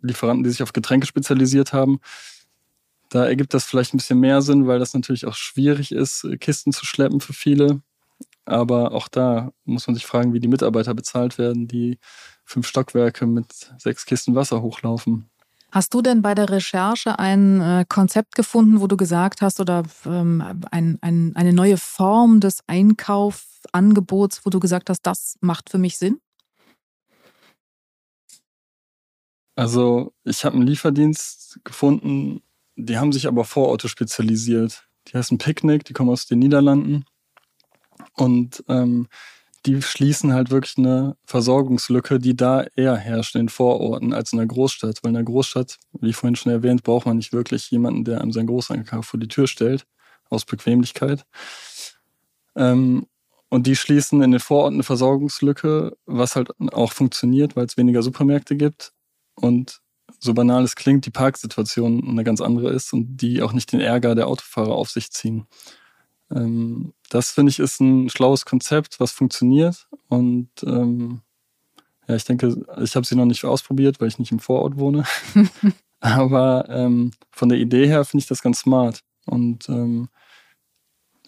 Lieferanten, 0.01 0.43
die 0.43 0.49
sich 0.49 0.63
auf 0.63 0.73
Getränke 0.73 1.05
spezialisiert 1.05 1.73
haben. 1.73 1.99
Da 3.11 3.25
ergibt 3.25 3.53
das 3.53 3.65
vielleicht 3.65 3.93
ein 3.93 3.97
bisschen 3.97 4.21
mehr 4.21 4.41
Sinn, 4.41 4.67
weil 4.67 4.79
das 4.79 4.93
natürlich 4.93 5.27
auch 5.27 5.35
schwierig 5.35 5.91
ist, 5.91 6.25
Kisten 6.39 6.71
zu 6.71 6.85
schleppen 6.85 7.19
für 7.19 7.33
viele. 7.33 7.81
Aber 8.45 8.93
auch 8.93 9.09
da 9.09 9.51
muss 9.65 9.85
man 9.85 9.95
sich 9.95 10.05
fragen, 10.05 10.33
wie 10.33 10.39
die 10.39 10.47
Mitarbeiter 10.47 10.93
bezahlt 10.93 11.37
werden, 11.37 11.67
die 11.67 11.99
fünf 12.45 12.67
Stockwerke 12.67 13.27
mit 13.27 13.73
sechs 13.77 14.05
Kisten 14.05 14.33
Wasser 14.33 14.61
hochlaufen. 14.61 15.29
Hast 15.73 15.93
du 15.93 16.01
denn 16.01 16.21
bei 16.21 16.33
der 16.35 16.49
Recherche 16.49 17.19
ein 17.19 17.59
äh, 17.59 17.85
Konzept 17.87 18.35
gefunden, 18.35 18.79
wo 18.79 18.87
du 18.87 18.95
gesagt 18.95 19.41
hast, 19.41 19.59
oder 19.59 19.83
ähm, 20.05 20.41
ein, 20.71 20.97
ein, 21.01 21.35
eine 21.35 21.51
neue 21.51 21.77
Form 21.77 22.39
des 22.39 22.61
Einkaufangebots, 22.67 24.45
wo 24.45 24.49
du 24.49 24.61
gesagt 24.61 24.89
hast, 24.89 25.01
das 25.01 25.35
macht 25.41 25.69
für 25.69 25.77
mich 25.77 25.97
Sinn? 25.97 26.21
Also 29.57 30.13
ich 30.23 30.45
habe 30.45 30.55
einen 30.55 30.65
Lieferdienst 30.65 31.59
gefunden, 31.65 32.41
die 32.85 32.97
haben 32.97 33.11
sich 33.11 33.27
aber 33.27 33.45
vor 33.45 33.69
Auto 33.69 33.87
spezialisiert. 33.87 34.87
Die 35.07 35.17
heißen 35.17 35.37
Picnic, 35.37 35.85
die 35.85 35.93
kommen 35.93 36.09
aus 36.09 36.25
den 36.25 36.39
Niederlanden. 36.39 37.05
Und 38.15 38.63
ähm, 38.67 39.07
die 39.65 39.81
schließen 39.81 40.33
halt 40.33 40.49
wirklich 40.49 40.77
eine 40.77 41.15
Versorgungslücke, 41.25 42.19
die 42.19 42.35
da 42.35 42.65
eher 42.75 42.95
herrscht 42.95 43.35
in 43.35 43.43
den 43.43 43.49
Vororten 43.49 44.13
als 44.13 44.33
in 44.33 44.37
der 44.37 44.47
Großstadt. 44.47 44.99
Weil 45.03 45.09
in 45.09 45.15
der 45.15 45.23
Großstadt, 45.23 45.77
wie 45.99 46.13
vorhin 46.13 46.35
schon 46.35 46.51
erwähnt, 46.51 46.83
braucht 46.83 47.05
man 47.05 47.17
nicht 47.17 47.31
wirklich 47.31 47.69
jemanden, 47.69 48.03
der 48.03 48.21
einem 48.21 48.31
seinen 48.31 48.47
Großeinkauf 48.47 49.05
vor 49.05 49.19
die 49.19 49.27
Tür 49.27 49.47
stellt, 49.47 49.85
aus 50.29 50.45
Bequemlichkeit. 50.45 51.25
Ähm, 52.55 53.05
und 53.49 53.67
die 53.67 53.75
schließen 53.75 54.23
in 54.23 54.31
den 54.31 54.39
Vororten 54.39 54.77
eine 54.77 54.83
Versorgungslücke, 54.83 55.95
was 56.05 56.35
halt 56.35 56.51
auch 56.71 56.93
funktioniert, 56.93 57.55
weil 57.55 57.65
es 57.65 57.77
weniger 57.77 58.01
Supermärkte 58.01 58.55
gibt. 58.55 58.93
Und 59.35 59.81
so 60.23 60.33
banal 60.33 60.63
es 60.63 60.75
klingt, 60.75 61.05
die 61.05 61.11
Parksituation 61.11 62.07
eine 62.07 62.23
ganz 62.23 62.41
andere 62.41 62.71
ist 62.71 62.93
und 62.93 63.17
die 63.17 63.41
auch 63.41 63.53
nicht 63.53 63.71
den 63.71 63.81
Ärger 63.81 64.15
der 64.15 64.27
Autofahrer 64.27 64.73
auf 64.73 64.89
sich 64.89 65.11
ziehen. 65.11 65.47
Ähm, 66.31 66.93
das 67.09 67.31
finde 67.31 67.49
ich 67.51 67.59
ist 67.59 67.81
ein 67.81 68.09
schlaues 68.09 68.45
Konzept, 68.45 68.99
was 68.99 69.11
funktioniert 69.11 69.87
und 70.09 70.49
ähm, 70.65 71.21
Ja, 72.07 72.15
ich 72.15 72.25
denke, 72.25 72.65
ich 72.81 72.95
habe 72.95 73.05
sie 73.05 73.15
noch 73.15 73.25
nicht 73.25 73.45
ausprobiert, 73.45 73.99
weil 74.01 74.07
ich 74.09 74.19
nicht 74.19 74.31
im 74.31 74.39
Vorort 74.39 74.77
wohne. 74.77 75.05
Aber 76.01 76.67
ähm, 76.69 77.11
von 77.31 77.49
der 77.49 77.59
Idee 77.59 77.87
her 77.87 78.03
finde 78.05 78.23
ich 78.23 78.27
das 78.27 78.41
ganz 78.41 78.59
smart. 78.61 79.01
Und 79.25 79.69
ähm, 79.69 80.09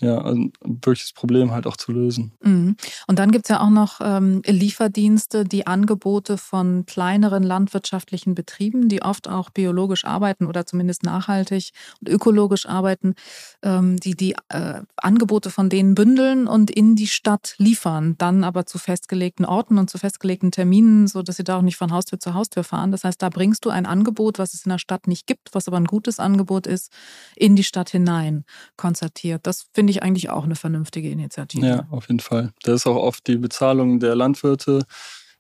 ja, 0.04 0.24
ein 0.24 0.54
wirkliches 0.64 1.14
Problem 1.14 1.52
halt 1.52 1.68
auch 1.68 1.78
zu 1.78 1.92
lösen. 1.92 2.34
Mhm. 2.42 2.76
Und 3.08 3.20
dann 3.20 3.32
gibt 3.32 3.46
es 3.46 3.50
ja 3.50 3.62
auch 3.62 3.70
noch 3.70 4.00
ähm, 4.02 4.42
Lieferdienste, 4.46 5.44
die 5.46 5.68
Angebote 5.68 6.38
von 6.38 6.86
kleineren 6.86 7.44
landwirtschaftlichen 7.44 8.36
Betrieben, 8.36 8.90
die 8.90 9.02
oft 9.02 9.28
auch 9.28 9.50
biologisch 9.50 10.06
arbeiten 10.06 10.46
oder 10.46 10.66
zumindest 10.66 11.04
nachhaltig 11.04 11.72
und 12.02 12.10
ökologisch 12.10 12.66
arbeiten, 12.66 13.16
ähm, 13.62 13.98
die 13.98 14.16
die 14.16 14.36
äh, 14.50 14.82
Angebote 14.98 15.50
von 15.50 15.70
denen 15.70 15.96
bündeln 15.96 16.48
und 16.48 16.72
in 16.72 16.96
die 16.96 17.08
Stadt 17.08 17.56
liefern, 17.58 18.16
dann 18.18 18.44
aber 18.44 18.66
zu 18.66 18.78
festgelegten 18.78 19.46
Orten 19.46 19.78
und 19.78 19.90
zu 19.90 19.98
festgelegten 19.98 20.52
Terminen, 20.52 21.08
sodass 21.08 21.38
sie 21.38 21.44
da 21.44 21.58
auch 21.58 21.62
nicht 21.62 21.78
von 21.78 21.92
Haustür 21.92 22.20
zu 22.20 22.34
Haustür 22.34 22.64
fahren. 22.64 22.92
Das 22.92 23.04
heißt, 23.04 23.22
da 23.22 23.30
bringst 23.30 23.66
du 23.66 23.70
ein 23.70 23.86
Angebot, 23.86 24.40
was 24.40 24.54
es 24.54 24.66
in 24.66 24.70
der 24.70 24.80
Stadt 24.80 25.08
nicht 25.08 25.28
gibt, 25.28 25.50
was 25.54 25.68
aber 25.68 25.78
ein 25.78 25.86
gutes 25.86 26.20
Angebot 26.20 26.68
ist, 26.68 26.92
in 27.36 27.56
die 27.56 27.64
Stadt 27.64 27.90
hinein 27.90 28.46
konzertiert. 28.78 29.46
Das 29.46 29.68
finde 29.74 29.92
ich 29.92 29.93
eigentlich 30.02 30.30
auch 30.30 30.46
eine 30.46 30.56
vernünftige 30.56 31.10
Initiative. 31.10 31.66
Ja, 31.66 31.88
auf 31.92 32.08
jeden 32.08 32.20
Fall. 32.20 32.52
Da 32.64 32.74
ist 32.74 32.88
auch 32.88 32.96
oft 32.96 33.28
die 33.28 33.38
Bezahlung 33.38 34.00
der 34.00 34.16
Landwirte 34.16 34.86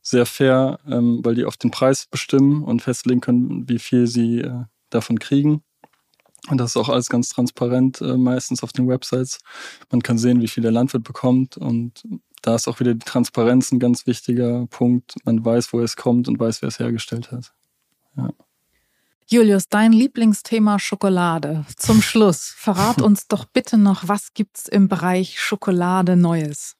sehr 0.04 0.26
fair, 0.26 0.80
ähm, 0.86 1.22
weil 1.24 1.36
die 1.36 1.46
oft 1.46 1.64
den 1.64 1.72
Preis 1.72 2.06
bestimmen 2.06 2.64
und 2.64 2.82
festlegen 2.82 3.22
können, 3.22 3.68
wie 3.70 3.80
viel 3.80 4.06
sie 4.06 4.42
äh, 4.42 4.66
davon 4.90 5.18
kriegen. 5.18 5.64
Und 6.50 6.58
das 6.58 6.72
ist 6.72 6.78
auch 6.78 6.90
alles 6.90 7.08
ganz 7.08 7.30
transparent, 7.30 8.02
äh, 8.02 8.18
meistens 8.18 8.64
auf 8.64 8.74
den 8.74 8.88
Websites. 8.88 9.40
Man 9.90 10.04
kann 10.04 10.18
sehen, 10.18 10.42
wie 10.42 10.50
viel 10.50 10.62
der 10.62 10.74
Landwirt 10.74 11.06
bekommt. 11.06 11.56
Und 11.56 12.04
da 12.42 12.56
ist 12.56 12.68
auch 12.68 12.82
wieder 12.82 12.94
die 12.94 13.06
Transparenz 13.06 13.72
ein 13.72 13.80
ganz 13.80 14.06
wichtiger 14.06 14.68
Punkt. 14.68 15.16
Man 15.24 15.44
weiß, 15.44 15.72
wo 15.72 15.80
es 15.80 15.96
kommt 15.96 16.28
und 16.28 16.38
weiß, 16.38 16.62
wer 16.62 16.68
es 16.68 16.80
hergestellt 16.80 17.32
hat. 17.32 17.54
Ja. 18.18 18.30
Julius, 19.30 19.68
dein 19.70 19.92
Lieblingsthema 19.94 20.80
Schokolade. 20.80 21.66
Zum 21.78 22.02
Schluss, 22.02 22.54
verrat 22.58 23.02
uns 23.02 23.28
doch 23.28 23.46
bitte 23.46 23.78
noch, 23.78 24.08
was 24.08 24.34
gibt's 24.34 24.68
im 24.68 24.88
Bereich 24.88 25.40
Schokolade 25.40 26.16
Neues? 26.16 26.76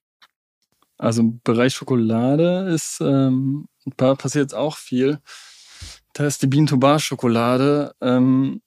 Also 0.98 1.22
im 1.22 1.42
Bereich 1.44 1.74
Schokolade 1.74 2.70
ist 2.74 3.00
ähm, 3.02 3.66
passiert 3.96 4.44
jetzt 4.46 4.56
auch 4.56 4.78
viel. 4.78 5.20
Da 6.14 6.26
ist 6.26 6.42
die 6.42 6.48
Bean 6.48 6.68
to 6.68 6.78
Bar 6.78 7.00
Schokolade. 7.00 7.94
Ähm, 8.02 8.62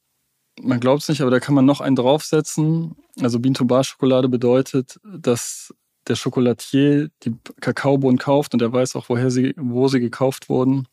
man 0.60 0.80
glaubt 0.80 1.02
es 1.02 1.08
nicht, 1.08 1.20
aber 1.20 1.30
da 1.30 1.40
kann 1.40 1.54
man 1.54 1.64
noch 1.64 1.80
einen 1.80 1.96
draufsetzen. 1.96 2.96
Also 3.20 3.38
Bean 3.38 3.54
to 3.54 3.64
Bar 3.64 3.84
Schokolade 3.84 4.28
bedeutet, 4.28 4.98
dass 5.04 5.72
der 6.08 6.16
Schokolatier 6.16 7.08
die 7.22 7.36
Kakaobohnen 7.60 8.18
kauft 8.18 8.54
und 8.54 8.62
er 8.62 8.72
weiß 8.72 8.96
auch, 8.96 9.08
woher 9.08 9.30
sie, 9.30 9.54
wo 9.56 9.88
sie 9.88 10.00
gekauft 10.00 10.48
wurden 10.48 10.86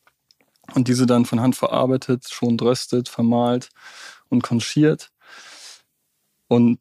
und 0.72 0.88
diese 0.88 1.06
dann 1.06 1.26
von 1.26 1.40
Hand 1.40 1.56
verarbeitet, 1.56 2.28
schon 2.28 2.56
dröstet, 2.56 3.08
vermahlt 3.08 3.68
und 4.28 4.42
konchiert. 4.42 5.10
Und 6.48 6.80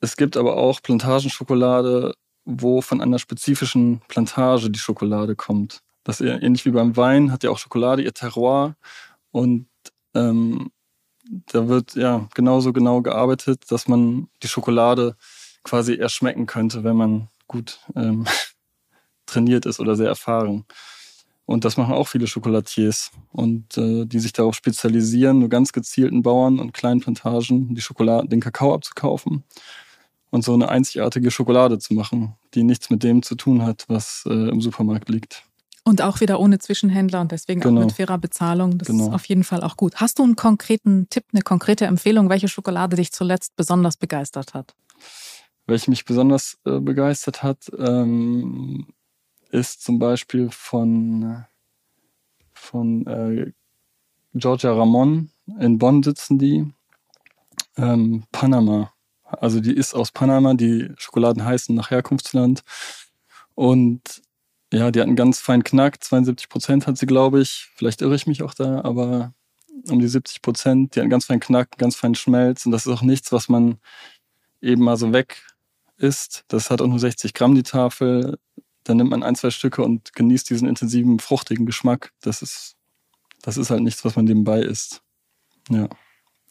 es 0.00 0.16
gibt 0.16 0.36
aber 0.36 0.56
auch 0.56 0.82
Plantagenschokolade, 0.82 2.14
wo 2.44 2.80
von 2.80 3.00
einer 3.00 3.18
spezifischen 3.18 4.00
Plantage 4.08 4.70
die 4.70 4.78
Schokolade 4.78 5.34
kommt. 5.36 5.82
Das 6.02 6.20
ist 6.20 6.42
ähnlich 6.42 6.66
wie 6.66 6.70
beim 6.70 6.96
Wein, 6.96 7.32
hat 7.32 7.42
ja 7.42 7.50
auch 7.50 7.58
Schokolade 7.58 8.02
ihr 8.02 8.12
Terroir 8.12 8.76
und 9.30 9.66
ähm, 10.14 10.70
da 11.46 11.68
wird 11.68 11.94
ja 11.94 12.28
genauso 12.34 12.72
genau 12.72 13.00
gearbeitet, 13.00 13.70
dass 13.70 13.88
man 13.88 14.28
die 14.42 14.48
Schokolade 14.48 15.16
quasi 15.62 15.94
erschmecken 15.94 16.46
könnte, 16.46 16.84
wenn 16.84 16.96
man 16.96 17.28
gut 17.48 17.80
ähm, 17.96 18.26
trainiert 19.26 19.64
ist 19.64 19.80
oder 19.80 19.96
sehr 19.96 20.08
erfahren. 20.08 20.66
Und 21.46 21.64
das 21.64 21.76
machen 21.76 21.94
auch 21.94 22.08
viele 22.08 22.26
Chocolatiers 22.26 23.10
und 23.30 23.76
äh, 23.76 24.06
die 24.06 24.18
sich 24.18 24.32
darauf 24.32 24.54
spezialisieren, 24.54 25.40
nur 25.40 25.50
ganz 25.50 25.72
gezielten 25.72 26.22
Bauern 26.22 26.58
und 26.58 26.72
kleinen 26.72 27.00
Plantagen 27.00 27.74
die 27.74 27.82
Schokolade, 27.82 28.28
den 28.28 28.40
Kakao 28.40 28.74
abzukaufen 28.74 29.44
und 30.30 30.42
so 30.42 30.54
eine 30.54 30.68
einzigartige 30.68 31.30
Schokolade 31.30 31.78
zu 31.78 31.94
machen, 31.94 32.34
die 32.54 32.64
nichts 32.64 32.90
mit 32.90 33.02
dem 33.02 33.22
zu 33.22 33.34
tun 33.34 33.62
hat, 33.62 33.84
was 33.88 34.24
äh, 34.26 34.48
im 34.48 34.60
Supermarkt 34.60 35.08
liegt. 35.08 35.44
Und 35.84 36.00
auch 36.00 36.20
wieder 36.20 36.40
ohne 36.40 36.58
Zwischenhändler 36.58 37.20
und 37.20 37.30
deswegen 37.30 37.60
genau. 37.60 37.82
auch 37.82 37.84
mit 37.84 37.94
fairer 37.94 38.16
Bezahlung. 38.16 38.78
Das 38.78 38.88
genau. 38.88 39.08
ist 39.08 39.14
auf 39.14 39.26
jeden 39.26 39.44
Fall 39.44 39.62
auch 39.62 39.76
gut. 39.76 39.96
Hast 39.96 40.18
du 40.18 40.22
einen 40.22 40.34
konkreten 40.34 41.08
Tipp, 41.10 41.24
eine 41.32 41.42
konkrete 41.42 41.84
Empfehlung, 41.84 42.30
welche 42.30 42.48
Schokolade 42.48 42.96
dich 42.96 43.12
zuletzt 43.12 43.54
besonders 43.54 43.98
begeistert 43.98 44.54
hat? 44.54 44.74
Welche 45.66 45.90
mich 45.90 46.06
besonders 46.06 46.58
äh, 46.64 46.80
begeistert 46.80 47.42
hat, 47.42 47.70
ähm, 47.78 48.86
ist 49.54 49.82
zum 49.82 49.98
Beispiel 50.00 50.50
von, 50.50 51.44
von 52.52 53.06
äh, 53.06 53.52
Georgia 54.34 54.72
Ramon. 54.72 55.30
In 55.60 55.78
Bonn 55.78 56.02
sitzen 56.02 56.38
die. 56.38 56.72
Ähm, 57.76 58.24
Panama. 58.32 58.92
Also 59.22 59.60
die 59.60 59.72
ist 59.72 59.94
aus 59.94 60.10
Panama. 60.10 60.54
Die 60.54 60.90
Schokoladen 60.96 61.44
heißen 61.44 61.74
nach 61.74 61.90
Herkunftsland. 61.90 62.64
Und 63.54 64.22
ja, 64.72 64.90
die 64.90 64.98
hat 65.00 65.06
einen 65.06 65.16
ganz 65.16 65.38
feinen 65.38 65.62
Knack. 65.62 66.02
72 66.02 66.48
Prozent 66.48 66.86
hat 66.88 66.98
sie, 66.98 67.06
glaube 67.06 67.40
ich. 67.40 67.70
Vielleicht 67.76 68.02
irre 68.02 68.16
ich 68.16 68.26
mich 68.26 68.42
auch 68.42 68.54
da, 68.54 68.80
aber 68.82 69.34
um 69.88 70.00
die 70.00 70.08
70 70.08 70.42
Prozent. 70.42 70.94
Die 70.94 70.98
hat 70.98 71.04
einen 71.04 71.10
ganz 71.10 71.26
feinen 71.26 71.40
Knack, 71.40 71.68
einen 71.72 71.78
ganz 71.78 71.94
feinen 71.94 72.16
Schmelz. 72.16 72.66
Und 72.66 72.72
das 72.72 72.86
ist 72.86 72.92
auch 72.92 73.02
nichts, 73.02 73.30
was 73.30 73.48
man 73.48 73.78
eben 74.60 74.82
mal 74.82 74.96
so 74.96 75.12
weg 75.12 75.42
isst. 75.96 76.44
Das 76.48 76.70
hat 76.70 76.82
auch 76.82 76.88
nur 76.88 76.98
60 76.98 77.34
Gramm 77.34 77.54
die 77.54 77.62
Tafel 77.62 78.38
dann 78.84 78.98
nimmt 78.98 79.10
man 79.10 79.22
ein, 79.22 79.34
zwei 79.34 79.50
Stücke 79.50 79.82
und 79.82 80.12
genießt 80.14 80.48
diesen 80.48 80.68
intensiven, 80.68 81.18
fruchtigen 81.18 81.66
Geschmack. 81.66 82.12
Das 82.20 82.42
ist, 82.42 82.76
das 83.42 83.56
ist 83.56 83.70
halt 83.70 83.82
nichts, 83.82 84.04
was 84.04 84.16
man 84.16 84.26
nebenbei 84.26 84.60
isst. 84.60 85.02
Ja, 85.70 85.88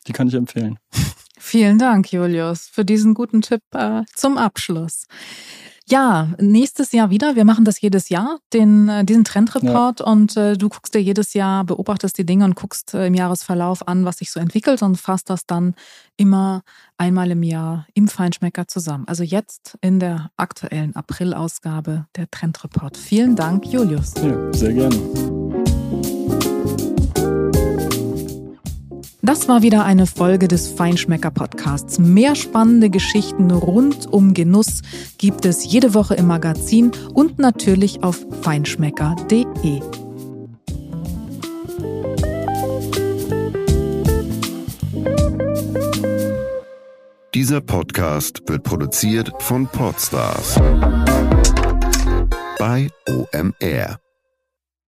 die 0.08 0.14
kann 0.14 0.28
ich 0.28 0.34
empfehlen. 0.34 0.80
Vielen 1.40 1.78
Dank, 1.78 2.12
Julius, 2.12 2.68
für 2.68 2.86
diesen 2.86 3.14
guten 3.14 3.42
Tipp 3.42 3.62
äh, 3.74 4.04
zum 4.16 4.38
Abschluss. 4.38 5.06
Ja, 5.90 6.30
nächstes 6.40 6.94
Jahr 6.94 7.10
wieder. 7.10 7.36
Wir 7.36 7.44
machen 7.44 7.66
das 7.66 7.82
jedes 7.82 8.08
Jahr, 8.10 8.40
den, 8.54 8.88
äh, 8.88 9.04
diesen 9.04 9.26
Trendreport. 9.26 10.00
Ja. 10.00 10.06
Und 10.06 10.38
äh, 10.38 10.58
du 10.58 10.70
guckst 10.70 10.94
dir 10.94 11.02
jedes 11.02 11.34
Jahr, 11.34 11.66
beobachtest 11.66 12.18
die 12.18 12.26
Dinge 12.26 12.46
und 12.46 12.56
guckst 12.56 12.94
äh, 12.94 13.08
im 13.08 13.14
Jahresverlauf 13.14 13.86
an, 13.88 14.06
was 14.06 14.18
sich 14.18 14.32
so 14.32 14.40
entwickelt 14.40 14.82
und 14.82 14.96
fasst 14.96 15.30
das 15.30 15.46
dann 15.46 15.76
immer 16.16 16.62
einmal 16.98 17.32
im 17.32 17.44
Jahr 17.44 17.86
im 17.94 18.08
Feinschmecker 18.08 18.68
zusammen. 18.68 19.06
Also 19.08 19.24
jetzt 19.24 19.78
in 19.82 20.00
der 20.00 20.32
aktuellen 20.38 20.96
April-Ausgabe 20.96 22.06
der 22.16 22.32
Trendreport. 22.32 22.96
Vielen 22.96 23.36
Dank, 23.36 23.66
Julius. 23.66 24.14
Ja, 24.24 24.54
sehr 24.54 24.74
gerne. 24.74 25.43
Das 29.26 29.48
war 29.48 29.62
wieder 29.62 29.86
eine 29.86 30.06
Folge 30.06 30.50
des 30.50 30.68
Feinschmecker 30.68 31.32
Podcasts. 31.32 31.98
Mehr 31.98 32.36
spannende 32.36 32.90
Geschichten 32.90 33.52
rund 33.52 34.06
um 34.06 34.34
Genuss 34.34 34.82
gibt 35.18 35.46
es 35.46 35.64
jede 35.64 35.94
Woche 35.94 36.16
im 36.16 36.28
Magazin 36.28 36.92
und 37.14 37.40
natürlich 37.40 38.04
auf 38.04 38.26
feinschmecker.de. 38.42 39.80
Dieser 47.34 47.62
Podcast 47.62 48.44
wird 48.48 48.64
produziert 48.64 49.32
von 49.40 49.68
Podstars 49.68 50.60
bei 52.60 52.90
OMR. 53.08 54.03